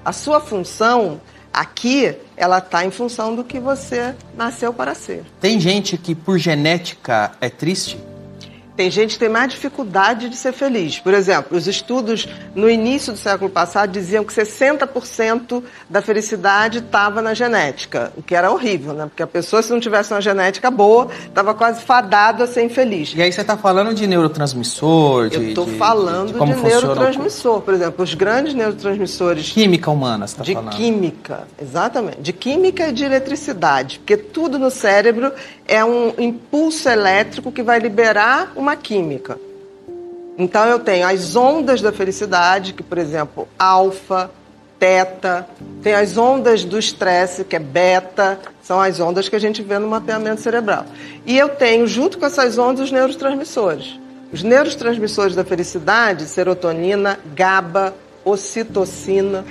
A 0.04 0.12
sua 0.12 0.38
função 0.38 1.18
aqui, 1.54 2.16
ela 2.36 2.58
está 2.58 2.84
em 2.84 2.90
função 2.90 3.36
do 3.36 3.44
que 3.44 3.60
você 3.60 4.14
nasceu 4.36 4.74
para 4.74 4.94
ser. 4.94 5.24
Tem 5.40 5.60
gente 5.60 5.96
que 5.96 6.14
por 6.14 6.36
genética 6.38 7.32
é 7.40 7.48
triste? 7.48 7.96
Tem 8.76 8.90
gente 8.90 9.14
que 9.14 9.20
tem 9.20 9.28
mais 9.28 9.52
dificuldade 9.52 10.28
de 10.28 10.36
ser 10.36 10.52
feliz. 10.52 10.98
Por 10.98 11.14
exemplo, 11.14 11.56
os 11.56 11.68
estudos 11.68 12.28
no 12.54 12.68
início 12.68 13.12
do 13.12 13.18
século 13.18 13.48
passado 13.48 13.92
diziam 13.92 14.24
que 14.24 14.32
60% 14.32 15.62
da 15.88 16.02
felicidade 16.02 16.78
estava 16.78 17.22
na 17.22 17.34
genética, 17.34 18.12
o 18.16 18.22
que 18.22 18.34
era 18.34 18.50
horrível, 18.50 18.92
né? 18.92 19.06
Porque 19.06 19.22
a 19.22 19.26
pessoa, 19.28 19.62
se 19.62 19.70
não 19.70 19.78
tivesse 19.78 20.12
uma 20.12 20.20
genética 20.20 20.72
boa, 20.72 21.08
estava 21.26 21.54
quase 21.54 21.82
fadada 21.82 22.44
a 22.44 22.46
ser 22.48 22.64
infeliz. 22.64 23.14
E 23.14 23.22
aí 23.22 23.32
você 23.32 23.42
está 23.42 23.56
falando 23.56 23.94
de 23.94 24.08
neurotransmissor? 24.08 25.28
De, 25.28 25.36
Eu 25.36 25.42
estou 25.50 25.66
falando 25.68 26.32
de, 26.32 26.38
de, 26.38 26.54
de 26.54 26.62
neurotransmissor. 26.62 27.60
Por 27.60 27.74
exemplo, 27.74 28.02
os 28.02 28.14
grandes 28.14 28.54
neurotransmissores. 28.54 29.52
Química 29.52 29.90
humana, 29.90 30.26
você 30.26 30.40
está 30.40 30.52
falando. 30.52 30.72
De 30.72 30.76
química, 30.76 31.46
exatamente. 31.62 32.20
De 32.20 32.32
química 32.32 32.88
e 32.88 32.92
de 32.92 33.04
eletricidade. 33.04 34.00
Porque 34.00 34.16
tudo 34.16 34.58
no 34.58 34.70
cérebro 34.70 35.32
é 35.66 35.84
um 35.84 36.12
impulso 36.18 36.88
elétrico 36.88 37.50
que 37.50 37.62
vai 37.62 37.78
liberar 37.78 38.52
uma 38.56 38.76
química. 38.76 39.38
Então 40.36 40.64
eu 40.66 40.78
tenho 40.78 41.06
as 41.06 41.36
ondas 41.36 41.80
da 41.80 41.92
felicidade, 41.92 42.72
que 42.72 42.82
por 42.82 42.98
exemplo, 42.98 43.48
alfa, 43.58 44.30
teta, 44.78 45.48
tem 45.82 45.94
as 45.94 46.18
ondas 46.18 46.64
do 46.64 46.78
estresse, 46.78 47.44
que 47.44 47.56
é 47.56 47.58
beta, 47.58 48.38
são 48.62 48.80
as 48.80 48.98
ondas 49.00 49.28
que 49.28 49.36
a 49.36 49.38
gente 49.38 49.62
vê 49.62 49.78
no 49.78 49.88
mapeamento 49.88 50.40
cerebral. 50.40 50.84
E 51.24 51.38
eu 51.38 51.50
tenho 51.50 51.86
junto 51.86 52.18
com 52.18 52.26
essas 52.26 52.58
ondas 52.58 52.86
os 52.86 52.92
neurotransmissores. 52.92 53.98
Os 54.32 54.42
neurotransmissores 54.42 55.36
da 55.36 55.44
felicidade, 55.44 56.26
serotonina, 56.26 57.18
GABA, 57.34 57.94
ocitocina, 58.24 59.44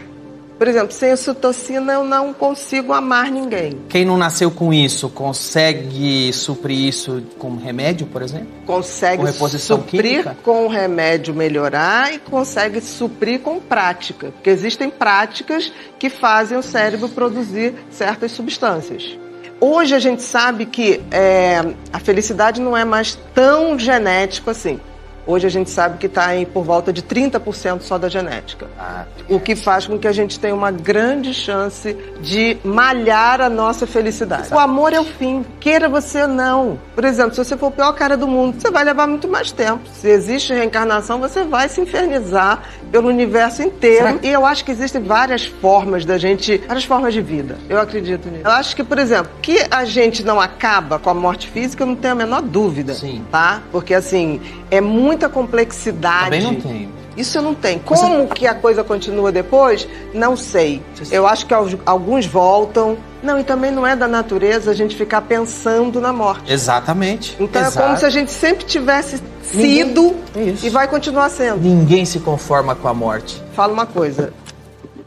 por 0.57 0.67
exemplo, 0.67 0.91
sem 0.91 1.11
ocitocina 1.11 1.93
eu 1.93 2.03
não 2.03 2.33
consigo 2.33 2.93
amar 2.93 3.29
ninguém. 3.31 3.77
Quem 3.89 4.05
não 4.05 4.17
nasceu 4.17 4.51
com 4.51 4.73
isso 4.73 5.09
consegue 5.09 6.31
suprir 6.33 6.87
isso 6.87 7.23
com 7.37 7.55
remédio, 7.55 8.07
por 8.07 8.21
exemplo? 8.21 8.47
Consegue 8.65 9.17
com 9.17 9.23
reposição 9.23 9.77
suprir 9.79 10.01
química? 10.01 10.37
com 10.43 10.67
remédio 10.67 11.33
melhorar 11.33 12.13
e 12.13 12.19
consegue 12.19 12.81
suprir 12.81 13.41
com 13.41 13.59
prática. 13.59 14.31
Porque 14.31 14.49
existem 14.49 14.89
práticas 14.89 15.71
que 15.99 16.09
fazem 16.09 16.57
o 16.57 16.63
cérebro 16.63 17.09
produzir 17.09 17.73
certas 17.89 18.31
substâncias. 18.31 19.17
Hoje 19.59 19.95
a 19.95 19.99
gente 19.99 20.21
sabe 20.21 20.65
que 20.65 21.01
é, 21.09 21.61
a 21.91 21.99
felicidade 21.99 22.59
não 22.59 22.75
é 22.75 22.83
mais 22.83 23.17
tão 23.33 23.79
genético 23.79 24.49
assim. 24.49 24.79
Hoje 25.25 25.47
a 25.47 25.49
gente 25.49 25.69
sabe 25.69 25.97
que 25.97 26.07
está 26.07 26.29
por 26.53 26.63
volta 26.63 26.91
de 26.91 27.01
30% 27.01 27.81
só 27.81 27.97
da 27.97 28.09
genética. 28.09 28.67
Ah, 28.77 29.05
o 29.29 29.39
que 29.39 29.55
faz 29.55 29.87
com 29.87 29.97
que 29.97 30.07
a 30.07 30.11
gente 30.11 30.39
tenha 30.39 30.53
uma 30.53 30.71
grande 30.71 31.33
chance 31.33 31.95
de 32.21 32.57
malhar 32.63 33.39
a 33.39 33.49
nossa 33.49 33.87
felicidade. 33.87 34.43
Exato. 34.43 34.55
O 34.55 34.59
amor 34.59 34.93
é 34.93 34.99
o 34.99 35.05
fim, 35.05 35.45
queira 35.59 35.87
você 35.87 36.27
não. 36.27 36.77
Por 36.93 37.05
exemplo, 37.05 37.33
se 37.33 37.43
você 37.43 37.55
for 37.55 37.67
o 37.67 37.71
pior 37.71 37.93
cara 37.93 38.17
do 38.17 38.27
mundo, 38.27 38.59
você 38.59 38.69
vai 38.69 38.83
levar 38.83 39.07
muito 39.07 39.27
mais 39.27 39.51
tempo. 39.51 39.87
Se 39.93 40.09
existe 40.09 40.53
reencarnação, 40.53 41.19
você 41.19 41.43
vai 41.43 41.69
se 41.69 41.79
infernizar 41.79 42.63
pelo 42.93 43.09
universo 43.09 43.63
inteiro. 43.63 44.19
E 44.21 44.29
eu 44.29 44.45
acho 44.45 44.63
que 44.63 44.69
existem 44.69 45.01
várias 45.01 45.45
formas 45.47 46.05
da 46.05 46.19
gente, 46.19 46.59
várias 46.67 46.85
formas 46.85 47.11
de 47.11 47.21
vida. 47.21 47.57
Eu 47.67 47.81
acredito 47.81 48.29
nisso. 48.29 48.43
Eu 48.45 48.51
acho 48.51 48.75
que, 48.75 48.83
por 48.83 48.99
exemplo, 48.99 49.31
que 49.41 49.57
a 49.71 49.83
gente 49.83 50.23
não 50.23 50.39
acaba 50.39 50.99
com 50.99 51.09
a 51.09 51.13
morte 51.13 51.47
física, 51.49 51.81
eu 51.81 51.87
não 51.87 51.95
tenho 51.95 52.13
a 52.13 52.15
menor 52.15 52.43
dúvida. 52.43 52.93
Sim. 52.93 53.25
Tá? 53.31 53.63
Porque 53.71 53.95
assim, 53.95 54.39
é 54.69 54.79
muita 54.79 55.27
complexidade. 55.27 56.25
Também 56.25 56.43
não 56.43 56.53
tenho. 56.53 57.02
Isso 57.15 57.37
eu 57.37 57.41
não 57.41 57.53
tenho. 57.53 57.79
Como 57.79 58.27
Você... 58.27 58.33
que 58.33 58.47
a 58.47 58.55
coisa 58.55 58.83
continua 58.83 59.31
depois? 59.31 59.87
Não 60.13 60.35
sei. 60.35 60.81
Eu 61.11 61.27
acho 61.27 61.45
que 61.45 61.53
alguns 61.85 62.25
voltam. 62.25 62.97
Não, 63.21 63.39
e 63.39 63.43
também 63.43 63.71
não 63.71 63.87
é 63.87 63.95
da 63.95 64.07
natureza 64.07 64.71
a 64.71 64.73
gente 64.73 64.95
ficar 64.95 65.21
pensando 65.21 66.01
na 66.01 66.11
morte. 66.11 66.51
Exatamente. 66.51 67.37
Então 67.39 67.61
Exato. 67.61 67.79
é 67.79 67.81
como 67.83 67.97
se 67.97 68.05
a 68.05 68.09
gente 68.09 68.31
sempre 68.31 68.65
tivesse 68.65 69.21
sido 69.43 70.15
Ninguém... 70.35 70.57
e 70.63 70.69
vai 70.69 70.87
continuar 70.87 71.29
sendo. 71.29 71.61
Ninguém 71.61 72.05
se 72.05 72.19
conforma 72.19 72.75
com 72.75 72.87
a 72.87 72.93
morte. 72.93 73.41
Fala 73.53 73.71
uma 73.71 73.85
coisa. 73.85 74.33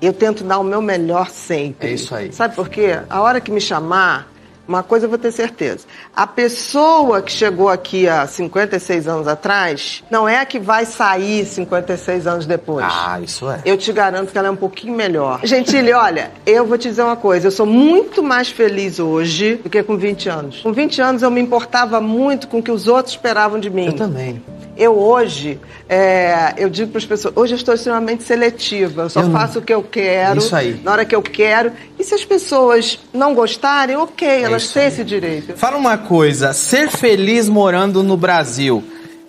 Eu 0.00 0.12
tento 0.12 0.44
dar 0.44 0.58
o 0.58 0.64
meu 0.64 0.80
melhor 0.80 1.30
sempre. 1.30 1.88
É 1.88 1.92
isso 1.92 2.14
aí. 2.14 2.32
Sabe 2.32 2.54
por 2.54 2.68
quê? 2.68 3.00
A 3.08 3.20
hora 3.20 3.40
que 3.40 3.50
me 3.50 3.60
chamar, 3.60 4.28
uma 4.66 4.82
coisa 4.82 5.06
eu 5.06 5.10
vou 5.10 5.18
ter 5.18 5.32
certeza. 5.32 5.86
A 6.14 6.26
pessoa 6.26 7.22
que 7.22 7.30
chegou 7.30 7.68
aqui 7.68 8.08
há 8.08 8.26
56 8.26 9.08
anos 9.08 9.28
atrás 9.28 10.02
não 10.10 10.28
é 10.28 10.40
a 10.40 10.46
que 10.46 10.58
vai 10.58 10.84
sair 10.84 11.44
56 11.44 12.26
anos 12.26 12.46
depois. 12.46 12.86
Ah, 12.88 13.20
isso 13.20 13.50
é. 13.50 13.60
Eu 13.64 13.76
te 13.76 13.92
garanto 13.92 14.32
que 14.32 14.38
ela 14.38 14.48
é 14.48 14.50
um 14.50 14.56
pouquinho 14.56 14.94
melhor. 14.94 15.40
Gentile, 15.44 15.92
olha, 15.92 16.30
eu 16.44 16.66
vou 16.66 16.76
te 16.76 16.88
dizer 16.88 17.02
uma 17.02 17.16
coisa. 17.16 17.46
Eu 17.46 17.50
sou 17.50 17.66
muito 17.66 18.22
mais 18.22 18.48
feliz 18.48 18.98
hoje 18.98 19.56
do 19.56 19.70
que 19.70 19.82
com 19.82 19.96
20 19.96 20.28
anos. 20.28 20.60
Com 20.62 20.72
20 20.72 21.00
anos 21.00 21.22
eu 21.22 21.30
me 21.30 21.40
importava 21.40 22.00
muito 22.00 22.48
com 22.48 22.58
o 22.58 22.62
que 22.62 22.70
os 22.70 22.88
outros 22.88 23.14
esperavam 23.14 23.60
de 23.60 23.70
mim. 23.70 23.86
Eu 23.86 23.92
também. 23.92 24.42
Eu 24.76 24.98
hoje, 24.98 25.58
é, 25.88 26.54
eu 26.58 26.68
digo 26.68 26.90
para 26.90 26.98
as 26.98 27.06
pessoas, 27.06 27.34
hoje 27.36 27.54
eu 27.54 27.56
estou 27.56 27.74
extremamente 27.74 28.22
seletiva, 28.22 29.02
eu 29.02 29.10
só 29.10 29.22
eu 29.22 29.30
faço 29.30 29.54
não... 29.54 29.62
o 29.62 29.64
que 29.64 29.72
eu 29.72 29.82
quero, 29.82 30.38
Isso 30.38 30.54
aí. 30.54 30.80
na 30.84 30.92
hora 30.92 31.04
que 31.04 31.14
eu 31.14 31.22
quero. 31.22 31.72
E 31.98 32.04
se 32.04 32.14
as 32.14 32.24
pessoas 32.24 32.98
não 33.12 33.34
gostarem, 33.34 33.96
ok, 33.96 34.28
é 34.28 34.42
elas 34.42 34.70
têm 34.70 34.82
aí. 34.82 34.88
esse 34.88 35.04
direito. 35.04 35.56
Fala 35.56 35.76
uma 35.76 35.96
coisa, 35.96 36.52
ser 36.52 36.90
feliz 36.90 37.48
morando 37.48 38.02
no 38.02 38.16
Brasil, 38.16 38.84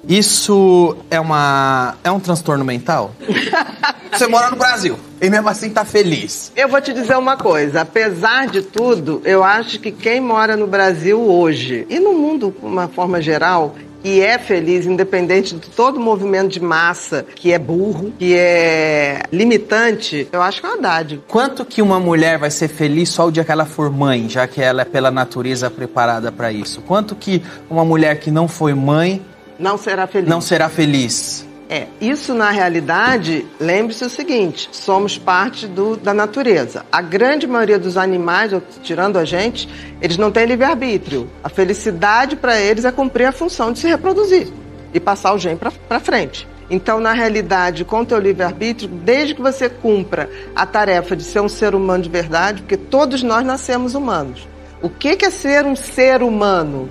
isso 0.07 0.95
é 1.11 1.19
uma 1.19 1.95
é 2.01 2.09
um 2.09 2.19
transtorno 2.19 2.63
mental? 2.63 3.13
Você 4.11 4.25
mora 4.25 4.49
no 4.49 4.55
Brasil 4.55 4.97
e 5.21 5.29
mesmo 5.29 5.49
assim 5.49 5.69
tá 5.69 5.83
feliz. 5.83 6.51
Eu 6.55 6.69
vou 6.69 6.79
te 6.79 6.93
dizer 6.93 7.17
uma 7.17 7.35
coisa, 7.35 7.81
apesar 7.81 8.47
de 8.47 8.61
tudo, 8.61 9.21
eu 9.25 9.43
acho 9.43 9.79
que 9.79 9.91
quem 9.91 10.21
mora 10.21 10.55
no 10.55 10.65
Brasil 10.65 11.19
hoje 11.19 11.85
e 11.89 11.99
no 11.99 12.13
mundo 12.13 12.55
de 12.57 12.65
uma 12.65 12.87
forma 12.87 13.21
geral, 13.21 13.75
e 14.07 14.21
é 14.21 14.37
feliz, 14.37 14.85
independente 14.85 15.53
de 15.53 15.69
todo 15.69 15.99
movimento 15.99 16.47
de 16.47 16.61
massa 16.61 17.25
que 17.35 17.51
é 17.51 17.59
burro, 17.59 18.13
que 18.17 18.33
é 18.37 19.21
limitante, 19.33 20.29
eu 20.31 20.41
acho 20.41 20.61
que 20.61 20.65
é 20.65 20.69
uma 20.69 20.81
dádiva. 20.81 21.23
Quanto 21.27 21.65
que 21.65 21.81
uma 21.81 21.99
mulher 21.99 22.37
vai 22.37 22.49
ser 22.49 22.69
feliz 22.69 23.09
só 23.09 23.27
o 23.27 23.31
dia 23.31 23.43
que 23.43 23.51
ela 23.51 23.65
for 23.65 23.91
mãe, 23.91 24.29
já 24.29 24.47
que 24.47 24.61
ela 24.61 24.83
é 24.83 24.85
pela 24.85 25.11
natureza 25.11 25.69
preparada 25.69 26.31
para 26.31 26.53
isso? 26.53 26.81
Quanto 26.83 27.15
que 27.17 27.43
uma 27.69 27.83
mulher 27.83 28.17
que 28.21 28.31
não 28.31 28.47
foi 28.47 28.73
mãe 28.73 29.21
não 29.59 29.77
será 29.77 30.07
feliz. 30.07 30.29
Não 30.29 30.39
será 30.39 30.69
feliz. 30.69 31.45
É, 31.69 31.87
isso 31.99 32.33
na 32.33 32.49
realidade, 32.49 33.45
lembre-se 33.59 34.05
o 34.05 34.09
seguinte: 34.09 34.69
somos 34.71 35.17
parte 35.17 35.67
do, 35.67 35.97
da 35.97 36.13
natureza. 36.13 36.85
A 36.91 37.01
grande 37.01 37.45
maioria 37.45 37.77
dos 37.77 37.97
animais, 37.97 38.53
tirando 38.81 39.17
a 39.17 39.25
gente, 39.25 39.67
eles 40.01 40.17
não 40.17 40.31
têm 40.31 40.45
livre-arbítrio. 40.45 41.29
A 41.43 41.49
felicidade 41.49 42.35
para 42.37 42.59
eles 42.59 42.85
é 42.85 42.91
cumprir 42.91 43.25
a 43.25 43.31
função 43.31 43.73
de 43.73 43.79
se 43.79 43.87
reproduzir 43.87 44.47
e 44.93 44.99
passar 44.99 45.33
o 45.33 45.37
gene 45.37 45.59
para 45.87 45.99
frente. 45.99 46.47
Então, 46.69 46.99
na 46.99 47.13
realidade, 47.13 47.85
com 47.85 48.01
o 48.01 48.05
teu 48.05 48.19
livre-arbítrio, 48.19 48.89
desde 48.89 49.35
que 49.35 49.41
você 49.41 49.69
cumpra 49.69 50.29
a 50.55 50.65
tarefa 50.65 51.15
de 51.15 51.23
ser 51.23 51.39
um 51.39 51.49
ser 51.49 51.75
humano 51.75 52.03
de 52.03 52.09
verdade, 52.09 52.61
porque 52.61 52.77
todos 52.77 53.23
nós 53.23 53.45
nascemos 53.45 53.95
humanos. 53.95 54.47
O 54.81 54.89
que 54.89 55.17
é 55.25 55.29
ser 55.29 55.65
um 55.65 55.75
ser 55.75 56.21
humano? 56.21 56.89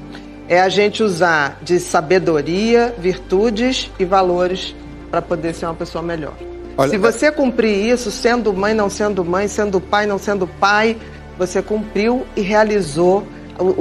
É 0.48 0.60
a 0.60 0.68
gente 0.68 1.02
usar 1.02 1.58
de 1.62 1.78
sabedoria, 1.80 2.94
virtudes 2.98 3.90
e 3.98 4.04
valores 4.04 4.74
para 5.10 5.20
poder 5.20 5.54
ser 5.54 5.66
uma 5.66 5.74
pessoa 5.74 6.02
melhor. 6.02 6.34
Olha, 6.76 6.90
Se 6.90 6.98
você 6.98 7.32
cumprir 7.32 7.92
isso, 7.92 8.10
sendo 8.10 8.52
mãe, 8.52 8.74
não 8.74 8.90
sendo 8.90 9.24
mãe, 9.24 9.48
sendo 9.48 9.80
pai, 9.80 10.06
não 10.06 10.18
sendo 10.18 10.46
pai, 10.46 10.96
você 11.38 11.62
cumpriu 11.62 12.26
e 12.36 12.42
realizou 12.42 13.26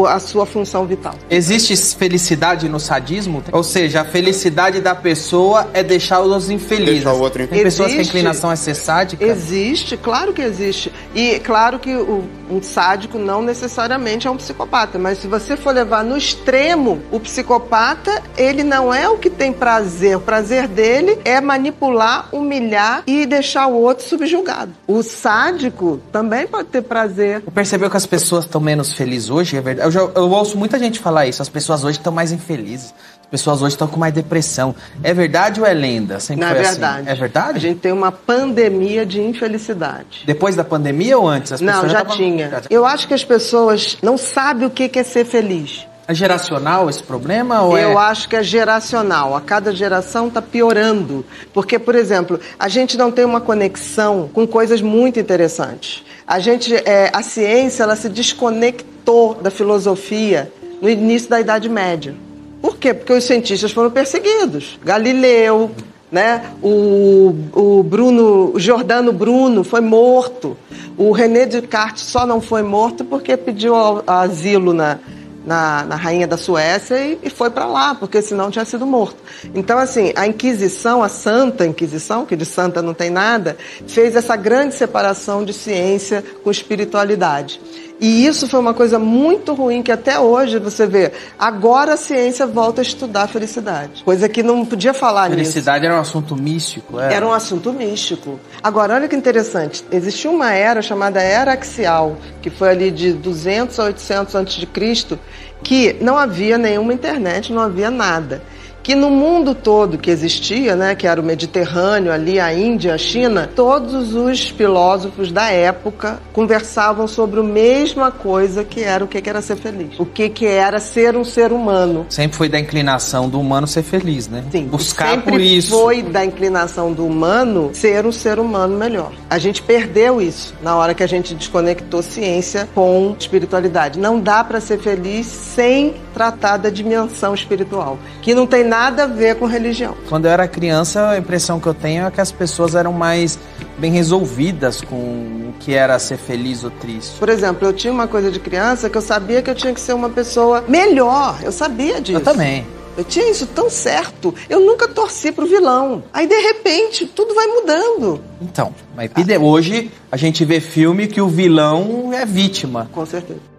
a 0.07 0.20
sua 0.20 0.45
função 0.45 0.86
vital. 0.86 1.13
Existe 1.30 1.76
felicidade 1.97 2.70
no 2.70 2.80
sadismo? 2.80 3.43
Ou 3.51 3.63
seja, 3.63 4.01
a 4.01 4.05
felicidade 4.05 4.80
da 4.80 4.95
pessoa 4.95 5.70
é 5.74 5.84
deixar 5.84 6.22
os 6.22 6.49
infelizes. 6.49 7.03
Deixar 7.03 7.13
o 7.13 7.20
outro 7.20 7.43
infeliz. 7.43 7.61
Tem 7.61 7.63
pessoas 7.63 7.91
que 7.91 7.99
a 7.99 8.03
inclinação 8.03 8.51
é 8.51 8.55
ser 8.55 8.76
sádica? 8.76 9.26
Existe, 9.26 9.97
claro 9.97 10.34
que 10.34 10.41
existe. 10.41 10.91
E 11.13 11.39
claro 11.39 11.78
que 11.80 11.93
o, 11.93 12.24
um 12.50 12.62
sádico 12.62 13.18
não 13.18 13.41
necessariamente 13.41 14.28
é 14.28 14.32
um 14.32 14.38
psicopata, 14.38 14.98
mas 14.98 15.20
se 15.20 15.28
você 15.28 15.58
for 15.58 15.74
levar 15.74 16.04
no 16.04 16.18
extremo, 16.18 17.02
o 17.12 17.20
psicopata, 17.20 18.24
ele 18.38 18.64
não 18.64 18.93
é 18.93 19.10
o 19.10 19.18
que 19.18 19.30
tem 19.30 19.52
prazer. 19.52 20.18
O 20.18 20.22
prazer 20.22 20.68
dele 20.68 21.20
é 21.26 21.41
manipular, 21.41 22.30
humilhar 22.32 23.04
e 23.06 23.26
deixar 23.26 23.68
o 23.68 23.76
outro 23.76 24.06
subjugado. 24.06 24.72
O 24.88 25.04
sádico 25.04 26.00
também 26.12 26.48
pode 26.48 26.70
ter 26.70 26.82
prazer. 26.82 27.41
Percebeu 27.54 27.89
que 27.89 27.98
as 27.98 28.06
pessoas 28.06 28.46
estão 28.46 28.62
menos 28.62 28.93
felizes 28.93 29.30
hoje? 29.30 29.60
verdade. 29.66 29.88
Eu, 29.88 29.91
já, 29.91 30.00
eu 30.00 30.30
ouço 30.30 30.58
muita 30.58 30.80
gente 30.80 31.00
falar 31.00 31.28
isso. 31.28 31.41
As 31.41 31.50
pessoas 31.50 31.84
hoje 31.84 31.98
estão 31.98 32.14
mais 32.14 32.32
infelizes. 32.32 32.93
As 33.26 33.30
pessoas 33.41 33.61
hoje 33.61 33.73
estão 33.73 33.88
com 33.88 33.99
mais 33.99 34.13
depressão. 34.13 34.76
É 35.03 35.13
verdade 35.13 35.59
ou 35.59 35.65
é 35.65 35.73
lenda? 35.73 36.19
Sempre 36.19 36.45
Não, 36.45 36.51
é 36.51 36.59
assim. 36.59 36.69
verdade. 36.71 37.09
É 37.09 37.15
verdade? 37.15 37.57
A 37.57 37.61
gente 37.61 37.80
tem 37.80 37.91
uma 37.91 38.11
pandemia 38.11 39.05
de 39.05 39.19
infelicidade. 39.19 40.23
Depois 40.26 40.55
da 40.55 40.63
pandemia 40.63 41.17
ou 41.17 41.28
antes? 41.28 41.51
As 41.51 41.61
Não, 41.61 41.82
já, 41.84 41.99
já 41.99 42.05
tinha. 42.05 42.61
Eu 42.69 42.86
acho 42.86 43.07
que 43.07 43.13
as 43.13 43.23
pessoas 43.23 43.97
não 44.01 44.17
sabem 44.17 44.67
o 44.67 44.69
que 44.69 44.89
é 44.97 45.03
ser 45.03 45.26
feliz. 45.26 45.86
É 46.07 46.13
geracional 46.13 46.88
esse 46.88 47.01
problema? 47.01 47.63
Ou 47.63 47.78
Eu 47.78 47.99
é... 47.99 48.03
acho 48.03 48.30
que 48.30 48.36
é 48.36 48.43
geracional. 48.43 49.36
A 49.36 49.41
cada 49.41 49.73
geração 49.73 50.28
está 50.28 50.41
piorando. 50.41 51.26
Porque, 51.51 51.80
por 51.80 51.95
exemplo, 51.95 52.39
a 52.59 52.67
gente 52.67 52.95
não 52.95 53.11
tem 53.11 53.26
uma 53.26 53.41
conexão 53.41 54.30
com 54.32 54.45
coisas 54.45 54.82
muito 54.82 55.19
interessantes. 55.19 56.05
A 56.28 56.39
gente, 56.39 56.76
é, 56.76 57.09
a 57.11 57.23
ciência, 57.23 57.84
ela 57.84 57.95
se 57.95 58.07
desconectou 58.07 59.34
da 59.36 59.49
filosofia 59.49 60.51
no 60.80 60.88
início 60.88 61.30
da 61.30 61.39
Idade 61.39 61.67
Média. 61.67 62.13
Por 62.62 62.78
quê? 62.78 62.93
Porque 62.93 63.14
os 63.14 63.24
cientistas 63.24 63.72
foram 63.72 63.91
perseguidos. 63.91 64.80
Galileu, 64.84 65.72
né? 66.12 66.43
O, 66.62 67.36
o 67.53 67.84
Bruno, 67.84 68.53
o 68.53 69.12
Bruno 69.14 69.64
foi 69.64 69.82
morto. 69.82 70.58
O 70.97 71.12
René 71.12 71.45
Descartes 71.45 72.03
só 72.03 72.26
não 72.26 72.39
foi 72.39 72.64
morto 72.64 73.03
porque 73.03 73.36
pediu 73.36 73.76
asilo 74.08 74.74
na, 74.74 74.99
na, 75.45 75.84
na 75.84 75.95
rainha 75.95 76.28
da 76.28 76.38
Suécia 76.38 76.97
e, 76.97 77.20
e 77.22 77.30
foi 77.30 77.49
para 77.49 77.66
lá, 77.66 77.93
porque 77.93 78.22
senão 78.22 78.49
tinha 78.49 78.66
sido 78.66 78.86
morto. 78.86 79.18
Então, 79.53 79.78
assim, 79.78 80.12
a 80.16 80.26
Inquisição, 80.26 81.03
a 81.03 81.10
Santa 81.10 81.66
Inquisição, 81.66 82.26
que 82.26 82.36
de 82.36 82.45
santa 82.45 82.82
não 82.82 82.93
tem 82.93 83.10
nada, 83.10 83.56
fez 83.88 84.16
essa 84.16 84.36
grande 84.36 84.74
separação 84.74 85.45
de 85.45 85.53
ciência 85.53 86.24
com 86.43 86.49
espiritualidade. 86.49 87.62
E 88.00 88.26
isso 88.26 88.48
foi 88.48 88.60
uma 88.60 88.74
coisa 88.74 89.00
muito 89.00 89.54
ruim 89.54 89.82
que 89.82 89.91
até 89.91 90.20
hoje 90.20 90.60
você 90.60 90.86
vê. 90.86 91.12
Agora 91.39 91.93
a 91.93 91.98
ciência 91.98 92.46
volta 92.46 92.82
a 92.82 92.84
estudar 92.84 93.24
a 93.24 93.28
felicidade. 93.28 94.04
Coisa 94.04 94.28
que 94.28 94.43
não 94.43 94.66
podia 94.66 94.93
falar 94.93 95.30
felicidade 95.30 95.41
nisso. 95.41 95.54
Felicidade 95.54 95.86
era 95.86 95.96
um 95.96 96.00
assunto 96.00 96.36
místico, 96.36 97.00
era? 97.00 97.14
Era 97.14 97.28
um 97.28 97.34
assunto 97.34 97.72
místico. 97.72 98.39
Agora, 98.62 98.96
olha 98.96 99.08
que 99.08 99.16
interessante. 99.16 99.86
Existia 99.91 100.30
uma 100.30 100.52
era 100.54 100.82
chamada 100.82 101.22
Era 101.22 101.54
Axial, 101.54 102.18
que 102.41 102.50
foi 102.50 102.70
ali 102.70 102.91
de 102.91 103.14
200 103.14 103.80
a 103.80 103.84
800 103.86 104.36
a.C., 104.36 105.18
que 105.64 105.96
não 106.02 106.18
havia 106.18 106.58
nenhuma 106.58 106.93
internet, 106.93 107.52
não 107.52 107.62
havia 107.62 107.89
nada 107.89 108.41
que 108.86 108.93
no 108.93 109.09
mundo 109.09 109.55
todo 109.55 109.97
que 109.97 110.11
existia, 110.11 110.75
né, 110.75 110.93
que 110.93 111.07
era 111.07 111.19
o 111.19 111.23
Mediterrâneo, 111.23 112.11
ali 112.11 112.39
a 112.39 112.53
Índia, 112.53 112.93
a 112.93 112.97
China, 112.99 113.49
todos 113.55 114.13
os 114.13 114.47
filósofos 114.49 115.31
da 115.31 115.49
época 115.49 116.19
conversavam 116.31 117.07
sobre 117.07 117.39
a 117.39 117.43
mesma 117.43 118.11
coisa 118.11 118.63
que 118.63 118.83
era 118.83 119.03
o 119.03 119.07
que 119.07 119.27
era 119.27 119.41
ser 119.41 119.55
feliz. 119.55 119.99
O 119.99 120.05
que 120.05 120.29
que 120.29 120.45
era 120.45 120.79
ser 120.79 121.17
um 121.17 121.23
ser 121.23 121.51
humano. 121.51 122.05
Sempre 122.09 122.38
foi 122.38 122.47
da 122.47 122.59
inclinação 122.59 123.27
do 123.27 123.39
humano 123.39 123.65
ser 123.65 123.81
feliz, 123.81 124.27
né? 124.27 124.43
Sim. 124.51 124.67
Buscar 124.67 125.15
sempre 125.15 125.31
por 125.31 125.41
isso. 125.41 125.71
foi 125.71 126.03
da 126.03 126.23
inclinação 126.23 126.93
do 126.93 127.07
humano 127.07 127.71
ser 127.73 128.05
um 128.05 128.11
ser 128.11 128.38
humano 128.38 128.77
melhor. 128.77 129.11
A 129.27 129.39
gente 129.39 129.63
perdeu 129.63 130.21
isso 130.21 130.53
na 130.61 130.75
hora 130.75 130.93
que 130.93 131.01
a 131.01 131.07
gente 131.07 131.33
desconectou 131.33 132.03
ciência 132.03 132.69
com 132.75 133.15
espiritualidade. 133.17 133.97
Não 133.97 134.19
dá 134.19 134.43
para 134.43 134.59
ser 134.59 134.77
feliz 134.77 135.25
sem 135.25 135.95
tratar 136.13 136.57
da 136.57 136.69
dimensão 136.69 137.33
espiritual, 137.33 137.97
que 138.21 138.33
não 138.33 138.45
tem 138.45 138.63
nada 138.76 139.03
a 139.05 139.07
ver 139.07 139.36
com 139.36 139.45
religião. 139.45 139.95
Quando 140.09 140.26
eu 140.26 140.32
era 140.32 140.47
criança, 140.49 141.11
a 141.11 141.17
impressão 141.17 141.61
que 141.61 141.67
eu 141.67 141.73
tenho 141.73 142.05
é 142.05 142.11
que 142.11 142.19
as 142.19 142.32
pessoas 142.32 142.76
eram 142.76 142.91
mais 142.91 143.39
bem 143.78 143.91
resolvidas 143.91 144.82
com 144.82 144.95
o 144.95 145.53
que 145.61 145.73
era 145.73 145.97
ser 145.97 146.17
feliz 146.17 146.63
ou 146.65 146.69
triste. 146.69 147.17
Por 147.17 147.30
exemplo, 147.30 147.65
eu 147.65 147.71
tinha 147.71 147.93
uma 147.93 148.07
coisa 148.07 148.30
de 148.30 148.39
criança 148.39 148.89
que 148.89 148.97
eu 148.97 149.01
sabia 149.01 149.41
que 149.41 149.49
eu 149.49 149.55
tinha 149.55 149.73
que 149.73 149.80
ser 149.80 149.93
uma 149.93 150.09
pessoa 150.09 150.61
melhor. 150.67 151.39
Eu 151.41 151.53
sabia 151.53 152.01
disso. 152.01 152.19
Eu 152.19 152.23
também. 152.23 152.67
Eu 152.97 153.03
tinha 153.05 153.30
isso 153.30 153.45
tão 153.47 153.69
certo. 153.69 154.36
Eu 154.49 154.59
nunca 154.59 154.88
torci 154.88 155.32
pro 155.32 155.45
vilão. 155.45 156.03
Aí, 156.13 156.28
de 156.28 156.39
repente, 156.39 157.05
tudo 157.05 157.34
vai 157.34 157.47
mudando. 157.47 158.21
Então, 158.41 158.73
mas 158.95 159.09
hoje 159.41 159.91
a 160.11 160.17
gente 160.17 160.43
vê 160.43 160.59
filme 160.59 161.07
que 161.07 161.21
o 161.21 161.28
vilão 161.28 162.11
é 162.13 162.26
vítima. 162.26 162.89
Com 162.91 163.05
certeza. 163.05 163.55